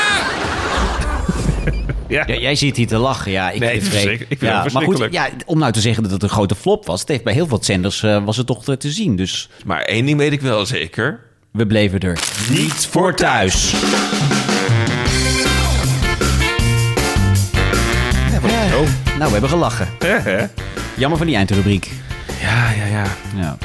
Ja. 2.16 2.26
jij 2.38 2.56
zit 2.56 2.78
hier 2.78 2.88
te 2.88 2.98
lachen. 2.98 3.32
Ja, 3.32 3.52
ik 3.52 3.60
Nee, 3.60 3.70
vind 3.70 3.82
het 3.82 3.92
verschrikkelijk. 3.92 4.32
Ik 4.32 4.40
vind 4.40 4.52
ja, 4.52 4.64
het 4.64 4.74
maar 4.74 4.84
goed, 4.84 5.08
ja, 5.12 5.30
om 5.46 5.60
nou 5.60 5.72
te 5.72 5.82
zeggen 5.82 6.04
dat 6.04 6.12
het 6.12 6.24
een 6.24 6.30
grote 6.30 6.56
flop 6.56 6.86
was. 6.86 7.00
Het 7.00 7.10
heeft 7.10 7.24
bij 7.24 7.34
heel 7.34 7.48
veel 7.48 7.64
zenders 7.64 8.04
eh, 8.04 8.24
was 8.24 8.38
het 8.38 8.48
toch 8.48 8.64
te 8.64 8.92
zien. 8.92 9.16
Dus 9.16 9.50
Maar 9.66 9.82
één 9.82 10.06
ding 10.06 10.18
weet 10.18 10.32
ik 10.32 10.42
wel 10.42 10.66
zeker. 10.66 11.20
we 11.52 11.68
bleven 11.68 12.00
er 12.00 12.20
Niet 12.50 12.88
voor 12.92 13.16
thuis. 13.16 13.74
Nou, 19.18 19.26
we 19.26 19.32
hebben 19.32 19.50
gelachen. 19.50 19.88
Jammer 20.98 21.18
van 21.18 21.28
die 21.28 21.36
eindrubriek. 21.36 21.92
Ja, 22.42 22.72
ja, 22.72 22.86
ja. 22.86 23.06
Ja. 23.36 23.58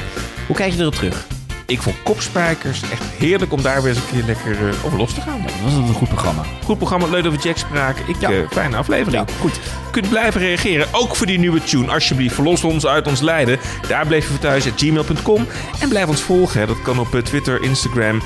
Hoe 0.47 0.55
kijk 0.55 0.73
je 0.73 0.79
erop 0.81 0.95
terug? 0.95 1.25
Ik 1.71 1.81
vond 1.81 1.95
Kopspijkers 2.03 2.81
echt 2.91 3.03
heerlijk 3.17 3.53
om 3.53 3.61
daar 3.61 3.81
weer 3.81 3.91
eens 3.93 4.01
een 4.01 4.09
keer 4.11 4.23
lekker 4.23 4.67
eh, 4.67 4.85
over 4.85 4.97
los 4.97 5.13
te 5.13 5.21
gaan. 5.21 5.41
Dat 5.41 5.51
was 5.63 5.73
een 5.73 5.93
goed 5.93 6.07
programma. 6.07 6.43
Goed 6.63 6.77
programma, 6.77 7.07
leuk 7.07 7.23
dat 7.23 7.33
we 7.33 7.39
Jack 7.41 7.57
spraken. 7.57 8.03
Ik, 8.07 8.15
Ja. 8.19 8.29
eh, 8.29 8.37
fijne 8.51 8.75
aflevering. 8.77 9.29
Ja, 9.29 9.35
goed. 9.39 9.59
kunt 9.91 10.09
blijven 10.09 10.41
reageren, 10.41 10.87
ook 10.91 11.15
voor 11.15 11.25
die 11.25 11.39
nieuwe 11.39 11.63
tune. 11.63 11.91
Alsjeblieft, 11.91 12.35
verlos 12.35 12.63
ons 12.63 12.85
uit 12.85 13.07
ons 13.07 13.21
lijden. 13.21 13.59
Daar 13.87 14.07
bleef 14.07 14.23
je 14.23 14.29
voor 14.29 14.39
thuis, 14.39 14.65
at 14.65 14.73
gmail.com. 14.75 15.47
En 15.79 15.89
blijf 15.89 16.07
ons 16.07 16.21
volgen, 16.21 16.59
hè. 16.59 16.65
dat 16.67 16.81
kan 16.81 16.99
op 16.99 17.15
eh, 17.15 17.21
Twitter, 17.21 17.61
Instagram. 17.63 18.21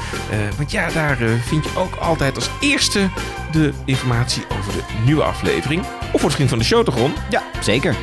Want 0.57 0.71
ja, 0.71 0.89
daar 0.93 1.17
vind 1.47 1.63
je 1.63 1.69
ook 1.79 1.95
altijd 1.95 2.35
als 2.35 2.49
eerste 2.59 3.09
de 3.51 3.73
informatie 3.85 4.43
over 4.59 4.73
de 4.73 4.83
nieuwe 5.05 5.23
aflevering. 5.23 5.83
Of 6.11 6.21
wordt 6.21 6.35
vriend 6.35 6.49
van 6.49 6.59
de 6.59 6.65
show 6.65 6.83
toch, 6.85 6.95
Ron? 6.97 7.13
Ja, 7.29 7.43
zeker. 7.59 7.95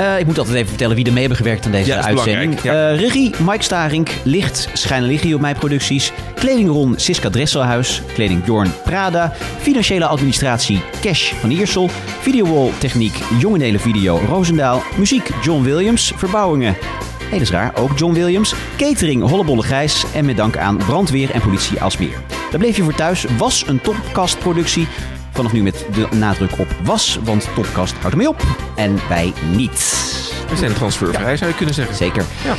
Eh, 0.00 0.18
ik 0.18 0.26
moet 0.26 0.38
altijd 0.38 0.56
even 0.56 0.68
vertellen 0.68 0.96
wie 0.96 1.04
er 1.04 1.10
mee 1.12 1.20
hebben 1.20 1.38
gewerkt 1.38 1.64
aan 1.66 1.72
deze 1.72 1.90
Ja, 1.90 2.02
uitzending. 2.02 2.60
belangrijk, 2.60 2.94
Eh, 3.00 3.06
regie 3.06 3.34
Mike 3.46 3.62
Starink, 3.62 4.10
licht 4.22 4.68
Schijnen 4.72 5.08
Liggie 5.08 5.34
op 5.34 5.40
mijn 5.40 5.56
producties, 5.56 6.12
kledingron 6.34 6.94
Siska 6.96 7.30
Dresselhuis, 7.30 8.02
kleding 8.14 8.44
Bjorn 8.44 8.72
Prada, 8.84 9.32
financiële 9.58 10.06
administratie 10.06 10.80
Cash 11.00 11.32
van 11.32 11.50
Iersel, 11.50 11.90
videowall 12.20 12.70
techniek 12.78 13.18
Jongenele 13.38 13.78
Video 13.78 14.20
Roosendaal, 14.28 14.82
muziek 14.96 15.30
John 15.42 15.62
Williams, 15.62 16.12
verbouwingen 16.16 16.76
Nee, 17.20 17.38
dat 17.38 17.48
is 17.48 17.54
raar. 17.54 17.72
Ook 17.74 17.98
John 17.98 18.12
Williams. 18.14 18.54
Catering 18.76 19.28
Hollebolle 19.28 19.62
Gijs. 19.62 20.04
En 20.14 20.24
met 20.24 20.36
dank 20.36 20.56
aan 20.56 20.76
brandweer 20.76 21.30
en 21.30 21.40
politie 21.40 21.80
Alsmeer. 21.80 22.18
Daar 22.50 22.60
bleef 22.60 22.76
je 22.76 22.82
voor 22.82 22.94
thuis. 22.94 23.24
Was 23.38 23.64
een 23.66 23.80
topcast-productie. 23.80 24.86
Vanaf 25.32 25.52
nu 25.52 25.62
met 25.62 25.86
de 25.94 26.06
nadruk 26.16 26.58
op 26.58 26.66
was, 26.82 27.18
want 27.24 27.48
topcast 27.54 27.92
houdt 27.92 28.10
ermee 28.10 28.28
op. 28.28 28.42
En 28.76 28.98
wij 29.08 29.32
niet. 29.50 30.02
We 30.50 30.56
zijn 30.56 30.72
transfervrij, 30.72 31.36
zou 31.36 31.50
je 31.50 31.56
kunnen 31.56 31.74
zeggen. 31.74 31.94
Zeker. 31.96 32.24
Ja. 32.44 32.54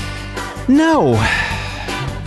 Nou, 0.66 1.18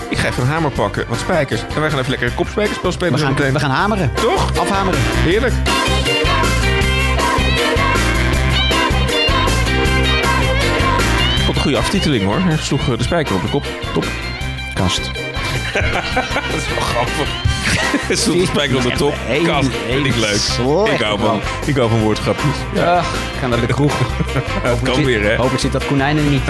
Ik 0.08 0.18
ga 0.18 0.28
even 0.28 0.42
een 0.42 0.48
hamer 0.48 0.70
pakken, 0.70 1.04
wat 1.08 1.18
spijkers. 1.18 1.60
En 1.74 1.80
wij 1.80 1.90
gaan 1.90 1.98
even 1.98 2.10
lekker 2.10 2.28
een 2.28 2.34
kopspijkerspel 2.34 2.92
spelen. 2.92 3.12
we 3.12 3.18
gaan, 3.18 3.52
we 3.52 3.58
gaan 3.60 3.70
hameren. 3.70 4.10
Toch? 4.14 4.58
Afhameren. 4.58 5.00
Heerlijk. 5.02 5.52
Wat 11.46 11.54
een 11.56 11.62
goede 11.62 11.76
aftiteling 11.78 12.24
hoor. 12.24 12.40
Hij 12.40 12.56
sloeg 12.56 12.88
eh, 12.88 12.98
de 12.98 13.04
spijker 13.04 13.34
op 13.34 13.42
de 13.42 13.48
kop. 13.48 13.66
Top. 13.92 14.06
Kast. 14.74 15.10
dat 16.50 16.60
is 16.60 16.68
wel 16.68 16.80
grappig. 16.80 17.28
Spijker 18.46 18.76
op 18.76 18.82
de 18.82 18.92
top. 18.96 19.14
Kast. 19.44 19.68
Vind 19.68 20.06
ik 20.06 20.14
hele 20.14 20.18
leuk. 20.18 20.94
Ik 20.94 21.00
hou, 21.00 21.18
van, 21.18 21.40
grap. 21.40 21.66
ik 21.66 21.76
hou 21.76 21.90
van 21.90 22.00
woordgrapjes. 22.00 22.56
Ja, 22.74 22.98
ik 22.98 23.38
ga 23.40 23.46
naar 23.46 23.60
de 23.60 23.66
kroeg. 23.66 23.92
Kan 24.82 25.04
weer 25.04 25.22
hè. 25.22 25.36
Hopelijk 25.36 25.60
zit 25.60 25.72
dat 25.72 25.86
konijn 25.86 26.16
er 26.16 26.22
niet. 26.22 26.42